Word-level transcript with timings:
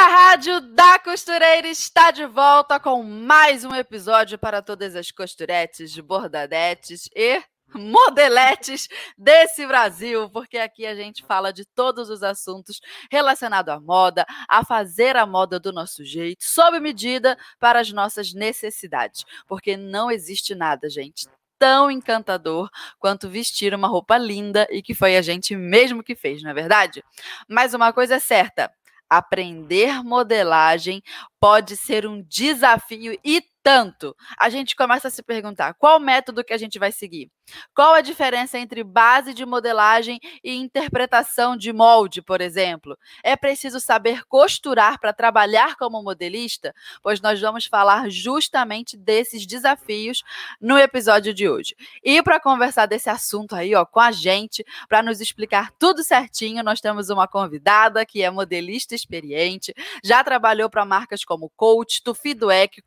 A 0.00 0.08
Rádio 0.08 0.62
da 0.62 0.98
Costureira 0.98 1.68
está 1.68 2.10
de 2.10 2.24
volta 2.24 2.80
com 2.80 3.02
mais 3.02 3.66
um 3.66 3.74
episódio 3.74 4.38
para 4.38 4.62
todas 4.62 4.96
as 4.96 5.10
costuretes, 5.10 5.94
bordadetes 5.98 7.06
e 7.14 7.42
modeletes 7.74 8.88
desse 9.18 9.66
Brasil, 9.66 10.30
porque 10.30 10.56
aqui 10.56 10.86
a 10.86 10.94
gente 10.94 11.22
fala 11.26 11.52
de 11.52 11.66
todos 11.66 12.08
os 12.08 12.22
assuntos 12.22 12.80
relacionados 13.10 13.74
à 13.74 13.78
moda, 13.78 14.24
a 14.48 14.64
fazer 14.64 15.18
a 15.18 15.26
moda 15.26 15.60
do 15.60 15.70
nosso 15.70 16.02
jeito, 16.02 16.42
sob 16.46 16.80
medida 16.80 17.36
para 17.58 17.78
as 17.78 17.92
nossas 17.92 18.32
necessidades, 18.32 19.22
porque 19.46 19.76
não 19.76 20.10
existe 20.10 20.54
nada, 20.54 20.88
gente, 20.88 21.28
tão 21.58 21.90
encantador 21.90 22.70
quanto 22.98 23.28
vestir 23.28 23.74
uma 23.74 23.86
roupa 23.86 24.16
linda 24.16 24.66
e 24.70 24.80
que 24.80 24.94
foi 24.94 25.18
a 25.18 25.20
gente 25.20 25.54
mesmo 25.54 26.02
que 26.02 26.16
fez, 26.16 26.42
não 26.42 26.50
é 26.50 26.54
verdade? 26.54 27.04
Mas 27.46 27.74
uma 27.74 27.92
coisa 27.92 28.14
é 28.14 28.18
certa, 28.18 28.72
aprender 29.10 30.04
modelagem 30.04 31.02
pode 31.40 31.76
ser 31.76 32.06
um 32.06 32.22
desafio 32.22 33.18
e 33.24 33.42
tanto. 33.62 34.16
A 34.38 34.48
gente 34.48 34.74
começa 34.74 35.08
a 35.08 35.10
se 35.10 35.22
perguntar 35.22 35.74
qual 35.74 36.00
método 36.00 36.44
que 36.44 36.52
a 36.52 36.58
gente 36.58 36.78
vai 36.78 36.92
seguir. 36.92 37.30
Qual 37.74 37.94
a 37.94 38.00
diferença 38.00 38.58
entre 38.58 38.84
base 38.84 39.34
de 39.34 39.44
modelagem 39.44 40.20
e 40.42 40.54
interpretação 40.54 41.56
de 41.56 41.72
molde, 41.72 42.22
por 42.22 42.40
exemplo? 42.40 42.96
É 43.22 43.36
preciso 43.36 43.80
saber 43.80 44.24
costurar 44.26 44.98
para 45.00 45.12
trabalhar 45.12 45.76
como 45.76 46.02
modelista? 46.02 46.72
Pois 47.02 47.20
nós 47.20 47.40
vamos 47.40 47.66
falar 47.66 48.08
justamente 48.10 48.96
desses 48.96 49.46
desafios 49.46 50.22
no 50.60 50.78
episódio 50.78 51.34
de 51.34 51.48
hoje. 51.48 51.74
E 52.02 52.22
para 52.22 52.40
conversar 52.40 52.86
desse 52.86 53.10
assunto 53.10 53.54
aí, 53.54 53.74
ó, 53.74 53.84
com 53.84 54.00
a 54.00 54.12
gente, 54.12 54.64
para 54.88 55.02
nos 55.02 55.20
explicar 55.20 55.72
tudo 55.78 56.04
certinho, 56.04 56.62
nós 56.62 56.80
temos 56.80 57.10
uma 57.10 57.26
convidada 57.26 58.06
que 58.06 58.22
é 58.22 58.30
modelista 58.30 58.94
experiente, 58.94 59.74
já 60.02 60.22
trabalhou 60.22 60.70
para 60.70 60.84
marcas 60.84 61.24
como 61.24 61.50
Coach, 61.56 62.02
Tufi 62.02 62.34
Dueck, 62.34 62.80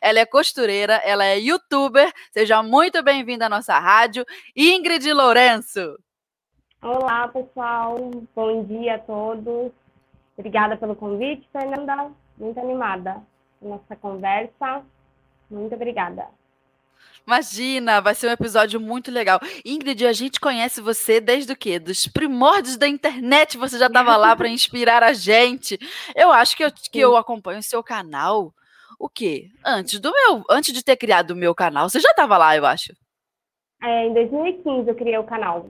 Ela 0.00 0.20
é 0.20 0.26
costureira, 0.26 0.94
ela 1.04 1.24
é 1.24 1.38
youtuber. 1.38 2.12
Seja 2.30 2.62
muito 2.62 3.02
bem-vinda 3.02 3.46
à 3.46 3.48
nossa 3.48 3.78
rádio, 3.78 4.24
Ingrid 4.56 5.12
Lourenço. 5.12 5.96
Olá, 6.82 7.28
pessoal. 7.28 7.96
Bom 8.34 8.64
dia 8.64 8.96
a 8.96 8.98
todos. 8.98 9.72
Obrigada 10.36 10.76
pelo 10.76 10.96
convite, 10.96 11.48
Fernanda. 11.52 12.10
Muito 12.38 12.58
animada 12.58 13.22
nossa 13.62 13.96
conversa. 13.96 14.84
Muito 15.50 15.74
obrigada. 15.74 16.26
Imagina, 17.24 18.00
vai 18.00 18.14
ser 18.14 18.28
um 18.28 18.32
episódio 18.32 18.80
muito 18.80 19.10
legal. 19.10 19.38
Ingrid, 19.64 20.04
a 20.06 20.12
gente 20.12 20.40
conhece 20.40 20.80
você 20.80 21.20
desde 21.20 21.52
o 21.52 21.56
quê? 21.56 21.78
Dos 21.78 22.08
primórdios 22.08 22.76
da 22.76 22.88
internet, 22.88 23.56
você 23.56 23.78
já 23.78 23.86
estava 23.86 24.16
lá 24.16 24.34
para 24.34 24.48
inspirar 24.50 25.02
a 25.04 25.12
gente. 25.12 25.78
Eu 26.16 26.32
acho 26.32 26.56
que 26.56 26.64
eu, 26.64 26.72
que 26.72 26.98
eu 26.98 27.16
acompanho 27.16 27.60
o 27.60 27.62
seu 27.62 27.82
canal 27.82 28.52
o 29.02 29.08
quê? 29.08 29.50
Antes 29.66 29.98
do 29.98 30.12
meu, 30.12 30.44
antes 30.48 30.72
de 30.72 30.80
ter 30.84 30.96
criado 30.96 31.32
o 31.32 31.36
meu 31.36 31.52
canal, 31.56 31.88
você 31.88 31.98
já 31.98 32.10
estava 32.10 32.38
lá, 32.38 32.56
eu 32.56 32.64
acho. 32.64 32.92
É, 33.82 34.06
em 34.06 34.14
2015 34.14 34.88
eu 34.88 34.94
criei 34.94 35.18
o 35.18 35.24
canal. 35.24 35.68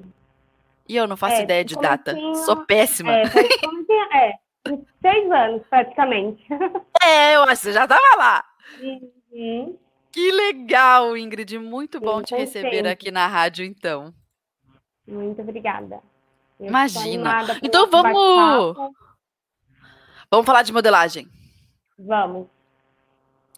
E 0.87 0.95
eu 0.95 1.09
não 1.09 1.17
faço 1.17 1.37
é, 1.37 1.43
ideia 1.43 1.65
de 1.65 1.75
data. 1.77 2.15
Sou 2.45 2.67
péssima. 2.67 3.11
É, 3.11 3.23
é, 3.23 4.39
seis 5.01 5.31
anos, 5.31 5.63
praticamente. 5.71 6.45
É, 7.05 7.35
eu 7.35 7.43
acho 7.43 7.63
que 7.63 7.67
você 7.67 7.73
já 7.73 7.83
estava 7.83 8.17
lá. 8.17 8.45
Uhum. 8.81 9.77
Que 10.13 10.31
legal, 10.31 11.17
Ingrid. 11.17 11.59
Muito 11.59 11.99
bom 11.99 12.19
Sim, 12.19 12.25
te 12.27 12.37
receber 12.37 12.87
aqui 12.87 13.11
na 13.11 13.27
rádio, 13.27 13.65
então. 13.65 14.15
Muito 15.05 15.43
obrigada. 15.43 16.01
Eu 16.61 16.69
Imagina. 16.69 17.59
Então 17.61 17.91
vamos. 17.91 18.77
Vamos 20.31 20.47
falar 20.47 20.63
de 20.63 20.73
modelagem. 20.73 21.27
Vamos. 21.99 22.47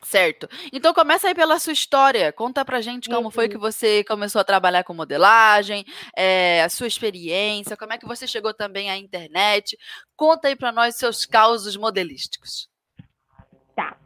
Certo. 0.04 0.48
Então 0.72 0.92
começa 0.92 1.28
aí 1.28 1.34
pela 1.34 1.58
sua 1.58 1.72
história. 1.72 2.32
Conta 2.32 2.64
pra 2.64 2.80
gente 2.80 3.08
como 3.08 3.24
uhum. 3.24 3.30
foi 3.30 3.48
que 3.48 3.56
uhum. 3.56 3.60
você 3.60 4.04
começou 4.04 4.40
a 4.40 4.44
trabalhar 4.44 4.84
com 4.84 4.94
modelagem, 4.94 5.84
é, 6.16 6.62
a 6.62 6.68
sua 6.68 6.86
experiência, 6.86 7.76
como 7.76 7.92
é 7.92 7.98
que 7.98 8.06
você 8.06 8.26
chegou 8.26 8.52
também 8.52 8.90
à 8.90 8.96
internet. 8.96 9.76
Conta 10.16 10.48
aí 10.48 10.56
para 10.56 10.70
nós 10.70 10.96
seus 10.96 11.24
causos 11.24 11.76
modelísticos. 11.76 12.68
Tá. 13.74 13.96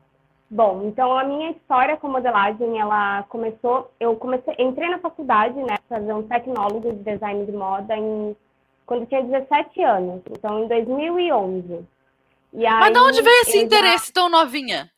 Bom, 0.50 0.84
então 0.86 1.18
a 1.18 1.24
minha 1.24 1.50
história 1.50 1.96
com 1.96 2.08
modelagem, 2.08 2.80
ela 2.80 3.22
começou, 3.24 3.92
eu 4.00 4.16
comecei, 4.16 4.54
entrei 4.58 4.88
na 4.88 4.98
faculdade, 4.98 5.56
né, 5.62 5.76
fazer 5.88 6.12
um 6.14 6.22
tecnólogo 6.22 6.92
de 6.92 7.02
design 7.02 7.44
de 7.44 7.52
moda 7.52 7.94
em 7.94 8.34
quando 8.86 9.02
eu 9.02 9.06
tinha 9.06 9.22
17 9.22 9.82
anos, 9.82 10.22
então 10.30 10.64
em 10.64 10.68
2011. 10.68 11.86
E 12.54 12.66
aí, 12.66 12.80
Mas 12.80 12.92
de 12.92 12.98
onde 12.98 13.20
veio 13.20 13.42
esse 13.42 13.58
interesse 13.58 14.06
já... 14.06 14.12
tão 14.14 14.30
novinha? 14.30 14.90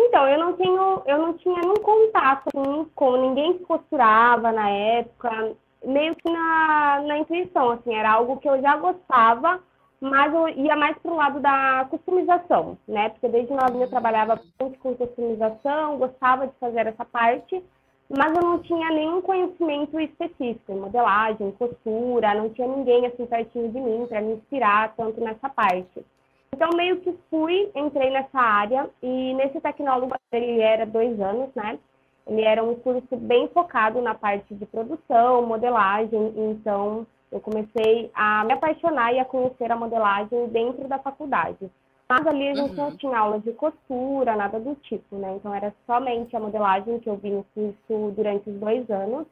Então, 0.00 0.28
eu 0.28 0.38
não 0.38 0.52
tenho, 0.52 1.02
eu 1.06 1.18
não 1.18 1.32
tinha 1.34 1.60
nenhum 1.60 1.74
contato 1.74 2.48
assim, 2.54 2.86
com 2.94 3.16
ninguém 3.16 3.58
que 3.58 3.64
costurava 3.64 4.52
na 4.52 4.70
época, 4.70 5.56
meio 5.84 6.14
que 6.14 6.30
na, 6.30 7.02
na 7.04 7.18
intuição, 7.18 7.70
assim, 7.70 7.94
era 7.94 8.12
algo 8.12 8.36
que 8.36 8.48
eu 8.48 8.60
já 8.60 8.76
gostava, 8.76 9.60
mas 10.00 10.32
eu 10.32 10.48
ia 10.50 10.76
mais 10.76 10.96
para 10.98 11.12
o 11.12 11.16
lado 11.16 11.40
da 11.40 11.84
customização, 11.90 12.78
né? 12.86 13.08
Porque 13.08 13.28
desde 13.28 13.52
novinha 13.52 13.86
eu 13.86 13.90
trabalhava 13.90 14.40
muito 14.60 14.78
com 14.78 14.94
customização, 14.94 15.98
gostava 15.98 16.46
de 16.46 16.54
fazer 16.60 16.86
essa 16.86 17.04
parte, 17.04 17.60
mas 18.08 18.36
eu 18.36 18.42
não 18.42 18.60
tinha 18.60 18.90
nenhum 18.90 19.20
conhecimento 19.20 19.98
específico 19.98 20.72
em 20.72 20.78
modelagem, 20.78 21.50
costura, 21.58 22.34
não 22.34 22.50
tinha 22.50 22.68
ninguém 22.68 23.04
assim 23.06 23.26
pertinho 23.26 23.72
de 23.72 23.80
mim 23.80 24.06
para 24.06 24.20
me 24.20 24.34
inspirar 24.34 24.94
tanto 24.96 25.20
nessa 25.20 25.48
parte. 25.48 26.04
Então, 26.52 26.70
meio 26.76 27.00
que 27.00 27.14
fui, 27.30 27.70
entrei 27.74 28.10
nessa 28.10 28.38
área 28.40 28.88
e 29.02 29.34
nesse 29.34 29.60
tecnólogo 29.60 30.14
ele 30.32 30.60
era 30.60 30.84
dois 30.84 31.18
anos, 31.20 31.50
né? 31.54 31.78
Ele 32.26 32.42
era 32.42 32.62
um 32.62 32.74
curso 32.74 33.16
bem 33.16 33.48
focado 33.48 34.02
na 34.02 34.14
parte 34.14 34.54
de 34.54 34.66
produção, 34.66 35.46
modelagem, 35.46 36.34
então 36.36 37.06
eu 37.30 37.40
comecei 37.40 38.10
a 38.14 38.44
me 38.44 38.52
apaixonar 38.52 39.12
e 39.14 39.18
a 39.18 39.24
conhecer 39.24 39.70
a 39.70 39.76
modelagem 39.76 40.48
dentro 40.48 40.88
da 40.88 40.98
faculdade. 40.98 41.70
Mas 42.08 42.26
ali 42.26 42.48
a 42.48 42.54
gente 42.54 42.70
uhum. 42.70 42.90
não 42.90 42.96
tinha 42.96 43.18
aula 43.18 43.38
de 43.38 43.52
costura, 43.52 44.34
nada 44.34 44.58
do 44.58 44.74
tipo, 44.76 45.16
né? 45.16 45.36
Então 45.36 45.54
era 45.54 45.74
somente 45.86 46.34
a 46.34 46.40
modelagem 46.40 46.98
que 47.00 47.08
eu 47.08 47.16
vi 47.16 47.30
no 47.30 47.44
curso 47.54 48.12
durante 48.12 48.48
os 48.48 48.56
dois 48.58 48.90
anos. 48.90 49.26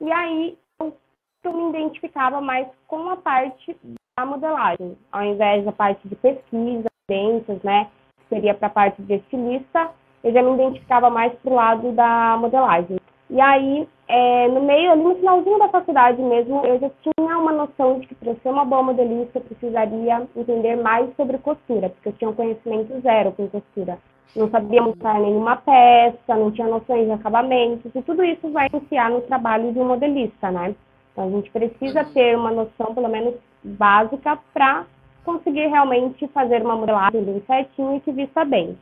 E 0.00 0.12
aí 0.12 0.58
eu, 0.78 0.94
eu 1.42 1.52
me 1.54 1.70
identificava 1.70 2.40
mais 2.40 2.68
com 2.86 3.08
a 3.08 3.16
parte 3.16 3.74
a 4.18 4.26
modelagem, 4.26 4.96
ao 5.12 5.24
invés 5.24 5.64
da 5.64 5.72
parte 5.72 6.06
de 6.08 6.16
pesquisa, 6.16 6.88
eventos, 7.08 7.62
né, 7.62 7.88
que 8.18 8.34
seria 8.34 8.54
para 8.54 8.66
a 8.66 8.70
parte 8.70 9.00
de 9.02 9.14
estilista, 9.14 9.90
eu 10.24 10.32
já 10.32 10.42
me 10.42 10.54
identificava 10.54 11.08
mais 11.08 11.32
para 11.34 11.52
o 11.52 11.54
lado 11.54 11.92
da 11.92 12.36
modelagem. 12.36 12.98
E 13.30 13.40
aí, 13.40 13.88
é, 14.08 14.48
no 14.48 14.62
meio, 14.62 14.90
ali 14.90 15.02
no 15.02 15.14
finalzinho 15.14 15.58
da 15.58 15.68
faculdade 15.68 16.20
mesmo, 16.20 16.64
eu 16.64 16.80
já 16.80 16.90
tinha 17.02 17.38
uma 17.38 17.52
noção 17.52 18.00
de 18.00 18.06
que 18.08 18.14
para 18.14 18.34
ser 18.34 18.48
uma 18.48 18.64
boa 18.64 18.82
modelista 18.82 19.38
eu 19.38 19.42
precisaria 19.42 20.26
entender 20.34 20.76
mais 20.76 21.14
sobre 21.14 21.38
costura, 21.38 21.90
porque 21.90 22.08
eu 22.08 22.12
tinha 22.14 22.30
um 22.30 22.34
conhecimento 22.34 23.00
zero 23.00 23.32
com 23.32 23.48
costura. 23.48 23.98
Não 24.34 24.50
sabia 24.50 24.82
montar 24.82 25.20
nenhuma 25.20 25.56
peça, 25.56 26.36
não 26.36 26.50
tinha 26.50 26.66
noções 26.66 27.06
de 27.06 27.12
acabamentos, 27.12 27.90
e 27.94 28.02
tudo 28.02 28.24
isso 28.24 28.50
vai 28.50 28.68
iniciar 28.72 29.10
no 29.10 29.20
trabalho 29.22 29.72
de 29.72 29.78
um 29.78 29.86
modelista, 29.86 30.50
né? 30.50 30.74
Então, 31.12 31.24
a 31.24 31.30
gente 31.30 31.50
precisa 31.50 32.04
ter 32.04 32.36
uma 32.36 32.50
noção, 32.50 32.94
pelo 32.94 33.08
menos 33.08 33.34
básica, 33.68 34.38
para 34.52 34.86
conseguir 35.24 35.66
realmente 35.66 36.26
fazer 36.28 36.62
uma 36.62 36.76
modelagem 36.76 37.22
bem 37.22 37.42
certinho 37.46 37.96
e 37.96 38.00
que 38.00 38.12
vista 38.12 38.44
bem. 38.44 38.78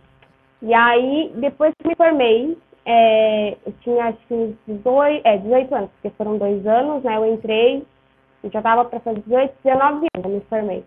E 0.62 0.72
aí, 0.72 1.32
depois 1.36 1.72
que 1.80 1.88
me 1.88 1.94
formei, 1.96 2.56
é, 2.84 3.56
eu 3.66 3.72
tinha 3.80 4.06
acho 4.06 4.18
que 4.28 4.56
18, 4.68 5.26
é, 5.26 5.38
18 5.38 5.74
anos, 5.74 5.90
porque 5.90 6.16
foram 6.16 6.38
dois 6.38 6.64
anos, 6.66 7.02
né? 7.02 7.16
Eu 7.16 7.34
entrei, 7.34 7.84
eu 8.44 8.50
já 8.50 8.60
estava 8.60 8.84
para 8.84 9.00
fazer 9.00 9.20
18, 9.22 9.54
19 9.64 10.06
anos, 10.14 10.24
eu 10.24 10.30
me 10.30 10.40
formei. 10.42 10.84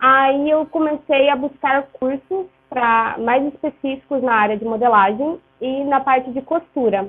Aí 0.00 0.50
eu 0.50 0.66
comecei 0.66 1.30
a 1.30 1.36
buscar 1.36 1.84
cursos 1.92 2.46
para 2.68 3.16
mais 3.18 3.44
específicos 3.46 4.20
na 4.20 4.34
área 4.34 4.56
de 4.56 4.64
modelagem 4.64 5.38
e 5.60 5.84
na 5.84 6.00
parte 6.00 6.32
de 6.32 6.42
costura. 6.42 7.08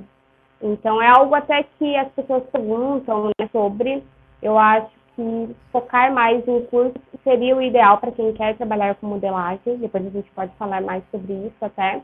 Então, 0.61 1.01
é 1.01 1.07
algo 1.07 1.33
até 1.33 1.63
que 1.63 1.95
as 1.97 2.07
pessoas 2.09 2.43
perguntam 2.51 3.31
né, 3.39 3.49
sobre. 3.51 4.03
Eu 4.41 4.59
acho 4.59 4.91
que 5.15 5.55
focar 5.71 6.13
mais 6.13 6.47
em 6.47 6.61
cursos 6.65 7.01
seria 7.23 7.55
o 7.55 7.61
ideal 7.61 7.97
para 7.97 8.11
quem 8.11 8.33
quer 8.33 8.55
trabalhar 8.55 8.95
com 8.95 9.07
modelagem. 9.07 9.77
Depois 9.77 10.05
a 10.05 10.09
gente 10.09 10.29
pode 10.31 10.51
falar 10.55 10.81
mais 10.81 11.03
sobre 11.11 11.33
isso 11.33 11.65
até. 11.65 12.01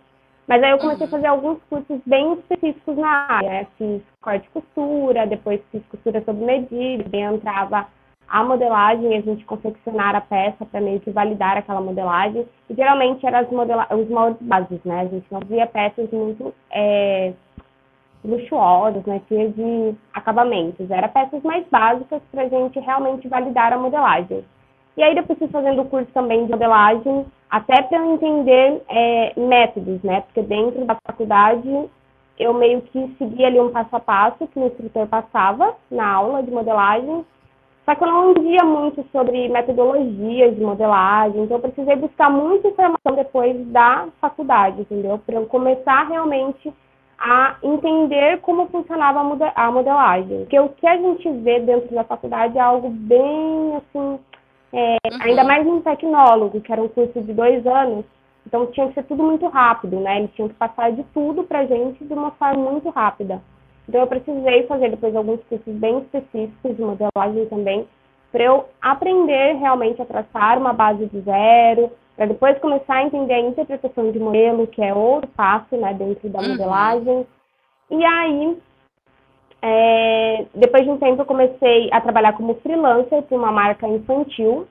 Mas 0.47 0.63
aí 0.63 0.71
eu 0.71 0.79
comecei 0.79 1.03
a 1.03 1.06
uhum. 1.06 1.11
fazer 1.11 1.27
alguns 1.27 1.59
cursos 1.69 2.00
bem 2.07 2.33
específicos 2.33 2.97
na 2.97 3.27
área. 3.29 3.50
Né? 3.50 3.67
Fiz 3.77 4.01
corte 4.21 4.47
e 4.47 4.61
costura, 4.61 5.27
depois 5.27 5.61
fiz 5.71 5.83
costura 5.91 6.23
sob 6.25 6.44
medida, 6.44 7.07
bem 7.07 7.23
entrava 7.23 7.88
a 8.27 8.44
modelagem, 8.44 9.17
a 9.17 9.21
gente 9.21 9.44
confeccionar 9.45 10.15
a 10.15 10.21
peça 10.21 10.65
para 10.65 10.79
meio 10.79 11.00
que 11.00 11.09
validar 11.09 11.57
aquela 11.57 11.81
modelagem. 11.81 12.47
E 12.69 12.73
geralmente 12.73 13.25
eram 13.25 13.50
modela 13.51 13.88
os 13.91 14.07
moldes 14.09 14.41
bases, 14.41 14.79
né? 14.85 15.01
A 15.01 15.06
gente 15.06 15.25
não 15.31 15.39
via 15.41 15.65
peças 15.67 16.09
muito 16.11 16.53
é, 16.71 17.33
luxuosas, 18.24 19.06
né? 19.06 19.21
Cheias 19.27 19.56
de 19.56 19.95
acabamentos. 20.13 20.89
Era 20.89 21.07
peças 21.07 21.42
mais 21.44 21.66
básicas 21.69 22.21
para 22.31 22.44
a 22.44 22.50
gente 22.50 22.80
realmente 22.80 23.27
validar 23.27 23.74
a 23.74 23.77
modelagem. 23.77 24.44
E 24.98 25.04
aí 25.04 25.16
depois 25.16 25.39
fui 25.39 25.48
fazendo 25.48 25.81
o 25.81 25.86
curso 25.86 26.12
também 26.13 26.45
de 26.45 26.51
modelagem, 26.51 27.25
até 27.50 27.81
para 27.81 27.98
eu 27.98 28.13
entender 28.13 28.81
é, 28.89 29.33
métodos, 29.39 30.01
né? 30.04 30.21
Porque 30.21 30.42
dentro 30.42 30.86
da 30.86 30.98
faculdade 31.07 31.89
eu 32.38 32.54
meio 32.54 32.81
que 32.81 33.16
seguia 33.18 33.48
ali 33.48 33.60
um 33.60 33.71
passo 33.71 33.95
a 33.95 34.00
passo 34.00 34.48
que 34.48 34.60
o 34.60 34.68
instrutor 34.68 35.07
passava 35.07 35.75
na 35.92 36.07
aula 36.07 36.42
de 36.42 36.51
modelagem 36.51 37.25
só 37.89 37.95
que 37.95 38.04
eu 38.04 38.07
não 38.07 38.30
entendia 38.30 38.63
muito 38.63 39.04
sobre 39.12 39.50
metodologias 39.50 40.56
de 40.56 40.62
modelagem, 40.62 41.42
então 41.42 41.57
eu 41.57 41.62
precisei 41.62 41.95
buscar 41.95 42.30
muita 42.30 42.68
informação 42.68 43.16
depois 43.16 43.66
da 43.69 44.07
faculdade, 44.21 44.81
entendeu? 44.81 45.18
Para 45.18 45.38
eu 45.38 45.48
começar 45.48 46.07
realmente 46.07 46.71
a 47.19 47.57
entender 47.62 48.39
como 48.42 48.68
funcionava 48.68 49.19
a 49.56 49.71
modelagem. 49.71 50.39
Porque 50.39 50.60
o 50.60 50.69
que 50.69 50.88
a 50.88 50.98
gente 50.98 51.30
vê 51.42 51.60
dentro 51.60 51.94
da 51.94 52.04
faculdade 52.04 52.57
é 52.57 52.62
algo 52.62 52.89
bem, 52.89 53.75
assim, 53.75 54.19
é, 54.71 54.98
uhum. 55.12 55.19
ainda 55.21 55.44
mais 55.44 55.68
um 55.68 55.81
tecnólogo, 55.81 56.62
que 56.62 56.71
era 56.71 56.81
um 56.81 56.88
curso 56.88 57.21
de 57.21 57.33
dois 57.33 57.66
anos, 57.68 58.06
então 58.45 58.68
tinha 58.68 58.88
que 58.88 58.94
ser 58.94 59.04
tudo 59.04 59.24
muito 59.24 59.48
rápido, 59.48 60.00
né? 60.00 60.19
Eles 60.19 60.31
tinham 60.33 60.50
que 60.50 60.56
passar 60.56 60.92
de 60.92 61.04
tudo 61.13 61.44
pra 61.44 61.66
gente 61.66 62.04
de 62.04 62.13
uma 62.13 62.31
forma 62.31 62.71
muito 62.71 62.89
rápida. 62.89 63.42
Então, 63.88 64.01
eu 64.01 64.07
precisei 64.07 64.68
fazer 64.68 64.89
depois 64.89 65.16
alguns 65.16 65.44
cursos 65.45 65.74
bem 65.74 66.00
específicos 66.00 66.75
de 66.75 66.81
modelagem 66.81 67.45
também, 67.48 67.88
para 68.31 68.44
eu 68.44 68.66
aprender 68.80 69.54
realmente 69.54 70.01
a 70.01 70.06
traçar 70.06 70.60
uma 70.60 70.71
base 70.71 71.07
de 71.07 71.19
zero, 71.21 71.92
para 72.19 72.25
depois 72.25 72.60
começar 72.60 72.95
a 72.95 73.04
entender 73.04 73.33
a 73.33 73.39
interpretação 73.39 74.12
de 74.12 74.19
modelo, 74.19 74.68
que 74.68 74.81
é 74.81 74.94
outro 74.94 75.30
passo 75.38 75.77
né, 75.77 75.94
dentro 75.94 76.27
da 76.27 76.42
uhum. 76.42 76.50
modelagem. 76.50 77.25
E 77.89 78.04
aí, 78.04 78.57
é, 79.62 80.45
depois 80.54 80.83
de 80.83 80.89
um 80.89 80.98
tempo, 80.98 81.21
eu 81.21 81.25
comecei 81.25 81.88
a 81.94 82.01
trabalhar 82.01 82.33
como 82.33 82.56
freelancer 82.56 83.21
para 83.21 83.38
uma 83.38 83.54
marca 83.54 83.88
infantil, 83.88 84.68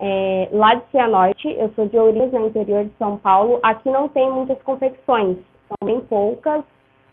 é, 0.00 0.48
lá 0.50 0.74
de 0.74 0.82
Cianorte. 0.90 1.48
Eu 1.56 1.70
sou 1.76 1.86
de 1.86 1.96
Ourinhos, 1.96 2.32
no 2.32 2.48
interior 2.48 2.84
de 2.84 2.92
São 2.98 3.18
Paulo. 3.18 3.60
Aqui 3.62 3.88
não 3.88 4.08
tem 4.08 4.28
muitas 4.28 4.60
confecções, 4.64 5.36
são 5.68 5.76
bem 5.84 6.00
poucas. 6.00 6.64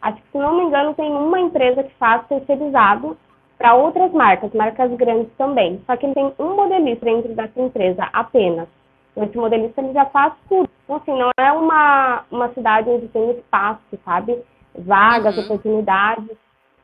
Acho 0.02 0.18
que, 0.18 0.32
se 0.32 0.38
não 0.40 0.58
me 0.58 0.64
engano, 0.64 0.96
tem 0.96 1.12
uma 1.12 1.40
empresa 1.40 1.84
que 1.84 1.94
faz 2.00 2.26
terceirizado 2.26 3.16
para 3.60 3.76
outras 3.76 4.12
marcas, 4.12 4.52
marcas 4.54 4.92
grandes 4.94 5.32
também. 5.38 5.80
Só 5.86 5.96
que 5.96 6.12
tem 6.16 6.34
um 6.40 6.56
modelista 6.56 7.06
dentro 7.06 7.36
dessa 7.36 7.62
empresa 7.62 8.10
apenas. 8.12 8.68
Esse 9.18 9.38
modelista 9.38 9.82
ele 9.82 9.94
já 9.94 10.06
faz 10.06 10.34
tudo. 10.48 10.70
Então, 10.84 10.96
assim, 10.98 11.18
não 11.18 11.32
é 11.40 11.52
uma, 11.52 12.24
uma 12.32 12.50
cidade 12.54 12.90
onde 12.90 13.08
tem 13.08 13.32
espaço, 13.32 13.82
sabe? 14.06 14.42
Vagas, 14.78 15.36
uhum. 15.38 15.44
oportunidades. 15.44 16.38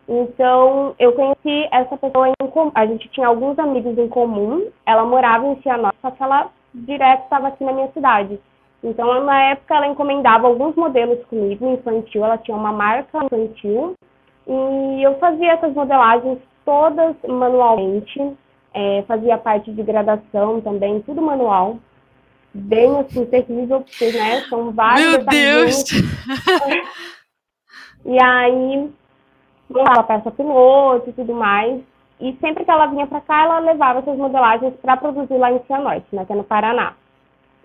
Então, 0.08 0.96
eu 1.00 1.14
conheci 1.14 1.70
essa 1.72 1.96
pessoa 1.96 2.30
em 2.30 2.48
comum. 2.48 2.72
A 2.76 2.86
gente 2.86 3.08
tinha 3.10 3.28
alguns 3.28 3.58
amigos 3.60 3.98
em 3.98 4.10
comum. 4.10 4.68
Ela 4.86 5.06
morava 5.06 5.46
em 5.48 5.62
Cianorte, 5.62 5.98
só 6.02 6.12
que 6.12 6.22
ela 6.22 6.50
direto 6.74 7.24
estava 7.24 7.50
aqui 7.50 7.64
na 7.64 7.72
minha 7.72 7.92
cidade. 7.92 8.40
Então, 8.84 9.24
na 9.24 9.52
época, 9.52 9.76
ela 9.76 9.88
encomendava 9.88 10.48
alguns 10.48 10.76
modelos 10.76 11.24
comigo, 11.26 11.72
infantil, 11.72 12.26
ela 12.26 12.38
tinha 12.38 12.58
uma 12.58 12.74
marca 12.74 13.24
infantil, 13.24 13.94
e 14.46 15.04
eu 15.04 15.18
fazia 15.20 15.54
essas 15.54 15.74
modelagens 15.74 16.40
todas 16.66 17.16
manualmente, 17.26 18.20
é, 18.74 19.04
fazia 19.08 19.38
parte 19.38 19.72
de 19.72 19.82
gradação 19.84 20.60
também, 20.60 21.02
tudo 21.02 21.22
manual, 21.22 21.78
bem 22.54 23.00
assim, 23.00 23.26
terrível, 23.26 23.82
porque, 23.82 24.12
né, 24.12 24.42
são 24.50 24.72
vários 24.72 25.12
Meu 25.12 25.26
Deus! 25.26 25.84
e 28.06 28.24
aí, 28.24 28.90
montava 29.70 30.04
peça 30.04 30.32
piloto 30.32 31.10
e 31.10 31.14
tudo 31.14 31.34
mais, 31.34 31.82
e 32.20 32.36
sempre 32.40 32.64
que 32.64 32.72
ela 32.72 32.86
vinha 32.88 33.08
para 33.08 33.22
cá, 33.22 33.44
ela 33.44 33.60
levava 33.60 34.00
essas 34.00 34.18
modelagens 34.18 34.74
para 34.82 34.98
produzir 34.98 35.38
lá 35.38 35.52
em 35.52 35.64
Cianorte, 35.66 36.08
né, 36.14 36.26
que 36.26 36.34
é 36.34 36.36
no 36.36 36.44
Paraná. 36.44 36.94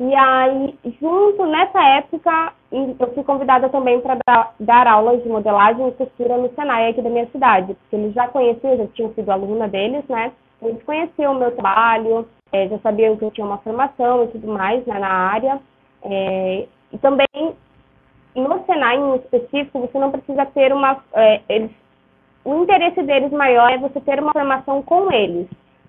E 0.00 0.14
aí, 0.14 0.79
junto 1.00 1.44
nessa 1.46 1.82
época, 1.82 2.52
eu 2.70 3.14
fui 3.14 3.25
convidada 3.25 3.69
também 3.69 4.00
para 4.00 4.17
dar, 4.25 4.55
dar, 4.61 4.87
aulas 4.87 5.20
de 5.23 5.29
modelagem 5.29 5.88
e 5.88 5.93
costura 5.93 6.38
no 6.38 6.49
Senai 6.55 6.91
aqui 6.91 7.02
da 7.02 7.11
minha 7.11 7.26
cidade, 7.26 7.75
porque 7.75 7.96
eles 7.96 8.14
já 8.14 8.29
conheciam, 8.29 8.76
já 8.76 8.87
tinham 8.88 9.12
sido 9.14 9.29
aluna 9.29 9.67
deles, 9.67 10.05
né? 10.08 10.31
Eles 10.62 10.81
conheciam 10.84 11.32
o 11.32 11.38
meu 11.38 11.50
trabalho, 11.50 12.29
é, 12.53 12.69
já 12.69 12.79
sabiam 12.79 13.17
que 13.17 13.25
eu 13.25 13.31
tinha 13.31 13.47
uma 13.47 13.59
formação 13.59 14.25
e 14.25 14.29
tudo 14.29 14.49
mais 14.49 14.85
né, 14.87 14.99
na 14.99 15.09
área. 15.09 15.61
É, 16.03 16.67
e 16.93 16.99
também, 16.99 17.27
no 18.35 18.65
Senai 18.65 18.97
em 18.97 19.17
específico, 19.17 19.81
você 19.81 19.99
não 19.99 20.11
precisa 20.11 20.47
ter 20.47 20.73
uma... 20.73 21.03
É, 21.12 21.41
eles, 21.49 21.71
o 22.45 22.62
interesse 22.62 23.03
deles 23.03 23.33
maior 23.33 23.71
é 23.71 23.79
você 23.79 24.00
ter 24.00 24.21
uma 24.21 24.33
formação 24.33 24.83
com 24.83 25.12
eles 25.12 25.49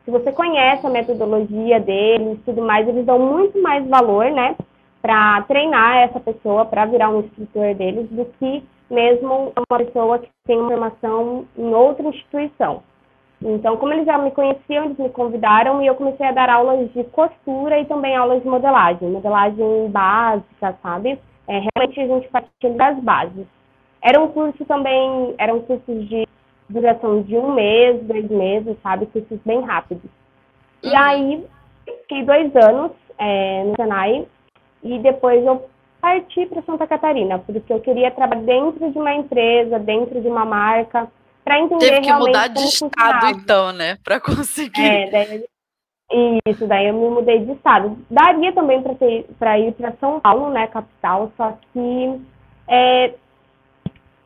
se 0.10 0.12
você 0.12 0.32
conhece 0.32 0.88
a 0.88 0.90
metodologia 0.90 1.80
deles 1.80 2.40
tudo 2.44 2.64
mais, 2.64 2.88
eles 2.88 3.06
dão 3.06 3.20
muito 3.20 3.62
mais 3.62 3.88
valor, 3.88 4.32
né, 4.32 4.56
para 5.02 5.44
treinar 5.44 5.98
essa 5.98 6.20
pessoa 6.20 6.66
para 6.66 6.86
virar 6.88 7.10
um 7.10 7.20
instrutor 7.20 7.76
deles 7.76 8.10
do 8.10 8.26
que 8.26 8.64
mesmo 8.90 9.54
uma 9.56 9.78
pessoa 9.78 10.18
que 10.18 10.28
tem 10.46 10.58
uma 10.58 10.70
formação 10.70 11.46
em 11.56 11.74
outra 11.74 12.08
instituição. 12.08 12.82
Então, 13.42 13.78
como 13.78 13.94
eles 13.94 14.06
já 14.06 14.18
me 14.18 14.32
conheciam, 14.32 14.86
eles 14.86 14.98
me 14.98 15.10
convidaram 15.10 15.82
e 15.82 15.88
eu 15.88 15.96
comecei 15.96 16.26
a 16.26 16.32
dar 16.32 16.50
aulas 16.50 16.92
de 16.92 17.04
costura 17.06 17.80
e 17.80 17.86
também 17.86 18.16
aulas 18.16 18.42
de 18.42 18.48
modelagem, 18.50 19.10
modelagem 19.10 19.90
básica, 19.90 20.78
sabe? 20.84 21.18
É, 21.48 21.62
realmente 21.76 22.00
a 22.00 22.08
gente 22.08 22.28
partilha 22.28 22.74
das 22.76 23.00
bases. 23.00 23.48
Era 24.02 24.20
um 24.20 24.28
curso 24.28 24.66
também, 24.66 25.34
eram 25.38 25.62
cursos 25.62 26.08
de 26.10 26.28
duração 26.70 27.22
de 27.22 27.38
um 27.38 27.54
mês, 27.54 28.02
dois 28.04 28.30
meses, 28.30 28.78
sabe? 28.84 29.06
Cursos 29.08 29.40
bem 29.46 29.62
rápidos. 29.62 30.10
E 30.84 30.90
uhum. 30.90 30.98
aí, 30.98 31.46
fiquei 32.02 32.24
dois 32.24 32.54
anos 32.56 32.92
é, 33.18 33.64
no 33.64 33.76
Senai 33.76 34.28
e 34.84 35.00
depois 35.00 35.46
eu 35.46 35.66
parti 36.02 36.46
para 36.46 36.62
Santa 36.62 36.88
Catarina, 36.88 37.40
porque 37.40 37.72
eu 37.72 37.80
queria 37.80 38.12
trabalhar 38.12 38.44
dentro 38.44 38.92
de 38.92 38.98
uma 38.98 39.14
empresa, 39.14 39.80
dentro 39.80 40.22
de 40.22 40.28
uma 40.28 40.46
marca, 40.46 41.10
para 41.50 41.62
entender 41.62 41.80
Teve 41.80 42.02
que 42.02 42.14
mudar 42.14 42.48
de 42.48 42.64
estado, 42.64 43.28
então, 43.30 43.72
né? 43.72 43.98
Para 44.04 44.20
conseguir. 44.22 44.86
É, 44.86 45.10
daí, 45.10 45.46
isso, 46.46 46.68
daí 46.68 46.88
eu 46.88 46.94
me 46.94 47.10
mudei 47.10 47.44
de 47.44 47.54
estado. 47.54 47.98
Daria 48.08 48.54
também 48.54 48.84
para 49.40 49.58
ir 49.58 49.72
para 49.74 49.94
São 50.00 50.20
Paulo, 50.20 50.52
né, 50.52 50.68
capital, 50.68 51.32
só 51.36 51.58
que 51.74 52.22
é, 52.68 53.16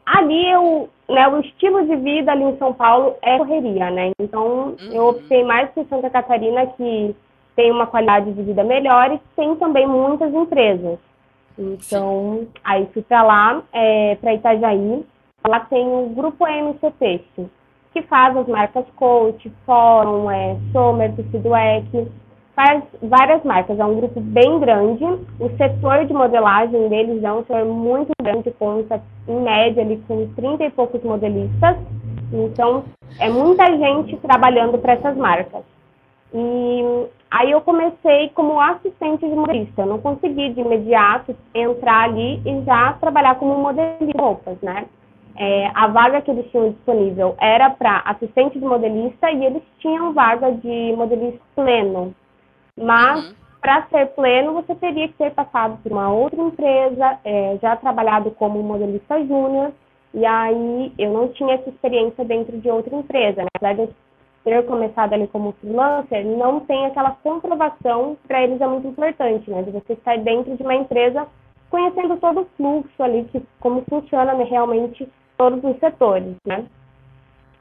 ali 0.06 0.52
eu, 0.52 0.90
né, 1.08 1.26
o 1.30 1.40
estilo 1.40 1.86
de 1.88 1.96
vida 1.96 2.34
ali 2.34 2.44
em 2.44 2.58
São 2.58 2.74
Paulo 2.74 3.16
é 3.22 3.38
correria, 3.38 3.90
né? 3.90 4.12
Então 4.20 4.76
uhum. 4.82 4.92
eu 4.92 5.08
optei 5.08 5.46
mais 5.46 5.70
por 5.72 5.88
Santa 5.88 6.10
Catarina, 6.10 6.68
que 6.68 7.16
tem 7.56 7.72
uma 7.72 7.88
qualidade 7.88 8.34
de 8.34 8.44
vida 8.44 8.66
melhor 8.66 9.14
e 9.14 9.22
tem 9.38 9.56
também 9.56 9.88
muitas 9.88 10.34
empresas. 10.34 11.00
Então, 11.58 12.40
Sim. 12.42 12.48
aí 12.66 12.90
fui 12.94 13.02
para 13.02 13.24
lá, 13.24 13.62
é, 13.72 14.16
para 14.16 14.34
Itajaí. 14.34 15.06
Lá 15.48 15.60
tem 15.62 15.86
o 15.86 16.10
grupo 16.10 16.46
MCT, 16.48 17.26
que 17.94 18.02
faz 18.04 18.36
as 18.38 18.48
marcas 18.48 18.86
Coach, 18.96 19.52
Fórum, 19.66 20.32
é, 20.32 20.58
Sommer, 20.72 21.14
Feedback 21.14 22.08
faz 22.56 22.84
várias 23.02 23.44
marcas, 23.44 23.80
é 23.80 23.86
um 23.86 23.96
grupo 23.96 24.20
bem 24.20 24.60
grande. 24.60 25.04
O 25.04 25.50
setor 25.58 26.06
de 26.06 26.14
modelagem 26.14 26.88
deles 26.88 27.24
é 27.24 27.32
um 27.32 27.40
setor 27.40 27.66
muito 27.66 28.12
grande, 28.22 28.52
conta 28.52 29.02
em 29.28 29.42
média 29.42 29.84
ali 29.84 30.02
com 30.08 30.28
30 30.36 30.64
e 30.64 30.70
poucos 30.72 31.04
modelistas. 31.04 31.78
Então, 32.32 32.84
é 33.20 33.30
muita 33.30 33.66
gente 33.78 34.18
trabalhando 34.18 34.78
para 34.78 34.94
essas 34.94 35.16
marcas. 35.18 35.64
E 36.34 37.08
aí 37.30 37.52
eu 37.52 37.62
comecei 37.62 38.30
como 38.30 38.60
assistente 38.60 39.28
de 39.28 39.36
modelista. 39.36 39.84
Eu 39.84 39.88
não 39.88 40.00
consegui 40.00 40.50
de 40.50 40.62
imediato 40.62 41.36
entrar 41.54 42.06
ali 42.06 42.42
e 42.44 42.64
já 42.64 42.94
trabalhar 42.94 43.36
como 43.36 43.56
modelista 43.58 44.06
de 44.06 44.14
roupas, 44.18 44.58
né? 44.62 44.86
É, 45.36 45.72
a 45.74 45.88
vaga 45.88 46.22
que 46.22 46.30
eles 46.30 46.50
tinham 46.52 46.72
disponível 46.72 47.36
era 47.40 47.70
para 47.70 48.04
assistente 48.06 48.60
de 48.60 48.66
modelista 48.66 49.32
e 49.32 49.46
eles 49.46 49.64
tinham 49.80 50.14
vaga 50.14 50.52
de 50.52 50.94
modelista 50.96 51.42
pleno, 51.56 52.14
mas, 52.80 53.30
uhum. 53.30 53.36
para 53.60 53.88
ser 53.88 54.08
pleno, 54.14 54.54
você 54.54 54.76
teria 54.76 55.08
que 55.08 55.16
ter 55.16 55.32
passado 55.32 55.78
por 55.82 55.92
uma 55.92 56.12
outra 56.12 56.42
empresa, 56.42 57.20
é, 57.24 57.58
já 57.62 57.76
trabalhado 57.76 58.32
como 58.32 58.62
modelista 58.62 59.20
júnior, 59.26 59.72
e 60.14 60.26
aí 60.26 60.94
eu 60.98 61.12
não 61.12 61.28
tinha 61.30 61.56
essa 61.56 61.70
experiência 61.70 62.24
dentro 62.24 62.58
de 62.60 62.70
outra 62.70 62.96
empresa. 62.96 63.42
Na 63.42 63.50
verdade, 63.60 63.92
ter 64.44 64.66
começado 64.66 65.14
ali 65.14 65.28
como 65.28 65.54
freelancer, 65.54 66.26
não 66.26 66.60
tem 66.60 66.86
aquela 66.86 67.12
comprovação, 67.12 68.18
para 68.28 68.44
eles 68.44 68.62
é 68.62 68.68
muito 68.68 68.88
importante, 68.88 69.50
né? 69.50 69.64
De 69.64 69.72
você 69.72 69.94
estar 69.94 70.18
dentro 70.20 70.56
de 70.56 70.62
uma 70.62 70.76
empresa 70.76 71.26
conhecendo 71.70 72.18
todo 72.18 72.42
o 72.42 72.48
fluxo 72.56 73.02
ali, 73.02 73.24
que, 73.32 73.42
como 73.60 73.84
funciona 73.90 74.34
realmente 74.44 75.10
todos 75.44 75.64
os 75.64 75.78
setores, 75.80 76.36
né? 76.48 76.66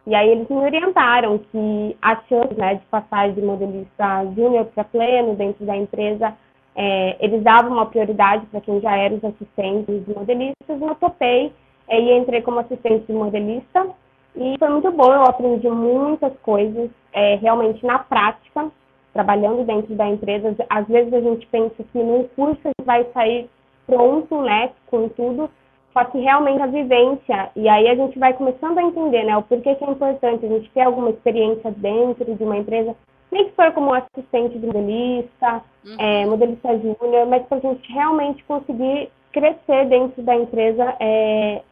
E 0.07 0.15
aí 0.15 0.31
eles 0.31 0.49
me 0.49 0.57
orientaram 0.57 1.39
que 1.39 1.97
a 2.01 2.17
chance 2.29 2.55
né, 2.55 2.75
de 2.75 2.85
passar 2.87 3.33
de 3.33 3.43
modelista 3.43 4.25
júnior 4.37 4.67
para 4.67 4.85
pleno 4.85 5.35
dentro 5.35 5.65
da 5.65 5.77
empresa, 5.77 6.35
é, 6.77 7.17
eles 7.25 7.43
davam 7.43 7.73
uma 7.73 7.87
prioridade 7.87 8.47
para 8.47 8.61
quem 8.61 8.81
já 8.81 8.97
era 8.97 9.15
os 9.15 9.25
assistentes 9.25 10.05
de 10.05 10.15
modelistas, 10.15 10.81
e 10.81 10.85
eu 10.85 10.95
topei 10.97 11.53
é, 11.89 12.01
e 12.01 12.17
entrei 12.17 12.43
como 12.43 12.61
assistente 12.61 13.07
de 13.07 13.13
modelista. 13.13 13.89
E 14.37 14.57
foi 14.59 14.69
muito 14.69 14.91
bom, 14.93 15.13
eu 15.13 15.25
aprendi 15.25 15.69
muitas 15.69 16.33
coisas, 16.39 16.89
é, 17.13 17.37
realmente 17.37 17.85
na 17.85 17.99
prática, 17.99 18.71
trabalhando 19.13 19.65
dentro 19.65 19.95
da 19.95 20.07
empresa. 20.07 20.55
Às 20.71 20.87
vezes 20.87 21.13
a 21.13 21.21
gente 21.21 21.47
pensa 21.49 21.83
que 21.93 21.99
num 21.99 22.29
curso 22.37 22.71
vai 22.85 23.05
sair 23.13 23.49
pronto, 23.87 24.41
né, 24.43 24.71
com 24.87 25.09
tudo, 25.11 25.51
só 25.93 26.05
que 26.05 26.19
realmente 26.19 26.63
a 26.63 26.67
vivência, 26.67 27.51
e 27.55 27.69
aí 27.69 27.89
a 27.89 27.95
gente 27.95 28.19
vai 28.19 28.33
começando 28.33 28.79
a 28.79 28.83
entender, 28.83 29.25
né, 29.25 29.37
o 29.37 29.43
porquê 29.43 29.75
que 29.75 29.85
é 29.85 29.91
importante 29.91 30.47
a 30.47 30.49
gente 30.49 30.71
ter 30.71 30.83
alguma 30.83 31.11
experiência 31.11 31.71
dentro 31.71 32.35
de 32.35 32.43
uma 32.43 32.57
empresa, 32.57 32.97
nem 33.31 33.47
que 33.47 33.53
for 33.53 33.73
como 33.73 33.95
assistente 33.95 34.59
de 34.59 34.67
modelista, 34.67 35.63
uhum. 35.85 35.97
é, 35.99 36.27
modelista 36.27 36.79
júnior, 36.79 37.27
mas 37.27 37.45
para 37.47 37.59
a 37.59 37.61
gente 37.61 37.93
realmente 37.93 38.43
conseguir 38.45 39.11
crescer 39.33 39.87
dentro 39.89 40.23
da 40.23 40.35
empresa 40.35 40.97
é, 41.01 41.63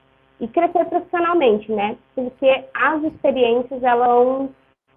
e 0.40 0.48
crescer 0.48 0.86
profissionalmente, 0.86 1.70
né? 1.70 1.96
Porque 2.14 2.64
as 2.74 3.02
experiências, 3.04 3.82
elas 3.82 4.08
vão 4.08 4.50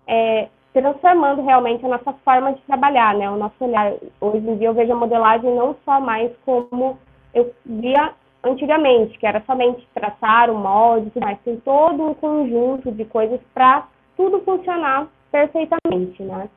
é, 0.08 0.48
transformando 0.74 1.44
realmente 1.44 1.86
a 1.86 1.90
nossa 1.90 2.14
forma 2.26 2.54
de 2.54 2.62
trabalhar, 2.62 3.14
né? 3.14 3.30
O 3.30 3.36
nosso 3.36 3.56
olhar. 3.60 3.94
Hoje 4.22 4.50
em 4.50 4.58
dia 4.58 4.70
eu 4.70 4.74
vejo 4.74 4.94
a 4.94 4.96
modelagem 4.96 5.54
não 5.54 5.76
só 5.84 6.00
mais 6.00 6.32
como 6.46 6.98
eu 7.34 7.54
via 7.66 8.14
antigamente, 8.44 9.18
que 9.18 9.26
era 9.26 9.42
somente 9.46 9.88
traçar 9.94 10.50
o 10.50 10.58
molde, 10.58 11.12
mas 11.16 11.40
tem 11.42 11.58
todo 11.58 12.04
um 12.04 12.14
conjunto 12.14 12.92
de 12.92 13.06
coisas 13.06 13.40
para 13.54 13.88
tudo 14.18 14.42
funcionar 14.42 15.08
perfeitamente, 15.32 16.22
né? 16.22 16.50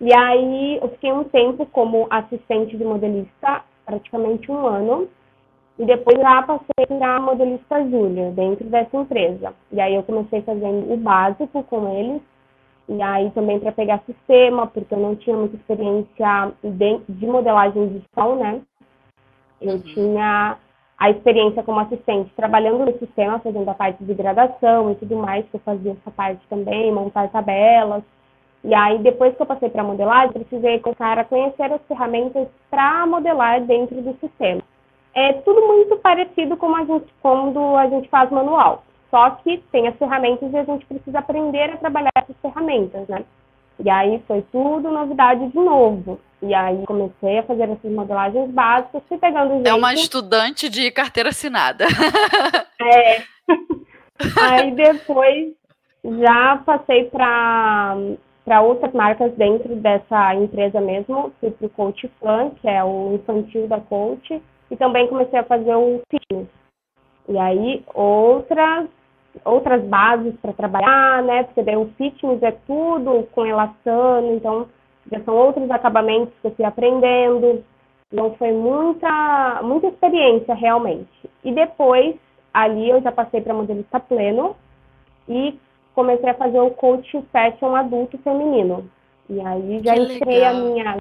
E 0.00 0.12
aí 0.14 0.78
eu 0.80 0.88
fiquei 0.90 1.12
um 1.12 1.24
tempo 1.24 1.66
como 1.66 2.06
assistente 2.10 2.76
de 2.76 2.84
modelista, 2.84 3.62
praticamente 3.84 4.50
um 4.50 4.66
ano, 4.66 5.08
e 5.78 5.84
depois 5.84 6.18
já 6.18 6.42
passei 6.42 6.86
para 6.86 7.20
modelista 7.20 7.82
júnior 7.82 8.32
dentro 8.32 8.64
dessa 8.64 8.96
empresa. 8.96 9.54
E 9.70 9.80
aí 9.80 9.94
eu 9.94 10.02
comecei 10.02 10.42
fazendo 10.42 10.92
o 10.92 10.96
básico 10.96 11.62
com 11.64 11.88
eles, 11.88 12.22
e 12.88 13.00
aí 13.00 13.30
também 13.30 13.60
para 13.60 13.72
pegar 13.72 14.02
sistema, 14.06 14.66
porque 14.66 14.92
eu 14.92 14.98
não 14.98 15.16
tinha 15.16 15.36
muita 15.36 15.56
experiência 15.56 16.52
de, 16.62 16.98
de 17.08 17.26
modelagem 17.26 17.88
digital, 17.88 18.36
né? 18.36 18.60
Eu 19.60 19.74
uhum. 19.74 19.82
tinha 19.82 20.58
a 21.02 21.10
experiência 21.10 21.64
como 21.64 21.80
assistente 21.80 22.32
trabalhando 22.36 22.86
no 22.86 22.96
sistema, 22.96 23.40
fazendo 23.40 23.68
a 23.68 23.74
parte 23.74 24.04
de 24.04 24.14
gradação 24.14 24.92
e 24.92 24.94
tudo 24.94 25.16
mais, 25.16 25.44
que 25.46 25.56
eu 25.56 25.60
fazia 25.64 25.90
essa 25.90 26.12
parte 26.12 26.40
também, 26.48 26.92
montar 26.92 27.28
tabelas. 27.28 28.04
E 28.62 28.72
aí, 28.72 28.98
depois 28.98 29.34
que 29.34 29.42
eu 29.42 29.46
passei 29.46 29.68
para 29.68 29.82
modelagem, 29.82 30.30
precisei 30.30 30.78
começar 30.78 31.18
a 31.18 31.24
conhecer 31.24 31.72
as 31.72 31.82
ferramentas 31.88 32.46
para 32.70 33.04
modelar 33.04 33.62
dentro 33.62 34.00
do 34.00 34.16
sistema. 34.20 34.62
É 35.12 35.32
tudo 35.32 35.66
muito 35.66 35.96
parecido 35.96 36.56
com 36.56 36.72
a 36.72 36.84
gente, 36.84 37.12
quando 37.20 37.76
a 37.76 37.88
gente 37.88 38.08
faz 38.08 38.30
manual. 38.30 38.84
Só 39.10 39.28
que 39.30 39.58
tem 39.72 39.88
as 39.88 39.96
ferramentas 39.96 40.52
e 40.52 40.56
a 40.56 40.62
gente 40.62 40.86
precisa 40.86 41.18
aprender 41.18 41.68
a 41.68 41.78
trabalhar 41.78 42.12
essas 42.14 42.36
ferramentas, 42.40 43.08
né? 43.08 43.24
E 43.78 43.90
aí 43.90 44.22
foi 44.26 44.42
tudo 44.52 44.90
novidade 44.90 45.48
de 45.48 45.56
novo. 45.56 46.20
E 46.42 46.52
aí 46.54 46.84
comecei 46.86 47.38
a 47.38 47.42
fazer 47.44 47.64
essas 47.64 47.92
modelagens 47.92 48.50
básicas, 48.50 49.02
fui 49.08 49.18
pegando 49.18 49.54
jeito. 49.54 49.68
É 49.68 49.74
uma 49.74 49.94
estudante 49.94 50.68
de 50.68 50.90
carteira 50.90 51.30
assinada. 51.30 51.86
É. 52.84 53.22
aí 54.40 54.72
depois 54.72 55.52
já 56.04 56.56
passei 56.66 57.04
para 57.04 57.96
para 58.44 58.60
outras 58.60 58.92
marcas 58.92 59.32
dentro 59.34 59.76
dessa 59.76 60.34
empresa 60.34 60.80
mesmo, 60.80 61.32
fui 61.38 61.52
para 61.52 61.66
o 61.66 61.70
Coach 61.70 62.10
Fan, 62.20 62.50
que 62.60 62.68
é 62.68 62.82
o 62.82 63.14
infantil 63.14 63.68
da 63.68 63.78
Coach, 63.80 64.42
e 64.68 64.76
também 64.76 65.06
comecei 65.06 65.38
a 65.38 65.44
fazer 65.44 65.74
o 65.76 66.00
fitness. 66.10 66.48
E 67.28 67.38
aí 67.38 67.84
outras 67.94 68.88
outras 69.44 69.82
bases 69.84 70.34
para 70.40 70.52
trabalhar, 70.52 71.22
né? 71.22 71.44
Porque 71.44 71.62
daí 71.62 71.76
o 71.76 71.90
fitness 71.96 72.42
é 72.42 72.52
tudo 72.66 73.26
com 73.32 73.46
elastano, 73.46 74.34
então 74.34 74.66
já 75.10 75.20
são 75.20 75.34
outros 75.34 75.70
acabamentos 75.70 76.32
que 76.40 76.46
eu 76.46 76.54
fui 76.54 76.64
aprendendo. 76.64 77.64
Então 78.12 78.34
foi 78.34 78.52
muita, 78.52 79.60
muita 79.62 79.88
experiência 79.88 80.54
realmente. 80.54 81.30
E 81.42 81.52
depois, 81.52 82.14
ali 82.52 82.90
eu 82.90 83.00
já 83.00 83.10
passei 83.10 83.40
para 83.40 83.54
modelista 83.54 83.98
pleno 83.98 84.54
e 85.28 85.58
comecei 85.94 86.28
a 86.28 86.34
fazer 86.34 86.60
o 86.60 86.70
coach 86.70 87.22
fashion 87.32 87.74
adulto 87.74 88.18
feminino. 88.18 88.88
E 89.28 89.40
aí 89.40 89.80
já 89.82 89.94
que 89.94 90.00
entrei 90.00 90.38
legal. 90.38 90.50
a 90.50 90.54
minha. 90.54 90.96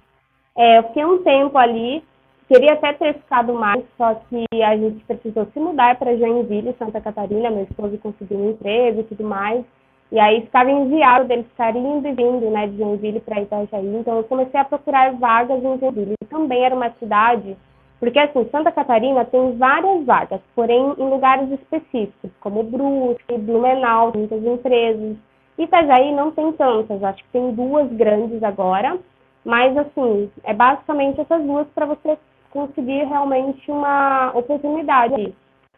É, 0.58 0.78
eu 0.80 0.84
fiquei 0.84 1.06
um 1.06 1.24
tempo 1.24 1.58
ali 1.58 2.04
Queria 2.52 2.74
até 2.74 2.92
ter 2.92 3.14
ficado 3.14 3.54
mais, 3.54 3.82
só 3.98 4.14
que 4.14 4.46
a 4.62 4.76
gente 4.76 5.02
precisou 5.06 5.46
se 5.54 5.58
mudar 5.58 5.98
para 5.98 6.18
Joinville, 6.18 6.76
Santa 6.78 7.00
Catarina. 7.00 7.50
Meu 7.50 7.64
esposo 7.64 7.98
conseguiu 8.00 8.38
um 8.38 8.50
emprego 8.50 9.00
e 9.00 9.04
tudo 9.06 9.24
mais. 9.24 9.64
E 10.12 10.20
aí 10.20 10.42
ficava 10.42 10.70
inviável 10.70 11.30
deles 11.30 11.48
ficarem 11.48 11.82
indo 11.82 12.10
e 12.10 12.12
vindo, 12.12 12.50
né, 12.50 12.68
de 12.68 12.78
Joinville 12.78 13.22
para 13.22 13.40
Itajaí. 13.40 13.96
Então 13.96 14.18
eu 14.18 14.26
comecei 14.26 14.60
a 14.60 14.66
procurar 14.66 15.14
vagas 15.14 15.64
em 15.64 15.80
Joinville. 15.80 16.16
Também 16.30 16.66
era 16.66 16.76
uma 16.76 16.90
cidade, 17.00 17.56
porque 18.02 18.20
assim, 18.20 18.46
Santa 18.52 18.70
Catarina 18.70 19.24
tem 19.24 19.58
várias 19.58 20.04
vagas, 20.06 20.42
porém 20.54 20.94
em 20.98 21.10
lugares 21.10 21.50
específicos, 21.52 22.32
como 22.42 22.64
Brusque, 22.64 23.38
Blumenau, 23.38 24.12
muitas 24.14 24.44
empresas. 24.44 25.16
Itajaí 25.58 26.12
não 26.12 26.32
tem 26.32 26.52
tantas, 26.52 27.02
acho 27.02 27.24
que 27.24 27.32
tem 27.32 27.54
duas 27.54 27.90
grandes 27.94 28.44
agora. 28.44 29.00
Mas 29.44 29.76
assim, 29.76 30.30
é 30.44 30.54
basicamente 30.54 31.20
essas 31.22 31.44
duas 31.44 31.68
para 31.70 31.86
você 31.86 32.18
conseguir 32.52 33.06
realmente 33.06 33.70
uma 33.72 34.32
oportunidade. 34.36 35.34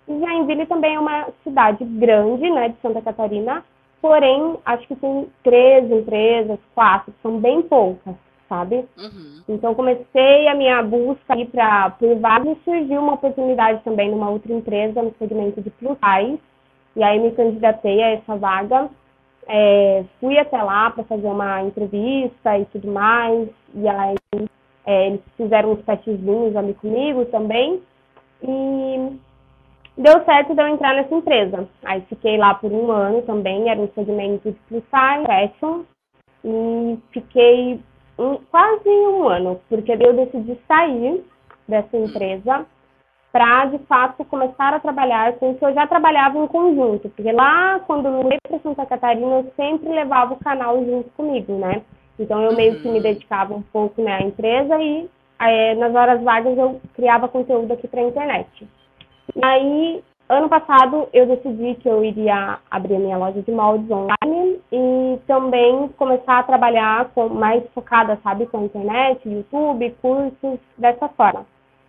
E 0.07 0.19
Joinville 0.19 0.65
também 0.65 0.95
é 0.95 0.99
uma 0.99 1.27
cidade 1.43 1.83
grande, 1.85 2.49
né, 2.49 2.69
de 2.69 2.75
Santa 2.81 3.01
Catarina, 3.01 3.63
porém, 4.01 4.57
acho 4.65 4.85
que 4.87 4.95
tem 4.95 5.27
três 5.43 5.89
empresas, 5.89 6.59
quatro, 6.75 7.13
são 7.23 7.39
bem 7.39 7.61
poucas, 7.61 8.15
sabe? 8.49 8.85
Uhum. 8.97 9.41
Então, 9.47 9.73
comecei 9.73 10.47
a 10.47 10.55
minha 10.55 10.83
busca 10.83 11.33
aí 11.33 11.45
para 11.45 11.95
vagas 12.19 12.57
e 12.57 12.63
surgiu 12.65 13.01
uma 13.01 13.13
oportunidade 13.13 13.81
também 13.83 14.11
numa 14.11 14.29
outra 14.29 14.51
empresa 14.51 15.01
no 15.01 15.13
segmento 15.17 15.61
de 15.61 15.69
plus 15.69 15.97
e 16.95 17.03
aí 17.03 17.19
me 17.19 17.31
candidatei 17.31 18.03
a 18.03 18.09
essa 18.11 18.35
vaga. 18.35 18.89
É, 19.47 20.03
fui 20.19 20.37
até 20.37 20.61
lá 20.61 20.89
para 20.89 21.03
fazer 21.03 21.27
uma 21.27 21.61
entrevista 21.63 22.57
e 22.57 22.65
tudo 22.65 22.91
mais, 22.91 23.49
e 23.73 23.87
aí 23.87 24.15
é, 24.85 25.07
eles 25.07 25.21
fizeram 25.37 25.71
uns 25.71 25.83
testezinhos 25.85 26.55
ali 26.55 26.73
comigo 26.75 27.25
também. 27.25 27.81
E 28.41 29.19
deu 29.97 30.23
certo 30.25 30.53
de 30.53 30.61
eu 30.61 30.67
entrar 30.67 30.93
nessa 30.95 31.15
empresa. 31.15 31.67
Aí 31.83 32.01
fiquei 32.09 32.37
lá 32.37 32.53
por 32.55 32.71
um 32.71 32.91
ano 32.91 33.21
também, 33.21 33.69
era 33.69 33.79
um 33.79 33.89
segmento 33.93 34.51
de 34.51 34.57
plus 34.67 34.83
size, 34.83 35.25
fashion. 35.25 35.83
E 36.45 36.99
fiquei 37.11 37.79
um, 38.19 38.35
quase 38.51 38.89
um 38.89 39.27
ano, 39.29 39.61
porque 39.69 39.91
eu 39.91 40.13
decidi 40.13 40.57
sair 40.67 41.23
dessa 41.67 41.95
empresa 41.95 42.65
para, 43.31 43.65
de 43.65 43.79
fato, 43.85 44.23
começar 44.25 44.75
a 44.75 44.79
trabalhar 44.79 45.33
com 45.33 45.51
o 45.51 45.55
que 45.55 45.65
eu 45.65 45.73
já 45.73 45.87
trabalhava 45.87 46.37
em 46.37 46.47
conjunto. 46.47 47.09
Porque 47.09 47.31
lá, 47.31 47.79
quando 47.87 48.07
eu 48.07 48.21
fui 48.21 48.37
para 48.47 48.59
Santa 48.59 48.85
Catarina, 48.85 49.37
eu 49.37 49.51
sempre 49.55 49.89
levava 49.89 50.33
o 50.33 50.39
canal 50.39 50.77
junto 50.85 51.09
comigo, 51.11 51.53
né? 51.57 51.81
Então 52.19 52.41
eu 52.41 52.55
meio 52.55 52.79
que 52.79 52.87
me 52.87 52.97
uhum. 52.97 53.01
dedicava 53.01 53.53
um 53.53 53.61
pouco 53.61 54.01
né, 54.01 54.15
à 54.15 54.21
empresa 54.21 54.77
e 54.81 55.09
é, 55.39 55.75
nas 55.75 55.93
horas 55.93 56.21
vagas 56.21 56.57
eu 56.57 56.79
criava 56.93 57.27
conteúdo 57.27 57.71
aqui 57.73 57.87
para 57.87 58.01
a 58.01 58.05
internet. 58.05 58.67
E 59.35 59.45
aí, 59.45 60.03
ano 60.29 60.47
passado, 60.47 61.07
eu 61.11 61.25
decidi 61.25 61.75
que 61.75 61.89
eu 61.89 62.03
iria 62.03 62.59
abrir 62.69 62.95
a 62.95 62.99
minha 62.99 63.17
loja 63.17 63.41
de 63.41 63.51
moldes 63.51 63.89
online 63.89 64.59
e 64.71 65.19
também 65.27 65.87
começar 65.97 66.39
a 66.39 66.43
trabalhar 66.43 67.09
com, 67.15 67.29
mais 67.29 67.63
focada, 67.73 68.19
sabe, 68.23 68.45
com 68.45 68.59
a 68.59 68.63
internet, 68.63 69.27
YouTube, 69.27 69.95
cursos, 70.01 70.59
dessa 70.77 71.07
forma. 71.09 71.45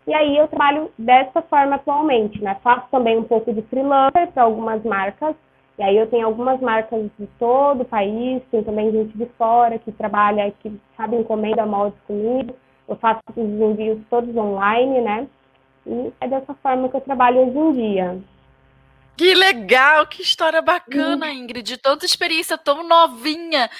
E 0.07 0.14
aí 0.14 0.37
eu 0.37 0.49
trabalho 0.49 0.90
dessa 0.99 1.40
forma 1.43 1.76
atualmente, 1.76 2.43
né? 2.43 2.57
Faço 2.62 2.87
também 2.90 3.19
um 3.19 3.25
pouco 3.25 3.52
de 3.52 3.62
freelancer 3.62 4.31
para 4.33 4.43
algumas 4.43 4.83
marcas 4.85 5.35
e 5.78 5.83
aí 5.83 5.97
eu 5.97 6.07
tenho 6.09 6.26
algumas 6.26 6.61
marcas 6.61 7.11
de 7.19 7.26
todo 7.38 7.83
o 7.83 7.85
país, 7.85 8.43
tem 8.50 8.62
também 8.62 8.93
gente 8.93 9.16
de 9.16 9.26
fora 9.37 9.78
que 9.78 9.90
trabalha, 9.90 10.54
que 10.62 10.73
sabe 10.97 11.16
encomenda 11.16 11.66
moldes 11.66 11.99
comigo. 12.07 12.54
Eu 12.87 12.97
faço 12.97 13.21
os 13.35 13.37
envios 13.37 14.00
todos 14.09 14.37
online, 14.37 15.00
né? 15.00 15.26
E 15.87 16.12
é 16.21 16.28
dessa 16.28 16.54
forma 16.54 16.88
que 16.88 16.97
eu 16.97 17.00
trabalho 17.00 17.40
hoje 17.40 17.59
em 17.59 17.73
dia. 17.73 18.23
Que 19.16 19.35
legal, 19.35 20.07
que 20.07 20.23
história 20.23 20.61
bacana, 20.61 21.33
Ingrid. 21.33 21.76
Toda 21.78 22.04
experiência 22.04 22.59
tão 22.59 22.87
novinha. 22.87 23.71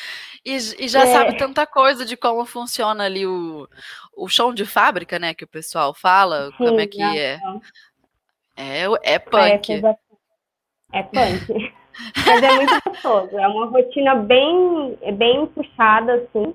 E, 0.45 0.55
e 0.55 0.89
já 0.89 1.03
é. 1.03 1.07
sabe 1.07 1.37
tanta 1.37 1.67
coisa 1.67 2.05
de 2.05 2.17
como 2.17 2.45
funciona 2.45 3.05
ali 3.05 3.27
o, 3.27 3.69
o 4.17 4.29
chão 4.29 4.53
de 4.53 4.65
fábrica, 4.65 5.19
né? 5.19 5.35
Que 5.35 5.45
o 5.45 5.49
pessoal 5.49 5.95
fala, 5.95 6.51
Sim, 6.53 6.57
como 6.57 6.81
é 6.81 6.87
que 6.87 7.03
é. 7.03 7.39
É, 8.57 8.85
é 9.03 9.19
punk. 9.19 9.73
É, 9.73 9.97
é 10.93 11.03
punk. 11.03 11.75
Mas 12.27 12.43
é 12.43 12.53
muito 12.55 12.81
gostoso. 12.87 13.39
É 13.39 13.49
uma 13.49 13.67
rotina 13.67 14.15
bem, 14.17 14.99
bem 15.17 15.47
puxada, 15.47 16.15
assim, 16.15 16.55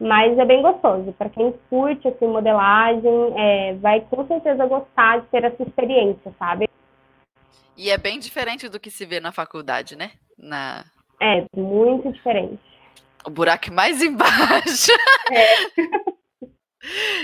mas 0.00 0.38
é 0.38 0.44
bem 0.44 0.62
gostoso. 0.62 1.12
Para 1.12 1.28
quem 1.28 1.54
curte 1.68 2.08
assim, 2.08 2.26
modelagem, 2.26 3.34
é, 3.36 3.74
vai 3.74 4.00
com 4.02 4.26
certeza 4.26 4.66
gostar 4.66 5.20
de 5.20 5.26
ter 5.26 5.44
essa 5.44 5.62
experiência, 5.62 6.32
sabe? 6.38 6.68
E 7.76 7.90
é 7.90 7.96
bem 7.96 8.18
diferente 8.18 8.68
do 8.68 8.80
que 8.80 8.90
se 8.90 9.06
vê 9.06 9.20
na 9.20 9.32
faculdade, 9.32 9.96
né? 9.96 10.12
Na... 10.38 10.84
É, 11.20 11.44
muito 11.56 12.12
diferente. 12.12 12.60
O 13.24 13.30
buraco 13.30 13.72
mais 13.72 14.00
embaixo. 14.02 14.92
É. 15.30 16.19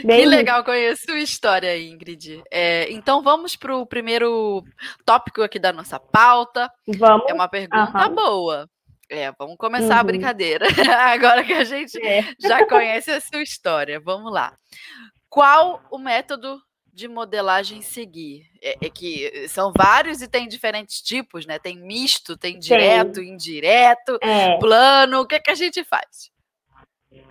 Bem 0.05 0.21
que 0.21 0.27
legal 0.27 0.63
conhecer 0.65 1.07
sua 1.07 1.19
história, 1.19 1.79
Ingrid. 1.79 2.43
É, 2.51 2.91
então 2.91 3.23
vamos 3.23 3.57
para 3.57 3.77
o 3.77 3.87
primeiro 3.87 4.63
tópico 5.05 5.43
aqui 5.43 5.59
da 5.59 5.73
nossa 5.73 5.99
pauta. 5.99 6.71
Vamos. 6.87 7.29
É 7.29 7.35
uma 7.35 7.49
pergunta 7.49 8.09
uhum. 8.09 8.15
boa. 8.15 8.71
É, 9.09 9.33
vamos 9.39 9.57
começar 9.57 9.95
uhum. 9.95 10.01
a 10.01 10.05
brincadeira. 10.05 10.67
Agora 11.13 11.45
que 11.45 11.53
a 11.53 11.65
gente 11.65 11.99
é. 12.05 12.25
já 12.39 12.67
conhece 12.67 13.11
a 13.11 13.21
sua 13.21 13.43
história. 13.43 14.01
Vamos 14.01 14.33
lá. 14.33 14.55
Qual 15.29 15.83
o 15.91 15.99
método 15.99 16.61
de 16.93 17.09
modelagem 17.09 17.83
seguir? 17.83 18.47
É, 18.61 18.87
é, 18.87 18.91
que 18.91 19.49
são 19.49 19.73
vários 19.77 20.23
e 20.23 20.29
tem 20.29 20.49
diferentes 20.49 21.01
tipos, 21.01 21.47
né? 21.47 21.59
Tem 21.59 21.77
misto, 21.79 22.37
tem 22.37 22.59
direto, 22.59 23.21
Sim. 23.21 23.35
indireto, 23.35 24.19
é. 24.21 24.59
plano. 24.59 25.21
O 25.21 25.27
que, 25.27 25.37
é 25.37 25.41
que 25.41 25.51
a 25.51 25.55
gente 25.55 25.85
faz? 25.85 26.31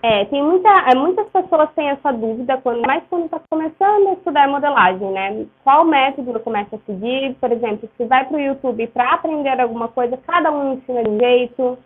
É, 0.02 0.24
tem 0.26 0.42
muita, 0.42 0.68
é, 0.90 0.94
muitas 0.94 1.26
pessoas 1.28 1.70
têm 1.74 1.88
essa 1.88 2.12
dúvida, 2.12 2.58
quando, 2.62 2.82
mais 2.82 3.02
quando 3.08 3.24
está 3.24 3.40
começando 3.50 4.08
a 4.08 4.12
estudar 4.12 4.48
modelagem, 4.48 5.10
né? 5.10 5.46
Qual 5.64 5.84
método 5.84 6.32
eu 6.32 6.40
começo 6.40 6.76
a 6.76 6.78
seguir? 6.86 7.34
Por 7.40 7.50
exemplo, 7.50 7.88
se 7.96 8.04
vai 8.04 8.24
para 8.24 8.36
o 8.36 8.40
YouTube 8.40 8.86
para 8.88 9.14
aprender 9.14 9.60
alguma 9.60 9.88
coisa, 9.88 10.18
cada 10.26 10.52
um 10.52 10.74
ensina 10.74 11.02
de 11.02 11.10
um 11.10 11.18
jeito 11.18 11.78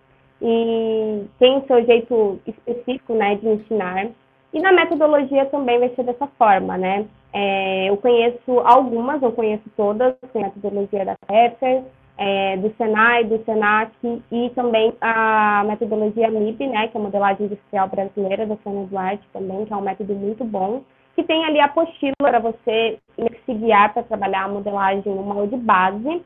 e 0.42 1.24
tem 1.38 1.58
o 1.58 1.66
seu 1.66 1.84
jeito 1.84 2.40
específico, 2.46 3.14
né, 3.14 3.36
de 3.36 3.48
ensinar. 3.48 4.08
E 4.52 4.60
na 4.60 4.72
metodologia 4.72 5.46
também 5.46 5.78
vai 5.78 5.90
ser 5.90 6.02
dessa 6.02 6.26
forma, 6.38 6.76
né? 6.76 7.06
É, 7.32 7.88
eu 7.88 7.96
conheço 7.96 8.58
algumas, 8.64 9.22
eu 9.22 9.30
conheço 9.32 9.62
todas, 9.76 10.16
tem 10.32 10.42
a 10.42 10.46
metodologia 10.46 11.04
da 11.04 11.14
Pepper, 11.26 11.84
é, 12.20 12.58
do 12.58 12.70
Senai, 12.76 13.24
do 13.24 13.42
Senac 13.44 13.90
e 14.30 14.50
também 14.50 14.92
a 15.00 15.64
metodologia 15.66 16.30
MIB, 16.30 16.66
né, 16.66 16.88
que 16.88 16.96
é 16.96 17.00
a 17.00 17.02
modelagem 17.02 17.46
industrial 17.46 17.88
brasileira 17.88 18.46
da 18.46 18.56
Duarte 18.90 19.26
também, 19.32 19.64
que 19.64 19.72
é 19.72 19.76
um 19.76 19.80
método 19.80 20.14
muito 20.14 20.44
bom, 20.44 20.82
que 21.16 21.24
tem 21.24 21.42
ali 21.46 21.58
a 21.58 21.64
apostila 21.64 22.12
para 22.18 22.38
você 22.38 22.98
se 23.16 23.54
guiar 23.54 23.94
para 23.94 24.02
trabalhar 24.02 24.44
a 24.44 24.48
modelagem 24.48 25.14
no 25.14 25.22
molde 25.22 25.56
base. 25.56 26.22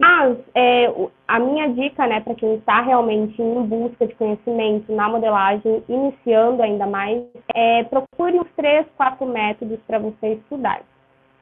Mas 0.00 0.36
é, 0.54 0.92
a 1.28 1.38
minha 1.38 1.68
dica, 1.68 2.06
né, 2.08 2.20
para 2.20 2.34
quem 2.34 2.56
está 2.56 2.80
realmente 2.80 3.40
em 3.40 3.62
busca 3.62 4.06
de 4.06 4.14
conhecimento 4.16 4.92
na 4.92 5.08
modelagem, 5.08 5.84
iniciando 5.88 6.60
ainda 6.60 6.86
mais, 6.86 7.22
é 7.54 7.84
procure 7.84 8.40
os 8.40 8.48
três, 8.56 8.84
quatro 8.96 9.26
métodos 9.26 9.78
para 9.86 9.98
você 10.00 10.34
estudar 10.34 10.80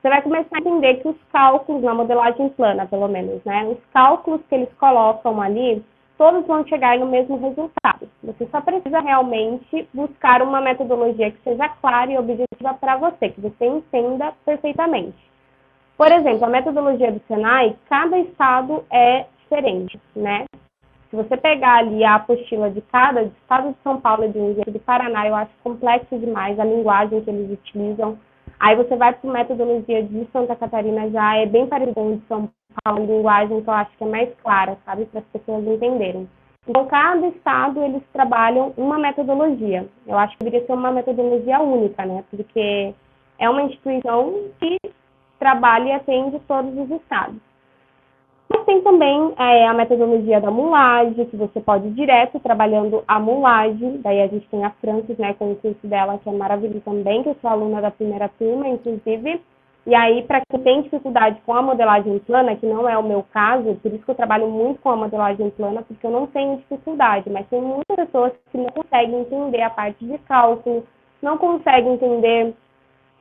você 0.01 0.09
vai 0.09 0.23
começar 0.23 0.57
a 0.57 0.61
entender 0.61 0.95
que 0.97 1.09
os 1.09 1.17
cálculos 1.33 1.83
na 1.83 1.93
modelagem 1.93 2.49
plana, 2.51 2.87
pelo 2.87 3.09
menos, 3.09 3.43
né? 3.45 3.65
Os 3.65 3.79
cálculos 3.93 4.41
que 4.49 4.55
eles 4.55 4.73
colocam 4.75 5.41
ali, 5.41 5.85
todos 6.17 6.47
vão 6.47 6.65
chegar 6.67 6.97
no 6.99 7.07
mesmo 7.07 7.37
resultado. 7.37 8.09
Você 8.23 8.47
só 8.47 8.61
precisa 8.61 9.01
realmente 9.01 9.89
buscar 9.93 10.41
uma 10.43 10.61
metodologia 10.61 11.33
que 11.33 11.43
seja 11.43 11.69
clara 11.81 12.13
e 12.13 12.19
objetiva 12.19 12.75
para 12.81 12.97
você, 12.97 13.31
que 13.31 13.41
você 13.41 13.67
entenda 13.67 14.33
perfeitamente. 14.45 15.17
Por 15.97 16.13
exemplo, 16.13 16.45
a 16.45 16.49
metodologia 16.49 17.11
do 17.11 17.21
Senai, 17.27 17.77
cada 17.89 18.19
estado 18.21 18.85
é 18.91 19.27
diferente, 19.43 20.01
né? 20.15 20.45
Se 21.11 21.17
você 21.17 21.37
pegar 21.37 21.79
ali 21.79 22.05
a 22.05 22.17
apostila 22.17 22.71
de 22.71 22.83
cada 22.83 23.25
de 23.25 23.33
estado 23.41 23.71
de 23.71 23.77
São 23.83 24.01
Paulo 24.01 24.25
e 24.25 24.29
do, 24.29 24.71
do 24.71 24.79
Paraná, 24.79 25.27
eu 25.27 25.35
acho 25.35 25.51
complexo 25.65 26.17
demais 26.19 26.61
a 26.61 26.65
linguagem 26.65 27.21
que 27.23 27.31
eles 27.31 27.51
utilizam 27.51 28.17
Aí 28.61 28.75
você 28.77 28.97
vai 28.97 29.13
para 29.13 29.31
a 29.31 29.33
metodologia 29.33 30.03
de 30.03 30.27
Santa 30.33 30.57
Catarina, 30.57 31.09
já 31.11 31.37
é 31.37 31.47
bem 31.47 31.67
parecido 31.67 31.95
com 31.95 32.17
de 32.17 32.27
São 32.27 32.51
Paulo, 32.83 33.07
linguagem 33.07 33.63
que 33.63 33.69
eu 33.69 33.75
acho 33.75 33.97
que 33.97 34.05
é 34.05 34.07
mais 34.07 34.29
clara, 34.43 34.77
sabe, 34.85 35.07
para 35.07 35.21
as 35.21 35.27
pessoas 35.27 35.67
entenderem. 35.67 36.29
Então, 36.67 36.85
cada 36.87 37.27
estado, 37.29 37.83
eles 37.83 38.03
trabalham 38.13 38.75
uma 38.77 38.99
metodologia. 38.99 39.89
Eu 40.07 40.19
acho 40.19 40.37
que 40.37 40.45
deveria 40.45 40.67
ser 40.67 40.73
uma 40.73 40.91
metodologia 40.91 41.61
única, 41.61 42.05
né, 42.05 42.25
porque 42.31 42.95
é 43.39 43.49
uma 43.49 43.63
instituição 43.63 44.35
que 44.59 44.77
trabalha 45.39 45.89
e 45.89 45.93
atende 45.93 46.39
todos 46.41 46.77
os 46.77 46.91
estados. 46.91 47.48
Mas 48.51 48.65
tem 48.65 48.81
também 48.81 49.35
é, 49.39 49.67
a 49.67 49.75
metodologia 49.75 50.41
da 50.41 50.51
mulagem, 50.51 51.27
que 51.27 51.37
você 51.37 51.61
pode 51.61 51.89
ir 51.89 51.93
direto 51.93 52.41
trabalhando 52.41 53.05
a 53.07 53.21
mulagem. 53.21 54.01
Daí 54.03 54.23
a 54.23 54.27
gente 54.27 54.49
tem 54.49 54.65
a 54.65 54.71
Francis, 54.71 55.19
né, 55.19 55.35
com 55.35 55.53
o 55.53 55.57
curso 55.57 55.87
dela, 55.87 56.19
que 56.19 56.29
é 56.29 56.33
maravilhoso 56.33 56.81
também, 56.81 57.23
que 57.23 57.29
eu 57.29 57.37
sou 57.41 57.51
aluna 57.51 57.83
da 57.83 57.91
primeira 57.91 58.29
turma, 58.39 58.69
inclusive. 58.69 59.41
E 59.87 59.95
aí, 59.95 60.23
para 60.23 60.43
quem 60.51 60.61
tem 60.61 60.83
dificuldade 60.83 61.41
com 61.47 61.55
a 61.55 61.63
modelagem 61.63 62.19
plana, 62.21 62.57
que 62.57 62.67
não 62.67 62.89
é 62.89 62.99
o 62.99 63.03
meu 63.03 63.25
caso, 63.33 63.75
por 63.77 63.93
isso 63.93 64.05
que 64.05 64.11
eu 64.11 64.15
trabalho 64.15 64.47
muito 64.49 64.81
com 64.81 64.91
a 64.91 64.97
modelagem 64.97 65.49
plana, 65.51 65.83
porque 65.83 66.07
eu 66.07 66.11
não 66.11 66.27
tenho 66.27 66.59
dificuldade, 66.59 67.31
mas 67.31 67.47
tem 67.49 67.61
muitas 67.61 67.97
pessoas 67.97 68.33
que 68.51 68.59
não 68.59 68.67
conseguem 68.67 69.21
entender 69.21 69.63
a 69.63 69.71
parte 69.71 70.05
de 70.05 70.19
cálculo, 70.19 70.85
não 71.23 71.39
conseguem 71.39 71.95
entender 71.95 72.55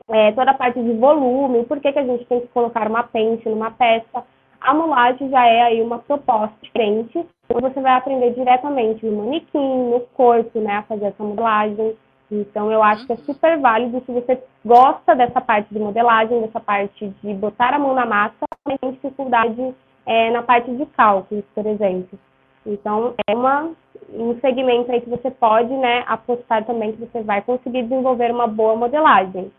é, 0.10 0.32
toda 0.34 0.52
a 0.52 0.54
parte 0.54 0.82
de 0.82 0.94
volume, 0.94 1.64
por 1.66 1.80
que, 1.80 1.92
que 1.92 2.00
a 2.00 2.06
gente 2.06 2.26
tem 2.26 2.42
que 2.42 2.48
colocar 2.48 2.88
uma 2.90 3.04
pence 3.04 3.48
numa 3.48 3.72
peça. 3.72 4.24
A 4.60 4.74
mulagem 4.74 5.30
já 5.30 5.46
é 5.46 5.62
aí 5.64 5.82
uma 5.82 6.00
proposta 6.00 6.56
diferente, 6.62 7.26
onde 7.50 7.62
você 7.62 7.80
vai 7.80 7.94
aprender 7.94 8.32
diretamente 8.34 9.06
no 9.06 9.24
manequim, 9.24 9.90
no 9.90 10.02
corpo, 10.14 10.60
né, 10.60 10.78
a 10.78 10.84
fazer 10.84 11.06
essa 11.06 11.24
modelagem. 11.24 11.96
Então, 12.32 12.72
eu 12.72 12.84
acho 12.84 13.06
que 13.06 13.14
é 13.14 13.16
uhum. 13.16 13.24
super 13.24 13.58
válido 13.60 14.04
se 14.06 14.12
você 14.12 14.42
gosta 14.66 15.16
dessa 15.16 15.40
parte 15.40 15.74
de 15.74 15.80
modelagem, 15.80 16.42
dessa 16.42 16.60
parte 16.60 17.08
de 17.24 17.34
botar 17.36 17.74
a 17.74 17.80
mão 17.80 17.94
na 17.94 18.06
massa, 18.06 18.36
também 18.64 18.78
tem 18.80 18.92
dificuldade 18.92 19.74
é, 20.06 20.32
na 20.32 20.44
parte 20.44 20.70
de 20.76 20.86
cálculos, 20.88 21.46
por 21.56 21.66
exemplo. 21.66 22.20
Então, 22.66 23.14
é 23.30 23.34
uma, 23.34 23.72
um 24.14 24.38
segmento 24.42 24.92
aí 24.92 25.00
que 25.00 25.10
você 25.10 25.32
pode 25.32 25.74
né, 25.74 26.04
apostar 26.06 26.66
também 26.66 26.92
que 26.92 27.06
você 27.06 27.22
vai 27.22 27.42
conseguir 27.42 27.84
desenvolver 27.84 28.30
uma 28.30 28.48
boa 28.48 28.76
modelagem. 28.76 29.52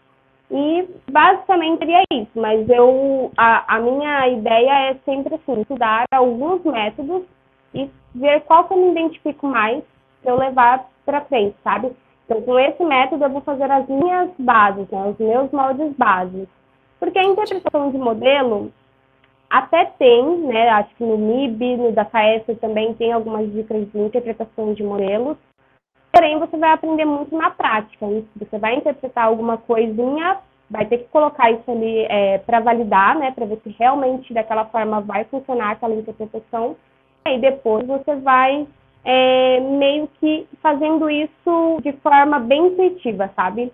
E 0.50 0.88
basicamente 1.10 1.78
seria 1.78 2.02
isso, 2.10 2.30
mas 2.34 2.68
eu 2.70 3.30
a, 3.36 3.76
a 3.76 3.80
minha 3.80 4.28
ideia 4.28 4.90
é 4.90 4.94
sempre 5.04 5.34
assim, 5.34 5.60
estudar 5.60 6.04
alguns 6.10 6.64
métodos 6.64 7.22
e 7.74 7.90
ver 8.14 8.40
qual 8.42 8.64
que 8.64 8.72
eu 8.72 8.78
me 8.78 8.92
identifico 8.92 9.46
mais 9.46 9.84
para 10.22 10.32
eu 10.32 10.38
levar 10.38 10.88
para 11.04 11.20
frente, 11.22 11.54
sabe? 11.62 11.92
Então, 12.24 12.40
com 12.42 12.58
esse 12.58 12.82
método 12.82 13.24
eu 13.24 13.30
vou 13.30 13.40
fazer 13.42 13.70
as 13.70 13.86
minhas 13.88 14.30
bases, 14.38 14.88
né, 14.90 15.08
os 15.08 15.18
meus 15.18 15.50
moldes 15.50 15.92
básicos. 15.96 16.48
Porque 16.98 17.18
a 17.18 17.24
interpretação 17.24 17.90
de 17.90 17.98
modelo 17.98 18.72
até 19.50 19.86
tem, 19.98 20.38
né, 20.40 20.68
acho 20.70 20.94
que 20.94 21.04
no 21.04 21.16
MIB, 21.16 21.76
no 21.76 21.92
DKS 21.92 22.58
também 22.60 22.94
tem 22.94 23.12
algumas 23.12 23.50
dicas 23.52 23.90
de 23.90 23.98
interpretação 23.98 24.74
de 24.74 24.82
modelos, 24.82 25.36
Porém, 26.12 26.38
você 26.38 26.56
vai 26.56 26.72
aprender 26.72 27.04
muito 27.04 27.36
na 27.36 27.50
prática. 27.50 28.06
Você 28.36 28.58
vai 28.58 28.76
interpretar 28.76 29.24
alguma 29.24 29.58
coisinha, 29.58 30.38
vai 30.70 30.86
ter 30.86 30.98
que 30.98 31.08
colocar 31.08 31.50
isso 31.50 31.70
ali 31.70 32.06
é, 32.08 32.38
para 32.38 32.60
validar, 32.60 33.18
né? 33.18 33.30
Para 33.32 33.46
ver 33.46 33.60
se 33.62 33.74
realmente 33.78 34.32
daquela 34.32 34.64
forma 34.66 35.00
vai 35.00 35.24
funcionar 35.24 35.72
aquela 35.72 35.94
interpretação. 35.94 36.76
E 37.26 37.30
aí 37.30 37.40
depois 37.40 37.86
você 37.86 38.16
vai 38.16 38.66
é, 39.04 39.60
meio 39.60 40.08
que 40.20 40.46
fazendo 40.62 41.08
isso 41.10 41.78
de 41.82 41.92
forma 41.92 42.38
bem 42.38 42.68
intuitiva, 42.68 43.30
sabe? 43.36 43.72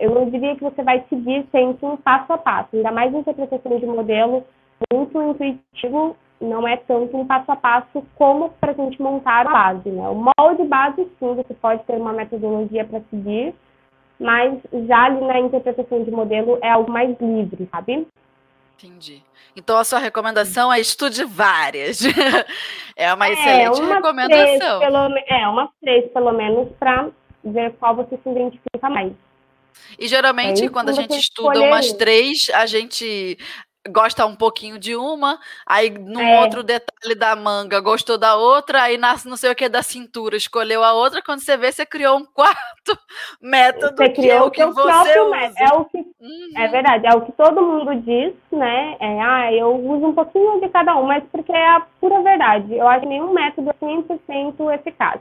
Eu 0.00 0.10
não 0.10 0.28
diria 0.30 0.56
que 0.56 0.64
você 0.64 0.82
vai 0.82 1.04
seguir 1.08 1.46
sempre 1.52 1.86
um 1.86 1.96
passo 1.96 2.32
a 2.32 2.38
passo, 2.38 2.74
ainda 2.74 2.90
mais 2.90 3.14
interpretação 3.14 3.78
de 3.78 3.86
modelo 3.86 4.44
muito 4.92 5.22
intuitivo 5.22 6.16
não 6.44 6.66
é 6.66 6.76
tanto 6.76 7.16
um 7.16 7.26
passo 7.26 7.50
a 7.50 7.56
passo 7.56 8.04
como 8.14 8.50
para 8.60 8.72
a 8.72 8.74
gente 8.74 9.00
montar 9.00 9.46
a 9.46 9.50
base. 9.50 9.88
Né? 9.88 10.08
O 10.08 10.14
molde 10.14 10.64
base, 10.64 11.06
sim, 11.18 11.34
você 11.34 11.54
pode 11.54 11.82
ter 11.84 11.96
uma 11.96 12.12
metodologia 12.12 12.84
para 12.84 13.00
seguir, 13.10 13.54
mas 14.18 14.58
já 14.86 15.04
ali 15.04 15.20
na 15.20 15.40
interpretação 15.40 16.04
de 16.04 16.10
modelo 16.10 16.58
é 16.62 16.70
algo 16.70 16.90
mais 16.90 17.16
livre, 17.20 17.68
sabe? 17.70 18.06
Entendi. 18.76 19.22
Então 19.56 19.76
a 19.76 19.84
sua 19.84 19.98
recomendação 19.98 20.72
é 20.72 20.80
estude 20.80 21.24
várias. 21.24 22.00
é 22.96 23.12
uma 23.14 23.28
é, 23.28 23.32
excelente 23.32 23.80
uma 23.80 23.94
recomendação. 23.94 24.78
Três, 24.78 24.78
pelo, 24.80 25.18
é, 25.28 25.48
umas 25.48 25.70
três, 25.80 26.12
pelo 26.12 26.32
menos, 26.32 26.68
para 26.78 27.08
ver 27.44 27.72
qual 27.78 27.94
você 27.94 28.16
se 28.16 28.28
identifica 28.28 28.90
mais. 28.90 29.12
E 29.98 30.06
geralmente, 30.06 30.64
é 30.64 30.68
quando 30.68 30.88
a 30.88 30.92
gente 30.92 31.16
estuda 31.16 31.60
umas 31.62 31.92
três, 31.92 32.50
a 32.54 32.66
gente 32.66 33.38
gosta 33.88 34.24
um 34.26 34.34
pouquinho 34.34 34.78
de 34.78 34.96
uma, 34.96 35.38
aí 35.66 35.90
num 35.90 36.20
é. 36.20 36.40
outro 36.40 36.62
detalhe 36.62 37.14
da 37.14 37.36
manga 37.36 37.80
gostou 37.80 38.16
da 38.16 38.36
outra, 38.36 38.82
aí 38.82 38.96
nasce 38.96 39.28
não 39.28 39.36
sei 39.36 39.50
o 39.50 39.54
que 39.54 39.68
da 39.68 39.82
cintura, 39.82 40.36
escolheu 40.36 40.82
a 40.82 40.92
outra, 40.94 41.22
quando 41.22 41.40
você 41.40 41.56
vê, 41.56 41.70
você 41.70 41.84
criou 41.84 42.18
um 42.18 42.24
quarto 42.32 42.98
método 43.40 43.96
você 43.96 44.08
que 44.10 44.30
é 44.30 44.40
o 44.40 44.50
que 44.50 44.64
você 44.64 45.20
usa. 45.20 45.52
É, 45.58 45.74
o 45.74 45.84
que, 45.84 45.98
uhum. 45.98 46.50
é 46.56 46.68
verdade, 46.68 47.06
é 47.06 47.14
o 47.14 47.22
que 47.22 47.32
todo 47.32 47.62
mundo 47.62 47.94
diz, 47.96 48.34
né? 48.50 48.96
É, 49.00 49.20
ah, 49.20 49.52
eu 49.52 49.74
uso 49.74 50.06
um 50.06 50.14
pouquinho 50.14 50.60
de 50.60 50.68
cada 50.68 50.96
um, 50.96 51.04
mas 51.04 51.22
porque 51.30 51.52
é 51.52 51.68
a 51.68 51.86
pura 52.00 52.22
verdade. 52.22 52.74
Eu 52.74 52.88
acho 52.88 53.00
que 53.00 53.08
nenhum 53.08 53.32
método 53.32 53.70
é 53.70 53.74
100% 53.74 54.74
eficaz. 54.74 55.20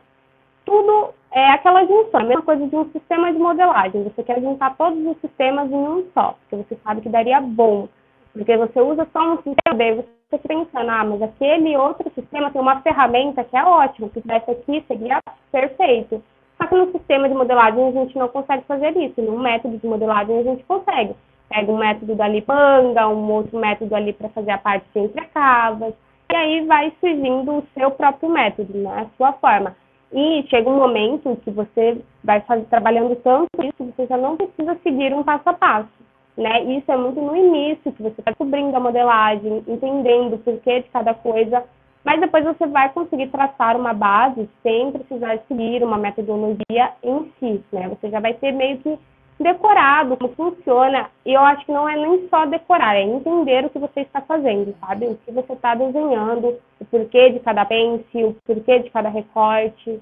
Tudo 0.65 1.13
é 1.31 1.49
aquela 1.49 1.85
junção, 1.85 2.21
a 2.21 2.23
mesma 2.23 2.41
coisa 2.41 2.65
de 2.65 2.75
um 2.75 2.89
sistema 2.91 3.33
de 3.33 3.39
modelagem. 3.39 4.03
Você 4.03 4.23
quer 4.23 4.39
juntar 4.39 4.77
todos 4.77 5.05
os 5.05 5.19
sistemas 5.19 5.69
em 5.69 5.75
um 5.75 6.05
só, 6.13 6.37
porque 6.39 6.63
você 6.63 6.79
sabe 6.83 7.01
que 7.01 7.09
daria 7.09 7.41
bom 7.41 7.89
porque 8.33 8.57
você 8.57 8.81
usa 8.81 9.07
só 9.13 9.33
um 9.33 9.37
sistema, 9.37 9.77
daí 9.77 9.95
você 9.95 10.07
fica 10.31 10.47
pensando, 10.47 10.89
ah, 10.89 11.03
mas 11.03 11.21
aquele 11.21 11.77
outro 11.77 12.11
sistema 12.15 12.49
tem 12.49 12.59
uma 12.59 12.81
ferramenta 12.81 13.43
que 13.43 13.55
é 13.55 13.63
ótima, 13.63 14.09
que 14.09 14.21
tivesse 14.21 14.49
aqui 14.49 14.83
seria 14.87 15.19
perfeito. 15.51 16.21
Só 16.57 16.67
que 16.67 16.75
no 16.75 16.91
sistema 16.91 17.29
de 17.29 17.35
modelagem 17.35 17.87
a 17.87 17.91
gente 17.91 18.17
não 18.17 18.27
consegue 18.27 18.63
fazer 18.65 18.97
isso. 18.97 19.21
No 19.21 19.37
método 19.37 19.77
de 19.77 19.85
modelagem 19.85 20.39
a 20.39 20.43
gente 20.43 20.63
consegue. 20.63 21.15
Pega 21.49 21.71
um 21.71 21.77
método 21.77 22.21
ali 22.21 22.43
manga, 22.47 23.07
um 23.07 23.31
outro 23.31 23.59
método 23.59 23.95
ali 23.95 24.13
para 24.13 24.29
fazer 24.29 24.51
a 24.51 24.57
parte 24.57 24.85
de 24.93 24.99
entrecavas, 25.01 25.93
e 26.31 26.35
aí 26.35 26.65
vai 26.65 26.91
surgindo 26.99 27.59
o 27.59 27.67
seu 27.77 27.91
próprio 27.91 28.29
método, 28.29 28.75
né? 28.75 29.01
a 29.01 29.17
sua 29.17 29.33
forma. 29.33 29.75
E 30.11 30.43
chega 30.49 30.69
um 30.69 30.77
momento 30.77 31.35
que 31.43 31.51
você 31.51 32.01
vai 32.23 32.41
fazer, 32.41 32.65
trabalhando 32.65 33.15
tanto 33.17 33.49
isso, 33.61 33.93
você 33.95 34.07
já 34.07 34.17
não 34.17 34.37
precisa 34.37 34.75
seguir 34.81 35.13
um 35.13 35.23
passo 35.23 35.49
a 35.49 35.53
passo 35.53 36.02
né? 36.37 36.63
Isso 36.63 36.91
é 36.91 36.97
muito 36.97 37.21
no 37.21 37.35
início, 37.35 37.91
que 37.91 38.01
você 38.01 38.19
está 38.19 38.31
descobrindo 38.31 38.75
a 38.75 38.79
modelagem, 38.79 39.63
entendendo 39.67 40.33
o 40.33 40.39
porquê 40.39 40.81
de 40.81 40.89
cada 40.89 41.13
coisa, 41.13 41.63
mas 42.03 42.19
depois 42.19 42.43
você 42.43 42.65
vai 42.67 42.89
conseguir 42.89 43.27
traçar 43.27 43.77
uma 43.77 43.93
base 43.93 44.49
sem 44.61 44.91
precisar 44.91 45.39
seguir 45.47 45.83
uma 45.83 45.97
metodologia 45.97 46.91
em 47.01 47.31
si, 47.39 47.63
né? 47.71 47.87
Você 47.89 48.09
já 48.09 48.19
vai 48.19 48.33
ter 48.33 48.51
meio 48.51 48.77
que 48.79 48.99
decorado 49.39 50.17
como 50.17 50.33
funciona, 50.33 51.09
e 51.25 51.33
eu 51.33 51.41
acho 51.41 51.65
que 51.65 51.71
não 51.71 51.87
é 51.87 51.95
nem 51.95 52.27
só 52.29 52.45
decorar, 52.45 52.95
é 52.95 53.01
entender 53.01 53.65
o 53.65 53.69
que 53.69 53.79
você 53.79 54.01
está 54.01 54.21
fazendo, 54.21 54.75
sabe? 54.79 55.07
O 55.07 55.17
que 55.17 55.31
você 55.31 55.53
está 55.53 55.75
desenhando, 55.75 56.57
o 56.79 56.85
porquê 56.85 57.29
de 57.29 57.39
cada 57.39 57.65
pence, 57.65 58.23
o 58.23 58.35
porquê 58.45 58.79
de 58.79 58.89
cada 58.89 59.09
recorte. 59.09 59.99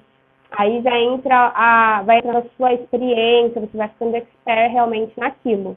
Aí 0.50 0.82
já 0.82 0.98
entra 0.98 1.52
a, 1.54 2.02
vai 2.02 2.18
entrar 2.18 2.38
a 2.38 2.44
sua 2.56 2.74
experiência, 2.74 3.60
você 3.60 3.76
vai 3.76 3.88
ficando 3.88 4.16
expert 4.16 4.70
realmente 4.70 5.12
naquilo. 5.18 5.76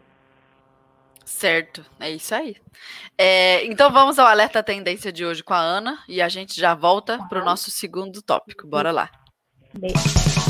Certo, 1.26 1.84
é 2.00 2.12
isso 2.12 2.36
aí. 2.36 2.56
É, 3.18 3.66
então 3.66 3.92
vamos 3.92 4.20
ao 4.20 4.28
alerta 4.28 4.62
tendência 4.62 5.12
de 5.12 5.26
hoje 5.26 5.44
com 5.44 5.56
a 5.56 5.60
Ana 5.60 5.98
e 6.08 6.22
a 6.22 6.30
gente 6.30 6.60
já 6.60 6.76
volta 6.76 7.18
para 7.28 7.42
o 7.42 7.46
nosso 7.46 7.72
segundo 7.72 8.22
tópico. 8.22 8.68
Bora 8.68 8.92
lá. 8.92 9.10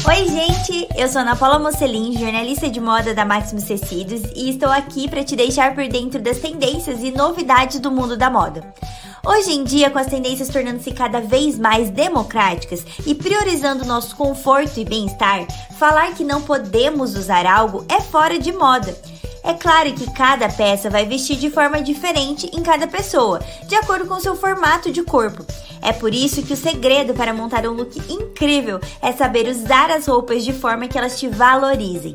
Oi, 0.07 0.27
gente! 0.27 0.87
Eu 0.95 1.07
sou 1.07 1.21
Ana 1.21 1.35
Paula 1.35 1.57
Mocelin, 1.57 2.15
jornalista 2.17 2.69
de 2.69 2.79
moda 2.79 3.13
da 3.13 3.25
Maximus 3.25 3.63
Tecidos 3.63 4.21
e 4.35 4.49
estou 4.49 4.69
aqui 4.69 5.09
para 5.09 5.23
te 5.23 5.35
deixar 5.35 5.73
por 5.73 5.87
dentro 5.87 6.21
das 6.21 6.39
tendências 6.39 7.01
e 7.01 7.09
novidades 7.09 7.79
do 7.79 7.89
mundo 7.89 8.17
da 8.17 8.29
moda. 8.29 8.61
Hoje 9.27 9.53
em 9.53 9.63
dia, 9.63 9.89
com 9.89 9.97
as 9.97 10.05
tendências 10.05 10.49
tornando-se 10.49 10.91
cada 10.91 11.19
vez 11.19 11.57
mais 11.57 11.89
democráticas 11.89 12.85
e 13.07 13.15
priorizando 13.15 13.83
nosso 13.83 14.15
conforto 14.15 14.79
e 14.79 14.85
bem-estar, 14.85 15.47
falar 15.79 16.13
que 16.13 16.23
não 16.23 16.43
podemos 16.43 17.15
usar 17.15 17.47
algo 17.47 17.83
é 17.89 17.99
fora 17.99 18.37
de 18.37 18.51
moda. 18.51 18.95
É 19.43 19.53
claro 19.53 19.91
que 19.93 20.11
cada 20.11 20.47
peça 20.47 20.91
vai 20.91 21.05
vestir 21.05 21.37
de 21.37 21.49
forma 21.49 21.81
diferente 21.81 22.49
em 22.53 22.61
cada 22.61 22.87
pessoa, 22.87 23.39
de 23.67 23.75
acordo 23.75 24.05
com 24.05 24.19
seu 24.19 24.35
formato 24.35 24.91
de 24.91 25.01
corpo. 25.01 25.43
É 25.81 25.93
por 25.93 26.13
isso 26.13 26.41
que 26.41 26.53
o 26.53 26.57
segredo 26.57 27.13
para 27.13 27.33
montar 27.33 27.67
um 27.67 27.73
look 27.73 27.95
incrível 28.11 28.79
é 29.01 29.11
saber 29.11 29.47
usar 29.47 29.91
as 29.91 30.07
roupas 30.07 30.43
de 30.43 30.51
forma 30.51 30.87
que 30.87 30.97
elas 30.97 31.19
te 31.19 31.27
valorizem. 31.27 32.13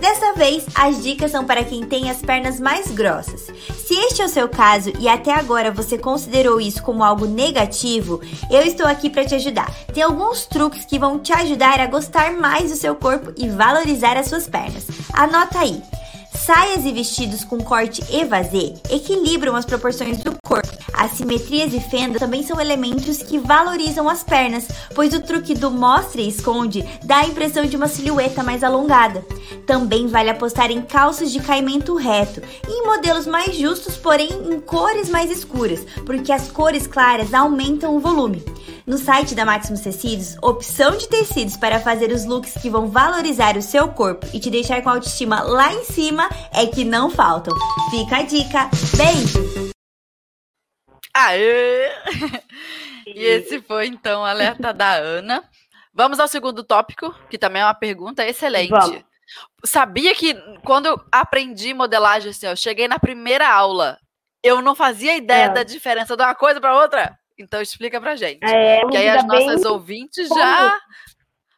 Dessa 0.00 0.32
vez, 0.32 0.66
as 0.74 1.00
dicas 1.00 1.30
são 1.30 1.44
para 1.44 1.62
quem 1.62 1.84
tem 1.84 2.10
as 2.10 2.20
pernas 2.20 2.58
mais 2.58 2.90
grossas. 2.90 3.42
Se 3.86 3.94
este 3.94 4.20
é 4.20 4.24
o 4.24 4.28
seu 4.28 4.48
caso 4.48 4.92
e 4.98 5.08
até 5.08 5.32
agora 5.32 5.70
você 5.70 5.96
considerou 5.96 6.51
isso 6.60 6.82
como 6.82 7.04
algo 7.04 7.26
negativo, 7.26 8.20
eu 8.50 8.62
estou 8.62 8.86
aqui 8.86 9.08
para 9.08 9.24
te 9.24 9.34
ajudar. 9.34 9.70
Tem 9.92 10.02
alguns 10.02 10.46
truques 10.46 10.84
que 10.84 10.98
vão 10.98 11.18
te 11.18 11.32
ajudar 11.32 11.80
a 11.80 11.86
gostar 11.86 12.32
mais 12.32 12.70
do 12.70 12.76
seu 12.76 12.94
corpo 12.94 13.32
e 13.36 13.48
valorizar 13.48 14.16
as 14.16 14.26
suas 14.28 14.46
pernas. 14.46 14.86
Anota 15.12 15.60
aí. 15.60 15.82
Saias 16.44 16.84
e 16.84 16.90
vestidos 16.90 17.44
com 17.44 17.58
corte 17.58 18.02
evasê 18.12 18.74
equilibram 18.90 19.54
as 19.54 19.64
proporções 19.64 20.18
do 20.24 20.34
corpo. 20.44 20.68
As 20.92 21.12
simetrias 21.12 21.72
e 21.72 21.78
fendas 21.78 22.18
também 22.18 22.42
são 22.42 22.60
elementos 22.60 23.18
que 23.18 23.38
valorizam 23.38 24.08
as 24.08 24.24
pernas, 24.24 24.66
pois 24.92 25.14
o 25.14 25.20
truque 25.20 25.54
do 25.54 25.70
mostra 25.70 26.20
e 26.20 26.28
esconde 26.28 26.84
dá 27.04 27.18
a 27.18 27.26
impressão 27.26 27.64
de 27.64 27.76
uma 27.76 27.86
silhueta 27.86 28.42
mais 28.42 28.64
alongada. 28.64 29.24
Também 29.64 30.08
vale 30.08 30.30
apostar 30.30 30.72
em 30.72 30.82
calças 30.82 31.30
de 31.30 31.38
caimento 31.38 31.94
reto 31.94 32.42
e 32.68 32.72
em 32.72 32.86
modelos 32.86 33.26
mais 33.28 33.56
justos, 33.56 33.96
porém 33.96 34.30
em 34.50 34.58
cores 34.58 35.08
mais 35.08 35.30
escuras, 35.30 35.86
porque 36.04 36.32
as 36.32 36.50
cores 36.50 36.88
claras 36.88 37.32
aumentam 37.32 37.94
o 37.94 38.00
volume. 38.00 38.44
No 38.84 38.98
site 38.98 39.36
da 39.36 39.44
Maximus 39.44 39.80
Tecidos, 39.80 40.36
opção 40.42 40.96
de 40.96 41.08
tecidos 41.08 41.56
para 41.56 41.78
fazer 41.78 42.10
os 42.10 42.24
looks 42.24 42.54
que 42.60 42.68
vão 42.68 42.88
valorizar 42.88 43.56
o 43.56 43.62
seu 43.62 43.88
corpo 43.88 44.26
e 44.34 44.40
te 44.40 44.50
deixar 44.50 44.82
com 44.82 44.88
a 44.88 44.94
autoestima 44.94 45.40
lá 45.40 45.72
em 45.72 45.84
cima 45.84 46.28
é 46.52 46.66
que 46.66 46.84
não 46.84 47.08
faltam. 47.08 47.54
Fica 47.90 48.16
a 48.16 48.22
dica. 48.22 48.68
Beijo! 48.96 49.72
Aê! 51.14 51.90
E 53.04 53.24
esse 53.24 53.60
foi 53.60 53.88
então 53.88 54.22
o 54.22 54.24
alerta 54.24 54.72
da 54.72 54.94
Ana. 54.94 55.42
Vamos 55.92 56.20
ao 56.20 56.28
segundo 56.28 56.62
tópico, 56.62 57.12
que 57.28 57.36
também 57.36 57.60
é 57.60 57.64
uma 57.64 57.74
pergunta 57.74 58.24
excelente. 58.24 58.70
Vamos. 58.70 59.02
Sabia 59.64 60.14
que 60.14 60.34
quando 60.64 60.86
eu 60.86 61.04
aprendi 61.10 61.74
modelagem, 61.74 62.30
assim, 62.30 62.46
eu 62.46 62.56
cheguei 62.56 62.86
na 62.86 63.00
primeira 63.00 63.52
aula, 63.52 63.98
eu 64.42 64.62
não 64.62 64.74
fazia 64.74 65.16
ideia 65.16 65.46
é. 65.46 65.48
da 65.48 65.64
diferença 65.64 66.16
de 66.16 66.22
uma 66.22 66.34
coisa 66.34 66.60
para 66.60 66.80
outra? 66.80 67.18
Então 67.38 67.60
explica 67.60 68.00
pra 68.00 68.16
gente. 68.16 68.44
É, 68.44 68.86
que 68.86 68.96
aí 68.96 69.08
as 69.08 69.26
nossas 69.26 69.64
ouvintes 69.64 70.28
já 70.28 70.78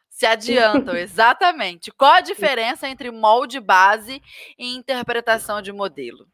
se 0.09 0.25
adiantam, 0.25 0.95
exatamente. 0.95 1.91
Qual 1.91 2.13
a 2.13 2.21
diferença 2.21 2.87
entre 2.87 3.11
molde 3.11 3.59
base 3.59 4.21
e 4.57 4.75
interpretação 4.75 5.61
de 5.61 5.73
modelo? 5.73 6.25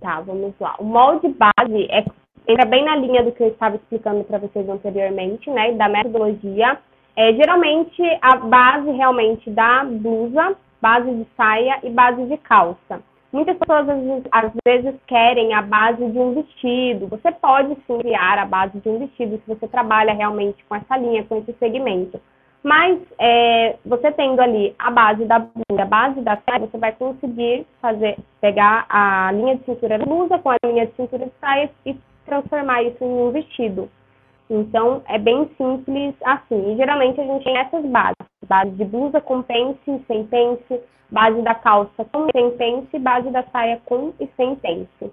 Tá, 0.00 0.20
vamos 0.20 0.54
lá. 0.58 0.74
O 0.78 0.84
molde 0.84 1.28
base 1.28 1.86
é, 1.90 2.04
entra 2.48 2.66
bem 2.66 2.84
na 2.84 2.96
linha 2.96 3.22
do 3.22 3.32
que 3.32 3.42
eu 3.42 3.48
estava 3.48 3.76
explicando 3.76 4.24
para 4.24 4.38
vocês 4.38 4.68
anteriormente, 4.68 5.48
né? 5.50 5.72
Da 5.72 5.88
metodologia. 5.88 6.78
É, 7.14 7.32
geralmente, 7.34 8.02
a 8.22 8.36
base 8.36 8.90
realmente 8.90 9.48
da 9.50 9.84
blusa, 9.84 10.56
base 10.80 11.10
de 11.10 11.26
saia 11.36 11.78
e 11.82 11.90
base 11.90 12.24
de 12.26 12.36
calça. 12.38 13.02
Muitas 13.32 13.56
pessoas 13.58 13.88
às 13.88 14.02
vezes, 14.02 14.24
às 14.32 14.52
vezes, 14.66 14.94
querem 15.06 15.54
a 15.54 15.62
base 15.62 16.04
de 16.04 16.18
um 16.18 16.34
vestido. 16.34 17.06
Você 17.06 17.30
pode 17.30 17.76
sim 17.86 17.98
criar 17.98 18.38
a 18.38 18.44
base 18.44 18.78
de 18.80 18.88
um 18.88 18.98
vestido 18.98 19.36
se 19.36 19.54
você 19.54 19.68
trabalha 19.68 20.12
realmente 20.12 20.64
com 20.68 20.74
essa 20.74 20.96
linha, 20.96 21.24
com 21.24 21.38
esse 21.38 21.52
segmento. 21.58 22.20
Mas 22.62 22.98
é, 23.18 23.76
você 23.86 24.12
tendo 24.12 24.40
ali 24.40 24.74
a 24.78 24.90
base 24.90 25.24
da 25.24 25.38
blusa, 25.38 25.82
a 25.82 25.86
base 25.86 26.20
da 26.20 26.36
saia, 26.44 26.60
você 26.60 26.76
vai 26.76 26.92
conseguir 26.92 27.66
fazer, 27.80 28.18
pegar 28.40 28.84
a 28.88 29.32
linha 29.32 29.56
de 29.56 29.64
cintura 29.64 29.98
da 29.98 30.04
blusa 30.04 30.38
com 30.38 30.50
a 30.50 30.56
linha 30.66 30.86
de 30.86 30.94
cintura 30.94 31.24
de 31.24 31.32
saia 31.40 31.70
e 31.86 31.96
transformar 32.26 32.82
isso 32.82 33.02
em 33.02 33.08
um 33.08 33.30
vestido. 33.30 33.88
Então, 34.50 35.00
é 35.06 35.16
bem 35.16 35.48
simples 35.56 36.14
assim. 36.24 36.72
E 36.72 36.76
geralmente 36.76 37.20
a 37.20 37.24
gente 37.24 37.44
tem 37.44 37.56
essas 37.56 37.86
bases. 37.86 38.16
Base 38.48 38.72
de 38.72 38.84
blusa 38.84 39.20
com 39.20 39.42
pence 39.42 40.04
sem 40.08 40.26
pence, 40.26 40.80
base 41.08 41.40
da 41.42 41.54
calça 41.54 42.04
com 42.12 42.26
e 42.26 42.32
sem 42.32 42.50
pence, 42.56 42.98
base 42.98 43.30
da 43.30 43.44
saia 43.44 43.80
com 43.86 44.12
e 44.18 44.28
sem 44.36 44.56
pence. 44.56 45.12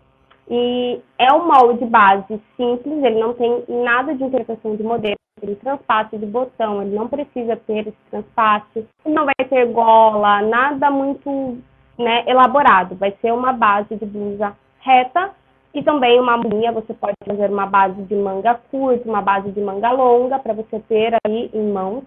E 0.50 1.00
é 1.20 1.32
um 1.34 1.46
molde 1.46 1.86
base 1.86 2.42
simples, 2.56 3.04
ele 3.04 3.20
não 3.20 3.34
tem 3.34 3.64
nada 3.68 4.16
de 4.16 4.24
interpretação 4.24 4.76
de 4.76 4.84
modelo, 4.84 5.18
ele 5.42 5.56
transpasse 5.56 6.18
de 6.18 6.26
botão, 6.26 6.82
ele 6.82 6.96
não 6.96 7.08
precisa 7.08 7.58
ter 7.58 7.88
esse 7.88 7.98
transpasse, 8.10 8.88
ele 9.06 9.14
não 9.14 9.26
vai 9.26 9.48
ter 9.48 9.66
gola, 9.68 10.42
nada 10.42 10.90
muito 10.90 11.58
né, 11.98 12.24
elaborado, 12.26 12.96
vai 12.96 13.14
ser 13.22 13.34
uma 13.34 13.52
base 13.52 13.96
de 13.96 14.06
blusa 14.06 14.56
reta 14.80 15.32
e 15.74 15.84
também 15.84 16.20
uma 16.20 16.38
linha, 16.38 16.72
você 16.72 16.94
pode 16.94 17.16
fazer 17.26 17.50
uma 17.50 17.66
base 17.66 18.02
de 18.04 18.16
manga 18.16 18.56
curta, 18.72 19.08
uma 19.08 19.22
base 19.22 19.52
de 19.52 19.62
manga 19.62 19.92
longa, 19.92 20.40
para 20.40 20.54
você 20.54 20.80
ter 20.88 21.16
aí 21.26 21.50
em 21.54 21.72
mãos. 21.72 22.04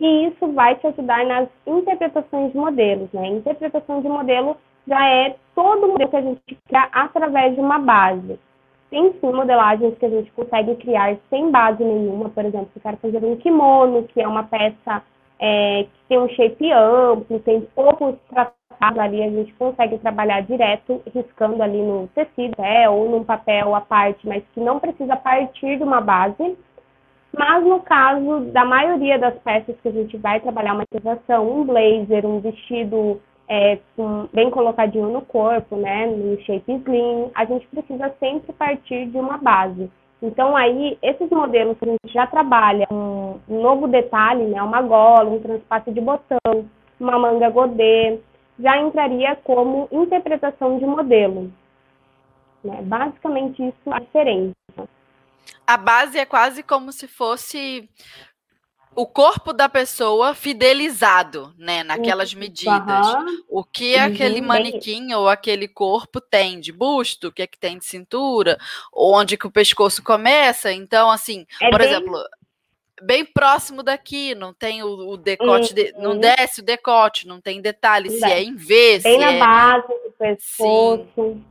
E 0.00 0.26
isso 0.26 0.52
vai 0.52 0.74
te 0.76 0.86
ajudar 0.88 1.24
nas 1.26 1.48
interpretações 1.66 2.50
de 2.50 2.58
modelos, 2.58 3.08
né? 3.12 3.28
Interpretação 3.28 4.00
de 4.00 4.08
modelo 4.08 4.56
já 4.86 5.08
é 5.08 5.36
todo 5.54 5.88
modelo 5.88 6.10
que 6.10 6.16
a 6.16 6.22
gente 6.22 6.40
cria 6.66 6.88
através 6.92 7.54
de 7.54 7.60
uma 7.60 7.78
base. 7.78 8.38
Tem 8.90 9.12
sim 9.20 9.32
modelagens 9.32 9.96
que 9.96 10.04
a 10.04 10.10
gente 10.10 10.30
consegue 10.32 10.74
criar 10.76 11.16
sem 11.30 11.50
base 11.50 11.82
nenhuma, 11.82 12.28
por 12.28 12.44
exemplo, 12.44 12.68
se 12.72 12.78
eu 12.78 12.82
quero 12.82 12.96
fazer 12.96 13.24
um 13.24 13.36
kimono, 13.36 14.02
que 14.04 14.20
é 14.20 14.26
uma 14.26 14.42
peça 14.42 15.02
é, 15.38 15.84
que 15.84 16.08
tem 16.08 16.18
um 16.18 16.28
shape 16.28 16.70
amplo, 16.72 17.38
tem 17.40 17.62
poucos 17.74 18.16
casa 18.34 18.52
ali 18.80 19.22
a 19.22 19.30
gente 19.30 19.52
consegue 19.54 19.98
trabalhar 19.98 20.42
direto, 20.42 21.02
riscando 21.14 21.62
ali 21.62 21.82
no 21.82 22.08
tecido 22.08 22.54
é, 22.58 22.88
ou 22.88 23.08
num 23.08 23.24
papel 23.24 23.74
à 23.74 23.80
parte, 23.80 24.26
mas 24.26 24.42
que 24.54 24.60
não 24.60 24.78
precisa 24.78 25.16
partir 25.16 25.76
de 25.76 25.82
uma 25.82 26.00
base. 26.00 26.56
Mas 27.36 27.64
no 27.64 27.80
caso 27.80 28.40
da 28.52 28.64
maioria 28.64 29.18
das 29.18 29.34
peças 29.38 29.74
que 29.80 29.88
a 29.88 29.92
gente 29.92 30.16
vai 30.18 30.40
trabalhar 30.40 30.74
uma 30.74 30.84
utilização, 30.84 31.50
um 31.50 31.64
blazer, 31.64 32.26
um 32.26 32.40
vestido 32.40 33.20
é, 33.48 33.78
com, 33.96 34.28
bem 34.32 34.50
colocadinho 34.50 35.08
no 35.08 35.22
corpo, 35.22 35.76
né, 35.76 36.06
no 36.06 36.40
shape 36.42 36.72
slim, 36.72 37.30
a 37.34 37.44
gente 37.44 37.66
precisa 37.68 38.14
sempre 38.20 38.52
partir 38.52 39.06
de 39.06 39.18
uma 39.18 39.38
base. 39.38 39.90
Então 40.22 40.56
aí, 40.56 40.96
esses 41.02 41.28
modelos 41.30 41.76
que 41.78 41.84
a 41.84 41.92
gente 41.92 42.12
já 42.12 42.26
trabalha, 42.26 42.86
um 42.90 43.40
novo 43.48 43.88
detalhe, 43.88 44.44
né, 44.44 44.62
uma 44.62 44.80
gola, 44.80 45.28
um 45.28 45.40
transpasse 45.40 45.90
de 45.90 46.00
botão, 46.00 46.64
uma 47.00 47.18
manga 47.18 47.50
godê, 47.50 48.20
já 48.58 48.80
entraria 48.80 49.36
como 49.36 49.88
interpretação 49.90 50.78
de 50.78 50.86
modelo. 50.86 51.52
Né? 52.62 52.80
Basicamente 52.82 53.62
isso 53.62 53.92
é 53.92 53.94
a 53.94 54.00
diferença. 54.00 54.54
A 55.66 55.76
base 55.76 56.18
é 56.18 56.24
quase 56.24 56.62
como 56.62 56.92
se 56.92 57.08
fosse 57.08 57.88
o 58.94 59.06
corpo 59.06 59.52
da 59.52 59.68
pessoa 59.68 60.34
fidelizado, 60.34 61.54
né, 61.56 61.82
naquelas 61.82 62.34
medidas. 62.34 63.14
Uhum. 63.14 63.42
O 63.48 63.64
que 63.64 63.96
uhum. 63.96 64.04
aquele 64.04 64.40
manequim 64.40 65.14
ou 65.14 65.28
aquele 65.28 65.66
corpo 65.66 66.20
tem 66.20 66.60
de 66.60 66.72
busto, 66.72 67.28
o 67.28 67.32
que 67.32 67.42
é 67.42 67.46
que 67.46 67.58
tem 67.58 67.78
de 67.78 67.86
cintura, 67.86 68.58
onde 68.92 69.36
que 69.36 69.46
o 69.46 69.50
pescoço 69.50 70.02
começa. 70.02 70.70
Então, 70.72 71.10
assim, 71.10 71.46
é 71.60 71.70
por 71.70 71.78
bem... 71.78 71.88
exemplo, 71.88 72.22
bem 73.06 73.24
próximo 73.24 73.82
daqui, 73.82 74.34
não 74.34 74.52
tem 74.52 74.82
o, 74.82 75.10
o 75.10 75.16
decote, 75.16 75.70
uhum. 75.70 75.74
de, 75.74 75.92
não 75.98 76.18
desce 76.18 76.60
o 76.60 76.64
decote, 76.64 77.26
não 77.26 77.40
tem 77.40 77.60
detalhe 77.60 78.10
se 78.10 78.24
é 78.24 78.42
em 78.42 78.54
V, 78.54 79.00
bem 79.02 79.18
na 79.18 79.32
é... 79.32 79.38
base 79.38 79.88
do 79.88 80.12
pescoço. 80.18 81.06
Sim. 81.14 81.44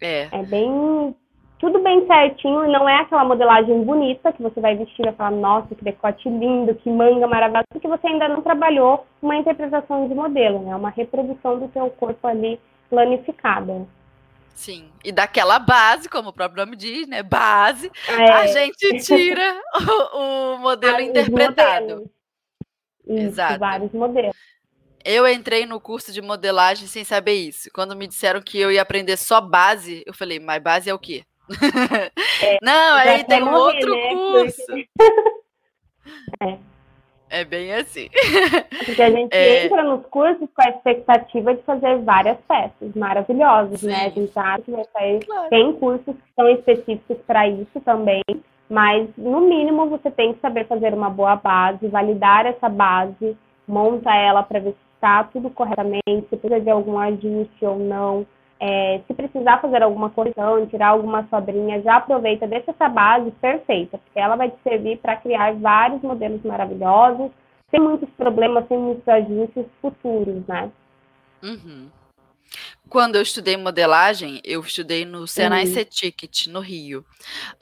É. 0.00 0.28
É 0.32 0.42
bem 0.42 1.14
tudo 1.60 1.78
bem 1.80 2.06
certinho 2.06 2.64
e 2.64 2.72
não 2.72 2.88
é 2.88 2.96
aquela 2.96 3.22
modelagem 3.22 3.84
bonita 3.84 4.32
que 4.32 4.42
você 4.42 4.58
vai 4.60 4.74
vestir 4.74 5.02
e 5.02 5.04
vai 5.04 5.12
falar, 5.12 5.30
nossa, 5.32 5.74
que 5.74 5.84
decote 5.84 6.26
lindo, 6.26 6.74
que 6.74 6.88
manga 6.88 7.26
maravilhosa, 7.26 7.66
porque 7.68 7.86
você 7.86 8.06
ainda 8.06 8.28
não 8.28 8.40
trabalhou 8.40 9.06
uma 9.20 9.36
interpretação 9.36 10.08
de 10.08 10.14
modelo, 10.14 10.60
né? 10.60 10.74
Uma 10.74 10.88
reprodução 10.88 11.58
do 11.58 11.70
seu 11.72 11.90
corpo 11.90 12.26
ali 12.26 12.58
planificada. 12.88 13.86
Sim, 14.54 14.90
e 15.02 15.10
daquela 15.10 15.58
base, 15.58 16.08
como 16.08 16.28
o 16.28 16.32
próprio 16.32 16.64
nome 16.64 16.76
diz, 16.76 17.08
né? 17.08 17.22
Base, 17.22 17.90
é. 18.06 18.30
a 18.30 18.46
gente 18.46 19.02
tira 19.02 19.58
o, 19.74 20.18
o 20.18 20.58
modelo 20.58 20.92
vários 20.92 21.10
interpretado. 21.10 21.86
Modelos. 21.86 22.10
Isso, 23.06 23.26
Exato. 23.26 23.58
Vários 23.58 23.92
modelos. 23.92 24.36
Eu 25.02 25.26
entrei 25.26 25.64
no 25.64 25.80
curso 25.80 26.12
de 26.12 26.20
modelagem 26.20 26.86
sem 26.86 27.04
saber 27.04 27.34
isso. 27.34 27.70
Quando 27.72 27.96
me 27.96 28.06
disseram 28.06 28.42
que 28.42 28.58
eu 28.58 28.70
ia 28.70 28.82
aprender 28.82 29.16
só 29.16 29.40
base, 29.40 30.02
eu 30.06 30.12
falei, 30.12 30.38
mas 30.38 30.62
base 30.62 30.90
é 30.90 30.94
o 30.94 30.98
quê? 30.98 31.24
É, 32.42 32.58
não, 32.62 32.96
aí 32.96 33.24
tem 33.24 33.42
um 33.42 33.50
morrer, 33.50 33.76
outro 33.76 33.94
né? 33.94 34.14
curso. 34.14 34.72
é. 36.42 36.58
É 37.30 37.44
bem 37.44 37.72
assim. 37.72 38.08
Porque 38.84 39.02
a 39.02 39.10
gente 39.10 39.32
é... 39.34 39.64
entra 39.64 39.82
nos 39.84 40.04
cursos 40.06 40.48
com 40.54 40.62
a 40.62 40.70
expectativa 40.70 41.54
de 41.54 41.62
fazer 41.62 41.98
várias 41.98 42.36
peças 42.46 42.94
maravilhosas, 42.94 43.80
Sim. 43.80 43.86
né? 43.86 44.06
A 44.06 44.08
gente 44.10 44.32
sabe 44.32 44.62
que 44.64 44.70
vai 44.72 44.84
sair. 44.92 45.24
Claro. 45.24 45.48
Tem 45.48 45.72
cursos 45.74 46.14
que 46.14 46.34
são 46.34 46.48
específicos 46.50 47.16
para 47.26 47.48
isso 47.48 47.80
também. 47.84 48.22
Mas, 48.68 49.08
no 49.16 49.40
mínimo, 49.40 49.88
você 49.88 50.10
tem 50.10 50.32
que 50.32 50.40
saber 50.40 50.66
fazer 50.66 50.94
uma 50.94 51.10
boa 51.10 51.36
base, 51.36 51.88
validar 51.88 52.46
essa 52.46 52.68
base, 52.68 53.36
monta 53.66 54.14
ela 54.14 54.42
para 54.42 54.60
ver 54.60 54.70
se 54.70 54.90
está 54.94 55.24
tudo 55.24 55.50
corretamente, 55.50 56.02
se 56.28 56.36
precisa 56.36 56.60
de 56.60 56.70
algum 56.70 56.98
ajuste 56.98 57.64
ou 57.64 57.78
não. 57.78 58.26
É, 58.62 59.00
se 59.06 59.14
precisar 59.14 59.58
fazer 59.62 59.82
alguma 59.82 60.10
correção, 60.10 60.66
tirar 60.66 60.88
alguma 60.88 61.26
sobrinha, 61.28 61.80
já 61.80 61.96
aproveita, 61.96 62.46
deixa 62.46 62.72
essa 62.72 62.88
base 62.90 63.30
perfeita, 63.32 63.96
porque 63.96 64.20
ela 64.20 64.36
vai 64.36 64.50
te 64.50 64.58
servir 64.62 64.98
para 64.98 65.16
criar 65.16 65.54
vários 65.54 66.02
modelos 66.02 66.42
maravilhosos, 66.42 67.30
sem 67.70 67.80
muitos 67.80 68.10
problemas, 68.10 68.68
sem 68.68 68.76
muitos 68.76 69.08
ajustes 69.08 69.64
futuros, 69.80 70.46
né? 70.46 70.70
Uhum. 71.42 71.88
Quando 72.90 73.14
eu 73.14 73.22
estudei 73.22 73.56
modelagem, 73.56 74.40
eu 74.42 74.60
estudei 74.60 75.04
no 75.04 75.24
Senai 75.24 75.64
uhum. 75.64 75.72
No 76.48 76.58
Rio. 76.58 77.06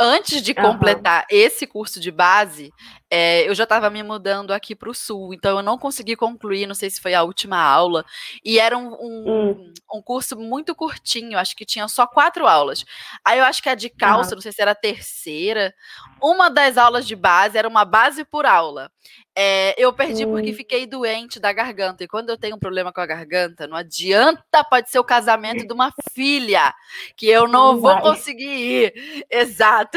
Antes 0.01 0.41
de 0.41 0.55
completar 0.55 1.27
uhum. 1.31 1.37
esse 1.37 1.67
curso 1.67 2.01
de 2.01 2.11
base, 2.11 2.73
é, 3.11 3.47
eu 3.47 3.55
já 3.55 3.65
estava 3.65 3.91
me 3.91 4.03
mudando 4.03 4.53
aqui 4.53 4.75
para 4.75 4.89
o 4.89 4.95
Sul, 4.95 5.35
então 5.35 5.59
eu 5.59 5.63
não 5.63 5.77
consegui 5.77 6.17
concluir, 6.17 6.67
não 6.67 6.75
sei 6.75 6.89
se 6.89 6.99
foi 6.99 7.13
a 7.13 7.23
última 7.23 7.59
aula, 7.59 8.07
e 8.43 8.59
era 8.59 8.77
um, 8.77 8.89
um, 8.89 9.25
uhum. 9.27 9.75
um 9.95 10.03
curso 10.03 10.35
muito 10.35 10.75
curtinho, 10.75 11.39
acho 11.39 11.55
que 11.55 11.67
tinha 11.67 11.87
só 11.89 12.07
quatro 12.07 12.47
aulas. 12.47 12.87
Aí 13.23 13.39
eu 13.39 13.45
acho 13.45 13.63
que 13.63 13.69
a 13.69 13.75
de 13.75 13.91
calça, 13.91 14.35
não 14.35 14.41
sei 14.41 14.53
se 14.53 14.63
era 14.63 14.71
a 14.71 14.75
terceira, 14.75 15.75
uma 16.23 16.49
das 16.49 16.79
aulas 16.79 17.07
de 17.07 17.15
base 17.15 17.59
era 17.59 17.69
uma 17.69 17.85
base 17.85 18.25
por 18.25 18.47
aula. 18.47 18.91
É, 19.41 19.73
eu 19.79 19.93
perdi 19.93 20.27
hum. 20.27 20.33
porque 20.33 20.53
fiquei 20.53 20.85
doente 20.85 21.39
da 21.39 21.53
garganta. 21.53 22.03
E 22.03 22.09
quando 22.09 22.29
eu 22.29 22.37
tenho 22.37 22.57
um 22.57 22.59
problema 22.59 22.93
com 22.93 23.01
a 23.01 23.07
garganta, 23.07 23.69
não 23.69 23.77
adianta, 23.77 24.65
pode 24.69 24.91
ser 24.91 24.99
o 24.99 25.05
casamento 25.05 25.65
de 25.65 25.73
uma 25.73 25.93
filha, 26.13 26.75
que 27.17 27.29
eu 27.29 27.47
não, 27.47 27.75
não 27.75 27.81
vou 27.81 27.93
vai. 27.93 28.03
conseguir 28.03 28.49
ir. 28.49 28.93
Exato. 29.31 29.97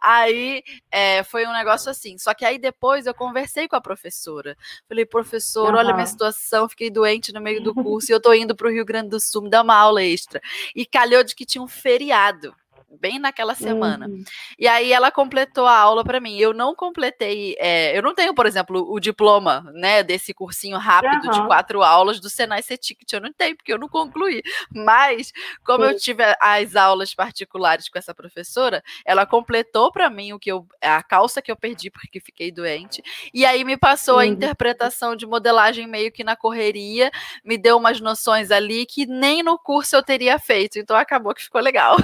Aí 0.00 0.62
é, 0.92 1.24
foi 1.24 1.44
um 1.44 1.52
negócio 1.52 1.90
assim. 1.90 2.16
Só 2.18 2.32
que 2.34 2.44
aí 2.44 2.56
depois 2.56 3.04
eu 3.04 3.14
conversei 3.14 3.66
com 3.66 3.74
a 3.74 3.80
professora. 3.80 4.56
Falei, 4.88 5.04
professor, 5.04 5.72
uhum. 5.72 5.78
olha 5.80 5.90
a 5.90 5.94
minha 5.94 6.06
situação, 6.06 6.68
fiquei 6.68 6.88
doente 6.88 7.32
no 7.32 7.40
meio 7.40 7.60
do 7.60 7.74
curso 7.74 8.12
e 8.12 8.14
eu 8.14 8.22
tô 8.22 8.32
indo 8.32 8.54
para 8.54 8.68
o 8.68 8.70
Rio 8.70 8.84
Grande 8.84 9.08
do 9.08 9.18
Sul 9.18 9.42
me 9.42 9.50
dar 9.50 9.64
uma 9.64 9.74
aula 9.74 10.04
extra. 10.04 10.40
E 10.72 10.86
calhou 10.86 11.24
de 11.24 11.34
que 11.34 11.44
tinha 11.44 11.60
um 11.60 11.66
feriado 11.66 12.54
bem 12.90 13.18
naquela 13.18 13.54
semana. 13.54 14.06
Uhum. 14.06 14.24
E 14.58 14.66
aí 14.66 14.92
ela 14.92 15.10
completou 15.10 15.66
a 15.66 15.76
aula 15.76 16.02
para 16.02 16.20
mim. 16.20 16.36
Eu 16.38 16.52
não 16.52 16.74
completei, 16.74 17.54
é, 17.58 17.96
eu 17.96 18.02
não 18.02 18.14
tenho, 18.14 18.34
por 18.34 18.46
exemplo, 18.46 18.86
o 18.90 18.98
diploma, 18.98 19.70
né, 19.74 20.02
desse 20.02 20.32
cursinho 20.32 20.78
rápido 20.78 21.26
uhum. 21.26 21.30
de 21.30 21.46
quatro 21.46 21.82
aulas 21.82 22.20
do 22.20 22.30
Senai 22.30 22.62
C-Ticket. 22.62 23.12
Eu 23.12 23.20
não 23.20 23.32
tenho, 23.32 23.56
porque 23.56 23.72
eu 23.72 23.78
não 23.78 23.88
concluí. 23.88 24.42
Mas, 24.74 25.32
como 25.64 25.84
Sim. 25.84 25.90
eu 25.90 25.98
tive 25.98 26.22
as 26.40 26.76
aulas 26.76 27.14
particulares 27.14 27.88
com 27.88 27.98
essa 27.98 28.14
professora, 28.14 28.82
ela 29.04 29.26
completou 29.26 29.92
para 29.92 30.08
mim 30.08 30.32
o 30.32 30.38
que 30.38 30.50
eu, 30.50 30.66
a 30.82 31.02
calça 31.02 31.42
que 31.42 31.50
eu 31.50 31.56
perdi 31.56 31.90
porque 31.90 32.20
fiquei 32.20 32.50
doente. 32.50 33.02
E 33.32 33.44
aí 33.44 33.64
me 33.64 33.76
passou 33.76 34.14
uhum. 34.14 34.20
a 34.20 34.26
interpretação 34.26 35.14
de 35.14 35.26
modelagem 35.26 35.86
meio 35.86 36.10
que 36.10 36.24
na 36.24 36.36
correria, 36.36 37.10
me 37.44 37.58
deu 37.58 37.76
umas 37.76 38.00
noções 38.00 38.50
ali 38.50 38.86
que 38.86 39.06
nem 39.06 39.42
no 39.42 39.58
curso 39.58 39.96
eu 39.96 40.02
teria 40.02 40.38
feito. 40.38 40.78
Então 40.78 40.96
acabou 40.96 41.34
que 41.34 41.42
ficou 41.42 41.60
legal. 41.60 41.96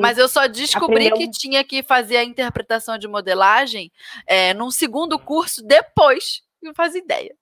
Mas 0.00 0.18
eu 0.18 0.28
só 0.28 0.46
descobri 0.46 1.06
Aprendeu... 1.06 1.16
que 1.16 1.30
tinha 1.30 1.64
que 1.64 1.82
fazer 1.82 2.16
a 2.16 2.24
interpretação 2.24 2.98
de 2.98 3.08
modelagem 3.08 3.90
é, 4.26 4.54
num 4.54 4.70
segundo 4.70 5.18
curso 5.18 5.66
depois. 5.66 6.42
Não 6.62 6.74
faz 6.74 6.94
ideia. 6.94 7.34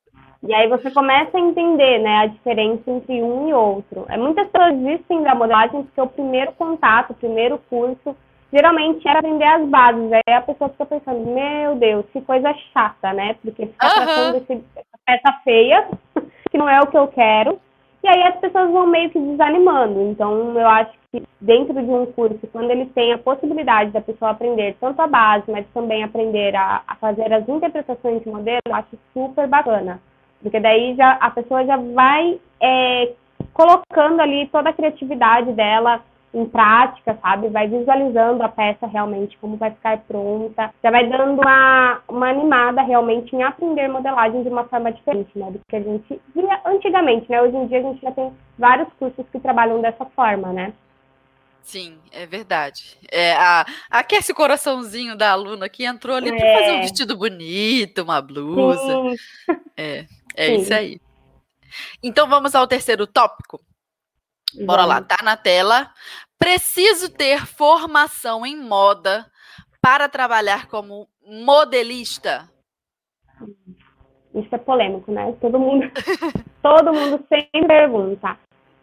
E 0.43 0.55
aí 0.55 0.69
você 0.69 0.91
começa 0.91 1.37
a 1.37 1.41
entender, 1.41 1.99
né, 1.99 2.21
a 2.21 2.27
diferença 2.27 2.91
entre 2.91 3.23
um 3.23 3.49
e 3.49 3.53
outro. 3.53 4.07
É, 4.09 4.17
muitas 4.17 4.49
pessoas 4.49 4.75
desistem 4.79 5.23
da 5.23 5.35
modelagem 5.35 5.83
porque 5.83 6.01
o 6.01 6.07
primeiro 6.07 6.53
contato, 6.53 7.11
o 7.11 7.15
primeiro 7.15 7.59
curso, 7.69 8.17
geralmente 8.51 9.07
era 9.07 9.19
aprender 9.19 9.45
as 9.45 9.69
bases. 9.69 10.11
Aí 10.13 10.35
a 10.35 10.41
pessoa 10.41 10.71
fica 10.71 10.87
pensando, 10.87 11.27
meu 11.27 11.77
Deus, 11.77 12.07
que 12.13 12.23
coisa 12.23 12.55
chata, 12.73 13.13
né? 13.13 13.37
Porque 13.43 13.67
ficar 13.67 13.89
uhum. 13.89 14.05
tratando 14.05 14.65
essa 14.77 14.99
peça 15.05 15.41
feia, 15.45 15.89
que 16.51 16.57
não 16.57 16.69
é 16.69 16.81
o 16.81 16.87
que 16.87 16.97
eu 16.97 17.09
quero. 17.09 17.61
E 18.03 18.09
aí 18.09 18.23
as 18.23 18.41
pessoas 18.41 18.71
vão 18.71 18.87
meio 18.87 19.11
que 19.11 19.21
desanimando. 19.21 20.01
Então, 20.11 20.59
eu 20.59 20.69
acho 20.69 20.93
que 21.13 21.23
dentro 21.41 21.75
de 21.75 21.91
um 21.91 22.07
curso, 22.07 22.39
quando 22.53 22.71
ele 22.71 22.87
tem 22.87 23.13
a 23.13 23.19
possibilidade 23.19 23.91
da 23.91 24.01
pessoa 24.01 24.31
aprender 24.31 24.77
tanto 24.81 25.01
a 25.03 25.07
base, 25.07 25.51
mas 25.51 25.67
também 25.75 26.05
aprender 26.05 26.55
a, 26.55 26.83
a 26.87 26.95
fazer 26.97 27.33
as 27.33 27.49
interpretações 27.49 28.23
de 28.23 28.29
modelo, 28.29 28.61
eu 28.65 28.75
acho 28.75 28.97
super 29.13 29.49
bacana. 29.49 30.01
Porque 30.41 30.61
daí 30.61 30.95
já, 30.95 31.13
a 31.15 31.31
pessoa 31.31 31.65
já 31.67 31.77
vai 31.77 32.41
é, 32.61 33.13
colocando 33.53 34.21
ali 34.21 34.47
toda 34.49 34.71
a 34.71 34.73
criatividade 34.73 35.53
dela 35.53 36.01
em 36.33 36.47
prática, 36.47 37.19
sabe? 37.21 37.49
Vai 37.49 37.67
visualizando 37.67 38.43
a 38.45 38.49
peça 38.49 38.87
realmente, 38.87 39.37
como 39.39 39.57
vai 39.57 39.73
ficar 39.73 39.99
pronta. 40.07 40.73
Já 40.83 40.91
vai 40.91 41.09
dando 41.09 41.41
uma, 41.41 42.01
uma 42.09 42.29
animada 42.29 42.83
realmente 42.83 43.35
em 43.35 43.43
aprender 43.43 43.89
modelagem 43.89 44.45
de 44.45 44.49
uma 44.49 44.65
forma 44.65 44.93
diferente, 44.93 45.37
né? 45.37 45.51
Do 45.51 45.61
que 45.69 45.77
a 45.77 45.81
gente 45.81 46.21
via 46.35 46.61
antigamente, 46.65 47.29
né? 47.29 47.43
Hoje 47.43 47.57
em 47.57 47.67
dia 47.67 47.79
a 47.79 47.83
gente 47.83 48.01
já 48.01 48.13
tem 48.13 48.33
vários 48.57 48.89
cursos 48.95 49.27
que 49.31 49.41
trabalham 49.41 49.81
dessa 49.81 50.05
forma, 50.05 50.53
né? 50.53 50.73
Sim, 51.63 51.99
é 52.11 52.27
verdade. 52.27 52.97
É, 53.11 53.33
a, 53.35 53.67
aquece 53.91 54.33
o 54.33 54.35
coraçãozinho 54.35 55.17
da 55.17 55.31
aluna 55.31 55.69
que 55.69 55.85
entrou 55.85 56.17
ali 56.17 56.31
é. 56.31 56.37
para 56.37 56.59
fazer 56.59 56.73
um 56.73 56.81
vestido 56.81 57.17
bonito, 57.17 58.03
uma 58.03 58.21
blusa. 58.21 58.83
Sim. 58.83 59.61
É, 59.77 60.07
é 60.35 60.47
Sim. 60.47 60.57
isso 60.57 60.75
aí. 60.75 61.01
Então 62.03 62.29
vamos 62.29 62.55
ao 62.55 62.67
terceiro 62.67 63.07
tópico. 63.07 63.61
Bora 64.65 64.85
lá, 64.85 65.01
tá 65.01 65.23
na 65.23 65.37
tela. 65.37 65.93
Preciso 66.39 67.09
ter 67.11 67.47
formação 67.47 68.45
em 68.45 68.57
moda 68.57 69.31
para 69.81 70.09
trabalhar 70.09 70.67
como 70.67 71.09
modelista. 71.25 72.51
Isso 74.35 74.55
é 74.55 74.59
polêmico, 74.59 75.11
né? 75.11 75.37
Todo 75.41 75.59
mundo, 75.59 75.91
Todo 76.63 76.93
mundo 76.93 77.25
sempre 77.29 77.67
pergunta. 77.67 78.39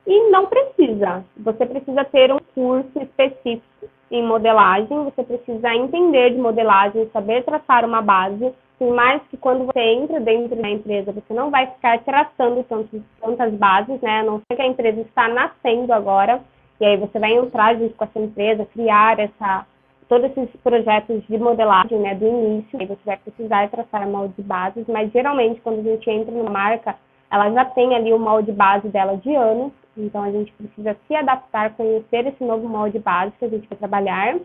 E 0.08 0.30
não 0.30 0.46
precisa. 0.46 1.26
Você 1.36 1.66
precisa 1.66 2.06
ter 2.06 2.34
um 2.34 2.40
curso 2.56 2.98
específico 2.98 3.90
em 4.10 4.24
modelagem, 4.24 5.04
você 5.04 5.22
precisa 5.22 5.76
entender 5.76 6.30
de 6.30 6.38
modelagem, 6.38 7.10
saber 7.12 7.44
traçar 7.44 7.84
uma 7.84 8.02
base, 8.02 8.54
por 8.80 8.94
mais 8.94 9.22
que 9.30 9.36
quando 9.36 9.66
você 9.66 9.82
entra 9.82 10.22
dentro 10.22 10.56
da 10.56 10.70
empresa, 10.70 11.12
você 11.12 11.34
não 11.34 11.52
vai 11.52 11.68
ficar 11.68 12.00
traçando 12.06 12.64
tantos, 12.64 13.02
tantas 13.20 13.54
bases, 13.56 14.00
né? 14.00 14.22
A 14.22 14.24
não 14.24 14.40
ser 14.40 14.56
que 14.56 14.62
a 14.62 14.68
empresa 14.68 15.02
está 15.02 15.28
nascendo 15.28 15.92
agora, 15.92 16.42
e 16.80 16.86
aí 16.86 16.96
você 16.96 17.20
vai 17.20 17.34
entrar 17.34 17.76
junto 17.76 17.94
com 17.96 18.06
essa 18.06 18.20
empresa, 18.20 18.66
criar 18.72 19.20
essa, 19.20 19.66
todos 20.08 20.32
esses 20.32 20.56
projetos 20.62 21.22
de 21.28 21.38
modelagem, 21.38 22.00
né, 22.00 22.16
do 22.16 22.26
início, 22.26 22.80
aí 22.80 22.86
você 22.86 23.02
vai 23.04 23.18
precisar 23.18 23.70
traçar 23.70 24.08
molde 24.08 24.36
de 24.38 24.44
bases, 24.44 24.86
mas 24.88 25.12
geralmente 25.12 25.60
quando 25.60 25.80
a 25.80 25.84
gente 25.84 26.10
entra 26.10 26.32
numa 26.32 26.50
marca, 26.50 26.96
ela 27.30 27.52
já 27.52 27.66
tem 27.66 27.94
ali 27.94 28.14
o 28.14 28.20
molde 28.20 28.54
base 28.54 28.88
dela 28.88 29.18
de 29.18 29.36
anos, 29.36 29.74
então 29.98 30.24
a 30.24 30.32
gente 30.32 30.52
precisa 30.54 30.96
se 31.08 31.16
adaptar, 31.16 31.76
conhecer 31.76 32.28
esse 32.28 32.44
novo 32.44 32.68
molde 32.68 33.00
base 33.00 33.34
que 33.38 33.46
a 33.46 33.50
gente 33.50 33.68
vai 33.68 33.78
trabalhar 33.78 34.38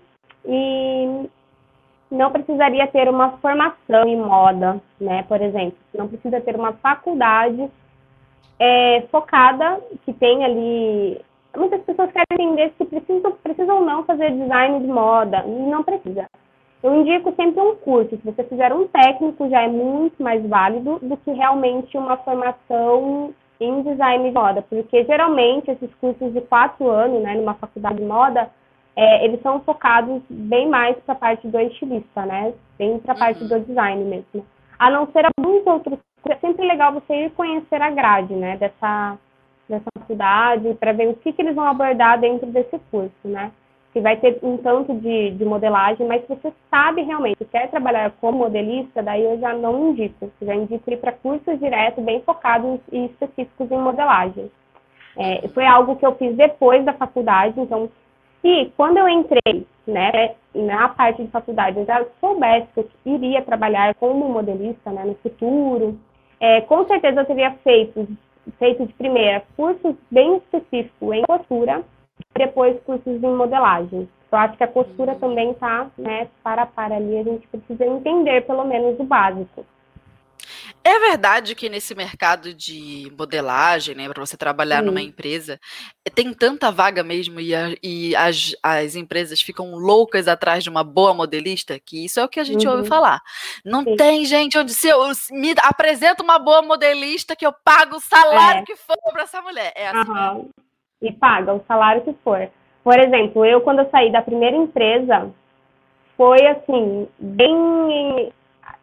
e 0.45 1.29
não 2.11 2.31
precisaria 2.31 2.87
ter 2.89 3.09
uma 3.09 3.39
formação 3.39 4.07
em 4.07 4.17
moda, 4.17 4.81
né, 5.01 5.23
por 5.25 5.41
exemplo, 5.41 5.79
não 5.95 6.09
precisa 6.09 6.41
ter 6.41 6.57
uma 6.57 6.73
faculdade 6.75 7.71
é, 8.59 9.03
focada 9.11 9.81
que 10.05 10.13
tem 10.13 10.45
ali 10.45 11.21
muitas 11.57 11.83
pessoas 11.83 12.11
querem 12.13 12.47
entender 12.47 12.73
se 12.79 12.85
precisam, 12.85 13.77
ou 13.77 13.85
não 13.85 14.05
fazer 14.05 14.31
design 14.31 14.81
de 14.81 14.87
moda. 14.87 15.45
E 15.47 15.51
não 15.51 15.83
precisa. 15.83 16.27
Eu 16.83 16.95
indico 17.01 17.33
sempre 17.37 17.61
um 17.61 17.77
curso. 17.77 18.11
Se 18.11 18.25
você 18.25 18.43
fizer 18.45 18.73
um 18.73 18.89
técnico, 18.89 19.49
já 19.49 19.63
é 19.63 19.69
muito 19.69 20.21
mais 20.23 20.45
válido 20.47 20.99
do 21.01 21.17
que 21.19 21.31
realmente 21.31 21.97
uma 21.97 22.17
formação 22.19 23.33
em 23.63 23.83
design 23.83 24.25
de 24.25 24.35
moda. 24.35 24.63
Porque 24.63 25.05
geralmente 25.05 25.71
esses 25.71 25.95
cursos 25.97 26.33
de 26.33 26.41
quatro 26.43 26.89
anos, 26.91 27.23
né, 27.23 27.35
numa 27.35 27.55
faculdade 27.55 27.97
de 27.97 28.05
moda, 28.05 28.51
é, 28.95 29.25
eles 29.25 29.41
são 29.43 29.61
focados 29.61 30.23
bem 30.29 30.69
mais 30.69 30.97
para 30.99 31.15
a 31.15 31.19
parte 31.19 31.49
do 31.49 31.59
estilista, 31.59 32.27
né? 32.27 32.53
Bem 32.79 32.99
para 32.99 33.15
a 33.15 33.19
parte 33.19 33.43
do 33.45 33.61
design 33.61 34.05
mesmo. 34.05 34.47
A 34.79 34.91
não 34.91 35.07
ser 35.13 35.25
alguns 35.27 35.67
outros. 35.67 35.99
É 36.29 36.37
sempre 36.37 36.67
legal 36.67 36.93
você 36.93 37.27
ir 37.27 37.31
conhecer 37.31 37.81
a 37.81 37.91
grade, 37.91 38.35
né? 38.35 38.57
Dessa, 38.59 39.19
dessa 39.69 39.87
faculdade 39.99 40.75
para 40.75 40.93
ver 40.93 41.09
o 41.09 41.17
que, 41.17 41.33
que 41.33 41.43
eles 41.43 41.55
vão 41.55 41.67
abordar 41.67 42.21
dentro 42.21 42.47
desse 42.49 42.79
curso, 42.91 43.13
né? 43.25 43.51
Que 43.93 44.01
vai 44.01 44.17
ter 44.17 44.39
um 44.43 44.57
tanto 44.57 44.95
de, 44.95 45.33
de 45.33 45.45
modelagem, 45.45 46.07
mas 46.07 46.23
se 46.23 46.29
você 46.29 46.53
sabe 46.71 47.03
realmente, 47.03 47.45
quer 47.45 47.71
trabalhar 47.71 48.11
como 48.21 48.39
modelista, 48.39 49.03
daí 49.03 49.23
eu 49.23 49.39
já 49.39 49.53
não 49.53 49.91
indico. 49.91 50.31
Eu 50.41 50.47
já 50.47 50.55
indico 50.55 50.91
ir 50.91 50.97
para 50.97 51.13
cursos 51.13 51.59
direto, 51.59 52.01
bem 52.01 52.23
focados 52.23 52.81
e 52.91 53.07
específicos 53.07 53.71
em 53.71 53.79
modelagem. 53.79 54.51
É, 55.17 55.47
foi 55.49 55.67
algo 55.67 55.97
que 55.97 56.07
eu 56.07 56.15
fiz 56.15 56.35
depois 56.37 56.85
da 56.85 56.95
faculdade, 56.95 57.61
então, 57.61 57.91
se 58.41 58.73
quando 58.77 58.97
eu 58.97 59.09
entrei 59.09 59.67
né, 59.87 60.35
na 60.55 60.89
parte 60.89 61.23
de 61.23 61.31
faculdade, 61.31 61.79
eu 61.79 61.85
já 61.85 62.05
soubesse 62.19 62.69
que 62.75 62.81
eu 62.81 62.89
iria 63.05 63.43
trabalhar 63.43 63.95
como 63.97 64.29
modelista 64.29 64.91
né, 64.91 65.05
no 65.05 65.15
futuro, 65.17 65.99
é, 66.41 66.61
com 66.63 66.87
certeza 66.87 67.21
eu 67.21 67.27
teria 67.27 67.53
feito 67.63 68.09
feito 68.59 68.85
de 68.85 68.93
primeira 68.95 69.45
cursos 69.57 69.95
bem 70.11 70.37
específicos 70.39 71.15
em 71.15 71.23
costura, 71.23 71.83
depois 72.37 72.81
cursos 72.85 73.07
em 73.07 73.35
modelagem. 73.35 74.09
Eu 74.31 74.39
acho 74.39 74.57
que 74.57 74.65
a 74.65 74.69
costura 74.69 75.15
também 75.17 75.51
está 75.51 75.91
né, 75.99 76.29
para 76.43 76.65
para 76.65 76.97
ali, 76.97 77.19
a 77.19 77.23
gente 77.23 77.47
precisa 77.49 77.85
entender 77.85 78.47
pelo 78.47 78.65
menos 78.65 78.99
o 78.99 79.05
básico. 79.05 79.67
É 80.85 80.99
verdade 80.99 81.55
que 81.55 81.69
nesse 81.69 81.95
mercado 81.95 82.53
de 82.53 83.13
modelagem, 83.17 83.95
né, 83.95 84.09
para 84.09 84.25
você 84.25 84.37
trabalhar 84.37 84.81
Sim. 84.81 84.87
numa 84.87 85.01
empresa, 85.01 85.61
tem 86.15 86.35
tanta 86.35 86.73
vaga 86.73 87.05
mesmo 87.05 87.39
e, 87.39 87.55
a, 87.55 87.75
e 87.83 88.17
as, 88.17 88.55
as, 88.63 88.97
empresas 88.97 89.41
ficam 89.41 89.77
loucas 89.77 90.27
atrás 90.27 90.65
de 90.65 90.71
uma 90.71 90.83
boa 90.83 91.15
modelista, 91.15 91.79
que 91.79 92.05
isso 92.05 92.19
é 92.19 92.25
o 92.25 92.29
que 92.29 92.41
a 92.41 92.45
gente 92.45 92.67
uhum. 92.67 92.77
ouve 92.77 92.89
falar. 92.89 93.21
Não 93.65 93.85
Sim. 93.85 93.97
tem, 93.97 94.25
gente, 94.25 94.59
onde 94.59 94.75
se 94.75 94.89
eu 94.89 95.01
me 95.31 95.55
apresenta 95.59 96.23
uma 96.23 96.39
boa 96.39 96.63
modelista 96.63 97.37
que 97.37 97.47
eu 97.47 97.53
pago 97.65 97.97
o 97.97 98.01
salário 98.01 98.63
é. 98.63 98.65
que 98.65 98.75
for 98.75 98.97
para 99.13 99.23
essa 99.23 99.41
mulher. 99.41 99.73
É 99.77 99.89
assim. 99.89 100.11
Uhum. 100.11 100.51
E 101.03 101.13
paga 101.13 101.53
o 101.53 101.65
salário 101.67 102.03
que 102.03 102.13
for. 102.25 102.49
Por 102.85 102.99
exemplo, 102.99 103.45
eu 103.45 103.61
quando 103.61 103.81
eu 103.81 103.91
saí 103.91 104.11
da 104.11 104.23
primeira 104.23 104.57
empresa, 104.57 105.31
foi 106.17 106.47
assim, 106.47 107.09
bem 107.19 108.33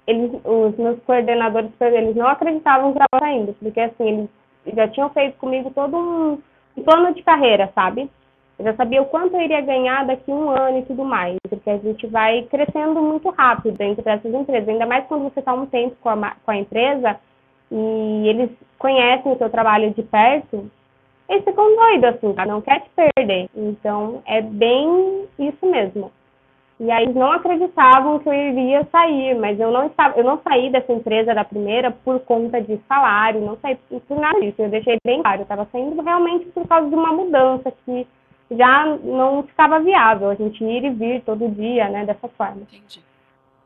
eles, 0.10 0.32
os 0.44 0.76
meus 0.78 1.00
coordenadores, 1.04 1.70
eles 1.80 2.16
não 2.16 2.28
acreditavam 2.28 2.92
que 2.92 2.98
eu 2.98 3.06
estava 3.06 3.24
saindo, 3.24 3.54
porque 3.62 3.80
assim, 3.80 4.28
eles 4.66 4.76
já 4.76 4.88
tinham 4.88 5.10
feito 5.12 5.38
comigo 5.38 5.72
todo 5.72 5.96
um, 5.96 6.42
um 6.76 6.84
plano 6.84 7.14
de 7.14 7.22
carreira, 7.22 7.72
sabe? 7.76 8.10
Eu 8.58 8.66
já 8.66 8.76
sabia 8.76 9.02
o 9.02 9.06
quanto 9.06 9.36
eu 9.36 9.42
iria 9.42 9.62
ganhar 9.62 10.06
daqui 10.06 10.32
um 10.32 10.50
ano 10.50 10.80
e 10.80 10.86
tudo 10.86 11.06
mais, 11.06 11.38
porque 11.48 11.70
a 11.70 11.78
gente 11.78 12.08
vai 12.08 12.42
crescendo 12.44 13.02
muito 13.02 13.30
rápido 13.30 13.78
dentro 13.78 14.04
dessas 14.04 14.34
empresas, 14.34 14.68
ainda 14.68 14.86
mais 14.86 15.06
quando 15.06 15.24
você 15.24 15.40
está 15.40 15.54
um 15.54 15.68
tempo 15.68 15.96
com 16.02 16.10
a, 16.10 16.36
com 16.44 16.52
a 16.52 16.58
empresa 16.58 17.16
e 17.72 18.28
eles 18.28 18.50
conhecem 18.80 19.32
o 19.32 19.38
seu 19.38 19.50
trabalho 19.50 19.94
de 19.94 20.02
perto, 20.02 20.70
eles 21.30 21.44
ficam 21.44 21.76
doidos, 21.76 22.10
assim, 22.10 22.34
tá? 22.34 22.46
não 22.46 22.60
quer 22.60 22.82
te 22.82 22.90
perder. 23.16 23.50
Então, 23.56 24.22
é 24.26 24.42
bem 24.42 25.28
isso 25.38 25.64
mesmo. 25.66 26.12
E 26.80 26.90
aí 26.90 27.04
eles 27.04 27.16
não 27.16 27.32
acreditavam 27.32 28.20
que 28.20 28.30
eu 28.30 28.34
iria 28.34 28.88
sair, 28.90 29.36
mas 29.36 29.60
eu 29.60 29.70
não 29.70 29.88
estava, 29.88 30.18
eu 30.18 30.24
não 30.24 30.40
saí 30.42 30.72
dessa 30.72 30.94
empresa 30.94 31.36
da 31.36 31.44
primeira 31.44 31.92
por 31.92 32.22
conta 32.22 32.62
de 32.62 32.80
salário, 32.88 33.42
não 33.42 33.58
saí 33.58 33.78
por 34.08 34.18
nada 34.18 34.40
disso. 34.40 34.62
Eu 34.62 34.70
deixei 34.70 34.98
bem 35.06 35.22
claro, 35.22 35.42
eu 35.42 35.44
estava 35.44 35.68
saindo 35.72 36.02
realmente 36.02 36.46
por 36.48 36.66
causa 36.68 36.90
de 36.90 36.96
uma 36.96 37.12
mudança 37.12 37.72
que 37.86 38.08
já 38.52 38.86
não 39.04 39.44
ficava 39.44 39.80
viável 39.82 40.30
a 40.30 40.36
gente 40.36 40.64
ir 40.64 40.86
e 40.86 40.90
vir 40.90 41.22
todo 41.22 41.50
dia, 41.50 41.90
né, 41.90 42.06
dessa 42.06 42.28
forma. 42.30 42.62
Entendi. 42.62 43.04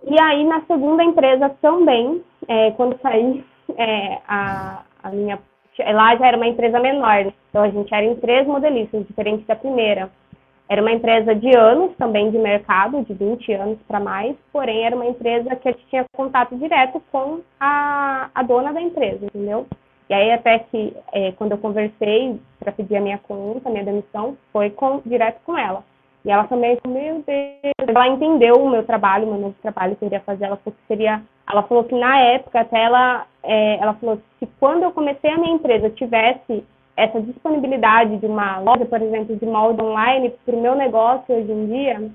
E 0.06 0.20
aí 0.20 0.44
na 0.44 0.62
segunda 0.62 1.04
empresa 1.04 1.50
também, 1.62 2.22
é, 2.48 2.72
quando 2.72 3.00
saí, 3.00 3.46
é, 3.78 4.20
a, 4.28 4.82
a 5.04 5.10
minha 5.12 5.40
lá 5.82 6.16
já 6.16 6.28
era 6.28 6.38
uma 6.38 6.48
empresa 6.48 6.80
menor, 6.80 7.32
então 7.50 7.64
a 7.64 7.70
gente 7.70 7.94
era 7.94 8.06
em 8.06 8.16
três 8.16 8.46
modelistas, 8.48 9.08
diferente 9.08 9.46
da 9.46 9.56
primeira. 9.56 10.10
Era 10.70 10.82
uma 10.82 10.92
empresa 10.92 11.36
de 11.36 11.56
anos 11.56 11.96
também 11.98 12.32
de 12.32 12.38
mercado, 12.38 13.04
de 13.04 13.14
20 13.14 13.54
anos 13.54 13.80
para 13.88 14.00
mais, 14.00 14.36
porém 14.52 14.86
era 14.86 14.96
uma 14.96 15.06
empresa 15.06 15.56
que 15.56 15.74
tinha 15.90 16.06
contato 16.16 16.56
direto 16.56 17.02
com 17.12 17.42
a, 17.60 18.30
a 18.34 18.44
dona 18.44 18.72
da 18.72 18.82
empresa, 18.82 19.26
entendeu? 19.26 19.68
E 20.10 20.14
aí 20.14 20.32
até 20.32 20.60
que 20.60 20.96
é, 21.12 21.32
quando 21.34 21.52
eu 21.52 21.58
conversei 21.58 22.40
para 22.60 22.72
pedir 22.72 22.96
a 22.96 23.02
minha 23.02 23.18
conta, 23.18 23.68
a 23.68 23.72
minha 23.72 23.84
demissão, 23.84 24.38
foi 24.52 24.70
com, 24.70 25.02
direto 25.06 25.42
com 25.46 25.58
ela. 25.58 25.84
E 26.26 26.32
ela 26.32 26.46
também, 26.46 26.78
meu 26.88 27.22
Deus, 27.26 27.90
ela 27.90 28.08
entendeu 28.08 28.56
o 28.56 28.70
meu 28.70 28.84
trabalho, 28.84 29.28
o 29.28 29.32
meu 29.32 29.42
novo 29.42 29.56
trabalho 29.62 29.96
que 29.96 30.06
eu 30.06 30.08
iria 30.08 30.22
fazer. 30.22 30.46
Ela 30.46 30.58
falou 30.58 30.78
que 30.80 30.88
seria, 30.88 31.22
ela 31.50 31.64
falou 31.64 31.84
que 31.84 31.96
na 31.96 32.18
época 32.20 32.62
até 32.62 32.82
ela, 32.82 33.26
é, 33.44 33.78
ela 33.78 33.94
falou 33.96 34.22
que 34.40 34.48
quando 34.60 34.84
eu 34.84 34.92
comecei 34.92 35.32
a 35.32 35.38
minha 35.38 35.56
empresa 35.56 35.90
tivesse 35.90 36.64
essa 36.96 37.20
disponibilidade 37.22 38.18
de 38.18 38.26
uma 38.26 38.60
loja, 38.60 38.86
por 38.86 39.02
exemplo, 39.02 39.36
de 39.36 39.46
molde 39.46 39.82
online 39.82 40.34
para 40.46 40.56
o 40.56 40.62
meu 40.62 40.76
negócio 40.76 41.36
hoje 41.36 41.52
em 41.52 41.66
dia, 41.68 42.12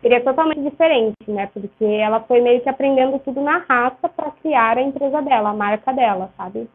seria 0.00 0.20
totalmente 0.22 0.62
diferente, 0.62 1.14
né? 1.28 1.48
Porque 1.52 1.84
ela 1.84 2.20
foi 2.20 2.40
meio 2.40 2.60
que 2.60 2.68
aprendendo 2.68 3.18
tudo 3.18 3.40
na 3.40 3.58
raça 3.68 4.08
para 4.08 4.30
criar 4.42 4.78
a 4.78 4.82
empresa 4.82 5.20
dela, 5.20 5.50
a 5.50 5.54
marca 5.54 5.92
dela, 5.92 6.30
sabe? 6.36 6.68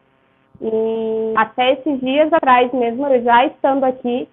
E 0.61 1.33
até 1.35 1.73
esses 1.73 1.99
dias 1.99 2.31
atrás 2.33 2.71
mesmo, 2.73 3.05
eu 3.07 3.23
já 3.23 3.45
estando 3.45 3.83
aqui, 3.83 4.27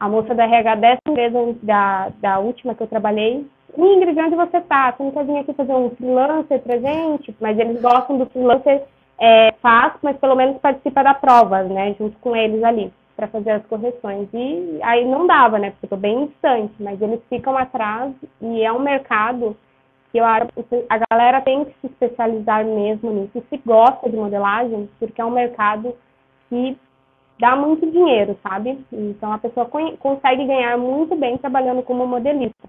a 0.00 0.08
moça 0.08 0.34
da 0.34 0.44
RH 0.44 0.74
dessa 0.76 1.00
empresa, 1.06 1.54
da, 1.62 2.08
da 2.20 2.38
última 2.38 2.74
que 2.74 2.82
eu 2.82 2.86
trabalhei, 2.86 3.46
Ingrid, 3.76 4.18
onde 4.18 4.34
você 4.34 4.60
tá? 4.62 4.92
Você 4.92 5.02
não 5.02 5.10
quer 5.12 5.24
vir 5.24 5.38
aqui 5.38 5.52
fazer 5.52 5.74
um 5.74 5.90
freelancer 5.90 6.60
pra 6.60 6.78
gente? 6.78 7.36
Mas 7.40 7.58
eles 7.58 7.80
gostam 7.80 8.18
do 8.18 8.26
freelancer 8.26 8.82
é, 9.18 9.52
faz, 9.60 9.92
mas 10.02 10.16
pelo 10.16 10.34
menos 10.34 10.58
participa 10.58 11.04
da 11.04 11.14
prova, 11.14 11.62
né, 11.62 11.94
junto 11.98 12.18
com 12.18 12.34
eles 12.34 12.62
ali, 12.64 12.92
para 13.14 13.28
fazer 13.28 13.50
as 13.50 13.66
correções. 13.66 14.28
E 14.32 14.80
aí 14.82 15.04
não 15.04 15.26
dava, 15.26 15.58
né, 15.58 15.70
porque 15.70 15.84
eu 15.84 15.86
estou 15.86 15.98
bem 15.98 16.26
distante, 16.26 16.74
mas 16.80 17.00
eles 17.00 17.20
ficam 17.28 17.56
atrás 17.56 18.12
e 18.40 18.62
é 18.62 18.72
um 18.72 18.80
mercado 18.80 19.56
que 20.10 20.18
eu, 20.18 20.24
a 20.24 20.98
galera 21.10 21.40
tem 21.42 21.64
que 21.64 21.72
se 21.80 21.86
especializar 21.86 22.64
mesmo 22.64 23.12
nisso, 23.12 23.38
e 23.38 23.42
se 23.42 23.62
gosta 23.64 24.10
de 24.10 24.16
modelagem, 24.16 24.88
porque 24.98 25.20
é 25.20 25.24
um 25.24 25.30
mercado 25.30 25.94
que 26.48 26.76
dá 27.40 27.56
muito 27.56 27.90
dinheiro, 27.90 28.38
sabe? 28.42 28.78
Então 28.92 29.32
a 29.32 29.38
pessoa 29.38 29.68
consegue 29.98 30.46
ganhar 30.46 30.76
muito 30.76 31.16
bem 31.16 31.38
trabalhando 31.38 31.82
como 31.82 32.06
modelista. 32.06 32.68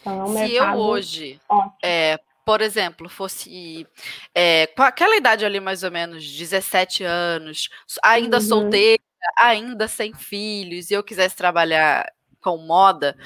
Então, 0.00 0.20
é 0.20 0.24
um 0.24 0.46
se 0.46 0.54
eu 0.54 0.64
hoje 0.74 1.40
é, 1.84 2.18
por 2.44 2.62
exemplo, 2.62 3.08
fosse 3.08 3.86
é, 4.34 4.66
com 4.68 4.82
aquela 4.82 5.16
idade 5.16 5.44
ali, 5.44 5.60
mais 5.60 5.82
ou 5.82 5.90
menos, 5.90 6.24
17 6.24 7.04
anos, 7.04 7.68
ainda 8.02 8.38
uhum. 8.38 8.42
solteira, 8.42 9.02
ainda 9.38 9.86
sem 9.86 10.14
filhos, 10.14 10.90
e 10.90 10.94
eu 10.94 11.02
quisesse 11.02 11.36
trabalhar 11.36 12.06
com 12.40 12.56
moda, 12.56 13.16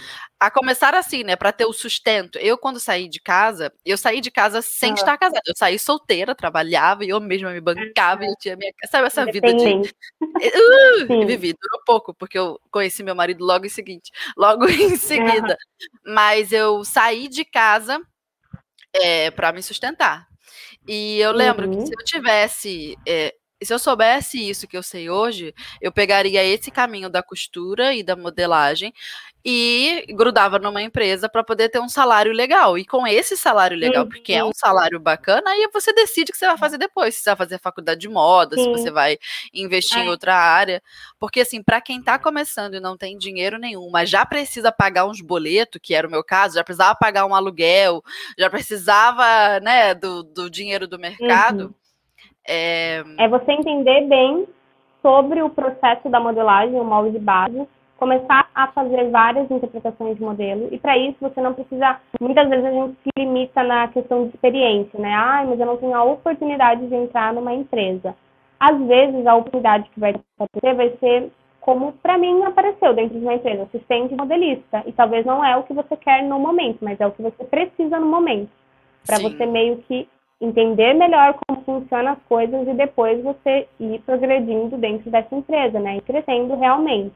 a 0.40 0.50
começar 0.50 0.94
assim, 0.94 1.22
né, 1.22 1.36
para 1.36 1.52
ter 1.52 1.64
o 1.64 1.72
sustento. 1.72 2.38
Eu 2.38 2.58
quando 2.58 2.80
saí 2.80 3.08
de 3.08 3.20
casa, 3.20 3.72
eu 3.84 3.96
saí 3.96 4.20
de 4.20 4.30
casa 4.30 4.62
sem 4.62 4.90
ah. 4.90 4.94
estar 4.94 5.18
casada. 5.18 5.42
Eu 5.46 5.54
saí 5.56 5.78
solteira, 5.78 6.34
trabalhava 6.34 7.04
e 7.04 7.10
eu 7.10 7.20
mesma 7.20 7.50
me 7.50 7.60
bancava, 7.60 8.24
e 8.24 8.28
eu 8.28 8.36
tinha 8.38 8.56
minha, 8.56 8.72
sabe 8.90 9.06
essa 9.06 9.24
vida 9.24 9.52
de 9.54 9.74
uh, 9.74 11.26
vivi, 11.26 11.54
durou 11.54 11.84
pouco, 11.84 12.14
porque 12.14 12.38
eu 12.38 12.60
conheci 12.70 13.02
meu 13.02 13.14
marido 13.14 13.44
logo 13.44 13.66
em 13.66 13.70
seguinte, 13.70 14.10
logo 14.36 14.66
em 14.68 14.96
seguida. 14.96 15.56
Mas 16.04 16.52
eu 16.52 16.84
saí 16.84 17.28
de 17.28 17.44
casa 17.44 18.00
é, 18.92 19.30
para 19.30 19.52
me 19.52 19.62
sustentar. 19.62 20.26
E 20.86 21.20
eu 21.20 21.32
lembro 21.32 21.68
uhum. 21.68 21.78
que 21.78 21.86
se 21.86 21.92
eu 21.92 22.04
tivesse 22.04 22.98
é, 23.06 23.34
e 23.62 23.64
se 23.64 23.72
eu 23.72 23.78
soubesse 23.78 24.50
isso 24.50 24.66
que 24.66 24.76
eu 24.76 24.82
sei 24.82 25.08
hoje, 25.08 25.54
eu 25.80 25.92
pegaria 25.92 26.42
esse 26.42 26.68
caminho 26.68 27.08
da 27.08 27.22
costura 27.22 27.94
e 27.94 28.02
da 28.02 28.16
modelagem 28.16 28.92
e 29.44 30.04
grudava 30.10 30.58
numa 30.58 30.82
empresa 30.82 31.28
para 31.28 31.44
poder 31.44 31.68
ter 31.68 31.78
um 31.78 31.88
salário 31.88 32.32
legal. 32.32 32.76
E 32.76 32.84
com 32.84 33.06
esse 33.06 33.36
salário 33.36 33.76
legal, 33.76 34.02
uhum. 34.02 34.08
porque 34.08 34.32
é 34.32 34.44
um 34.44 34.52
salário 34.52 34.98
bacana, 34.98 35.48
aí 35.48 35.68
você 35.72 35.92
decide 35.92 36.30
o 36.30 36.32
que 36.32 36.38
você 36.38 36.46
vai 36.46 36.58
fazer 36.58 36.76
depois. 36.76 37.14
Se 37.14 37.22
você 37.22 37.30
vai 37.30 37.36
fazer 37.36 37.60
faculdade 37.60 38.00
de 38.00 38.08
moda, 38.08 38.56
se 38.56 38.68
você 38.68 38.90
vai 38.90 39.16
investir 39.54 39.98
é. 39.98 40.04
em 40.04 40.08
outra 40.08 40.34
área. 40.34 40.82
Porque, 41.20 41.40
assim, 41.40 41.62
para 41.62 41.80
quem 41.80 42.00
está 42.00 42.18
começando 42.18 42.74
e 42.74 42.80
não 42.80 42.96
tem 42.96 43.16
dinheiro 43.16 43.58
nenhum, 43.58 43.90
mas 43.90 44.10
já 44.10 44.26
precisa 44.26 44.72
pagar 44.72 45.06
uns 45.06 45.20
boletos, 45.20 45.80
que 45.80 45.94
era 45.94 46.08
o 46.08 46.10
meu 46.10 46.24
caso, 46.24 46.56
já 46.56 46.64
precisava 46.64 46.96
pagar 46.96 47.26
um 47.26 47.34
aluguel, 47.34 48.02
já 48.36 48.50
precisava, 48.50 49.60
né, 49.60 49.94
do, 49.94 50.24
do 50.24 50.50
dinheiro 50.50 50.88
do 50.88 50.98
mercado. 50.98 51.66
Uhum 51.66 51.81
é... 52.46 53.02
é 53.18 53.28
você 53.28 53.52
entender 53.52 54.06
bem 54.08 54.46
sobre 55.02 55.42
o 55.42 55.50
processo 55.50 56.08
da 56.08 56.20
modelagem, 56.20 56.80
o 56.80 56.84
molde 56.84 57.18
base, 57.18 57.66
começar 57.96 58.48
a 58.54 58.68
fazer 58.68 59.10
várias 59.10 59.50
interpretações 59.50 60.16
de 60.16 60.22
modelo. 60.22 60.68
E 60.72 60.78
para 60.78 60.98
isso 60.98 61.16
você 61.20 61.40
não 61.40 61.54
precisa. 61.54 62.00
Muitas 62.20 62.48
vezes 62.48 62.64
a 62.64 62.70
gente 62.70 62.96
se 63.02 63.10
limita 63.16 63.62
na 63.62 63.88
questão 63.88 64.24
de 64.24 64.34
experiência, 64.34 64.98
né? 64.98 65.12
Ah, 65.14 65.44
mas 65.46 65.60
eu 65.60 65.66
não 65.66 65.76
tenho 65.76 65.94
a 65.94 66.02
oportunidade 66.02 66.86
de 66.86 66.94
entrar 66.94 67.32
numa 67.32 67.52
empresa. 67.52 68.14
Às 68.58 68.76
vezes 68.86 69.26
a 69.26 69.36
oportunidade 69.36 69.88
que 69.90 70.00
vai 70.00 70.14
aparecer 70.38 70.74
vai 70.74 70.96
ser 70.98 71.32
como 71.60 71.92
para 71.92 72.18
mim 72.18 72.42
apareceu 72.42 72.92
dentro 72.92 73.16
de 73.16 73.24
uma 73.24 73.34
empresa, 73.34 73.62
assistente 73.62 74.16
modelista. 74.16 74.82
E 74.84 74.92
talvez 74.92 75.24
não 75.24 75.44
é 75.44 75.56
o 75.56 75.62
que 75.62 75.72
você 75.72 75.96
quer 75.96 76.24
no 76.24 76.40
momento, 76.40 76.78
mas 76.82 77.00
é 77.00 77.06
o 77.06 77.12
que 77.12 77.22
você 77.22 77.44
precisa 77.44 78.00
no 78.00 78.06
momento. 78.06 78.50
Para 79.06 79.18
você 79.18 79.46
meio 79.46 79.76
que 79.78 80.08
entender 80.42 80.92
melhor 80.94 81.38
como 81.46 81.62
funcionam 81.62 82.12
as 82.12 82.22
coisas 82.28 82.66
e 82.66 82.74
depois 82.74 83.22
você 83.22 83.68
ir 83.78 84.00
progredindo 84.00 84.76
dentro 84.76 85.08
dessa 85.08 85.34
empresa, 85.34 85.78
né? 85.78 85.98
E 85.98 86.00
crescendo 86.00 86.56
realmente. 86.56 87.14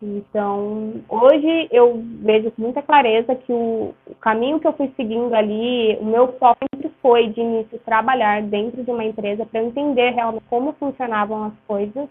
Então, 0.00 0.94
hoje 1.08 1.68
eu 1.70 2.02
vejo 2.20 2.50
com 2.52 2.62
muita 2.62 2.82
clareza 2.82 3.34
que 3.34 3.52
o, 3.52 3.94
o, 4.06 4.14
caminho 4.16 4.58
que 4.58 4.66
eu 4.66 4.72
fui 4.72 4.92
seguindo 4.96 5.32
ali, 5.32 5.96
o 6.00 6.04
meu 6.04 6.32
foco 6.38 6.58
sempre 6.74 6.90
foi 7.00 7.28
de 7.28 7.40
início 7.40 7.78
trabalhar 7.80 8.42
dentro 8.42 8.82
de 8.82 8.90
uma 8.90 9.04
empresa 9.04 9.46
para 9.46 9.62
entender 9.62 10.10
realmente 10.10 10.44
como 10.48 10.72
funcionavam 10.72 11.44
as 11.44 11.52
coisas. 11.66 12.08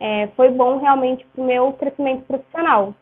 É, 0.00 0.28
foi 0.36 0.50
bom 0.50 0.78
realmente 0.78 1.24
para 1.26 1.42
o 1.42 1.46
meu 1.46 1.72
crescimento 1.74 2.24
profissional. 2.24 2.94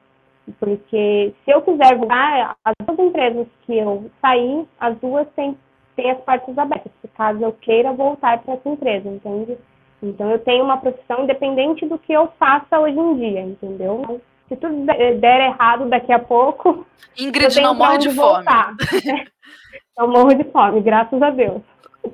Porque 0.58 1.32
se 1.44 1.50
eu 1.50 1.62
quiser 1.62 1.96
voltar, 1.96 2.56
as 2.64 2.74
duas 2.86 2.98
empresas 2.98 3.46
que 3.62 3.76
eu 3.78 4.10
saí, 4.20 4.66
as 4.80 4.96
duas 4.98 5.26
têm 5.36 5.56
tem 5.98 6.12
as 6.12 6.20
portas 6.20 6.56
abertas, 6.56 6.92
caso 7.16 7.42
eu 7.42 7.52
queira 7.52 7.92
voltar 7.92 8.38
para 8.38 8.54
essa 8.54 8.68
empresa, 8.68 9.08
entende? 9.08 9.58
Então 10.00 10.30
eu 10.30 10.38
tenho 10.38 10.64
uma 10.64 10.76
profissão 10.76 11.24
independente 11.24 11.84
do 11.86 11.98
que 11.98 12.12
eu 12.12 12.28
faça 12.38 12.78
hoje 12.78 12.96
em 12.96 13.16
dia, 13.16 13.40
entendeu? 13.40 14.20
Se 14.48 14.54
tudo 14.54 14.86
der 14.86 15.40
errado 15.48 15.88
daqui 15.88 16.12
a 16.12 16.20
pouco. 16.20 16.86
Ingrid 17.18 17.60
não 17.60 17.74
morre 17.74 17.98
de 17.98 18.10
fome. 18.10 18.44
não 19.98 20.06
morro 20.06 20.32
de 20.34 20.44
fome, 20.44 20.80
graças 20.80 21.20
a 21.20 21.30
Deus. 21.30 21.62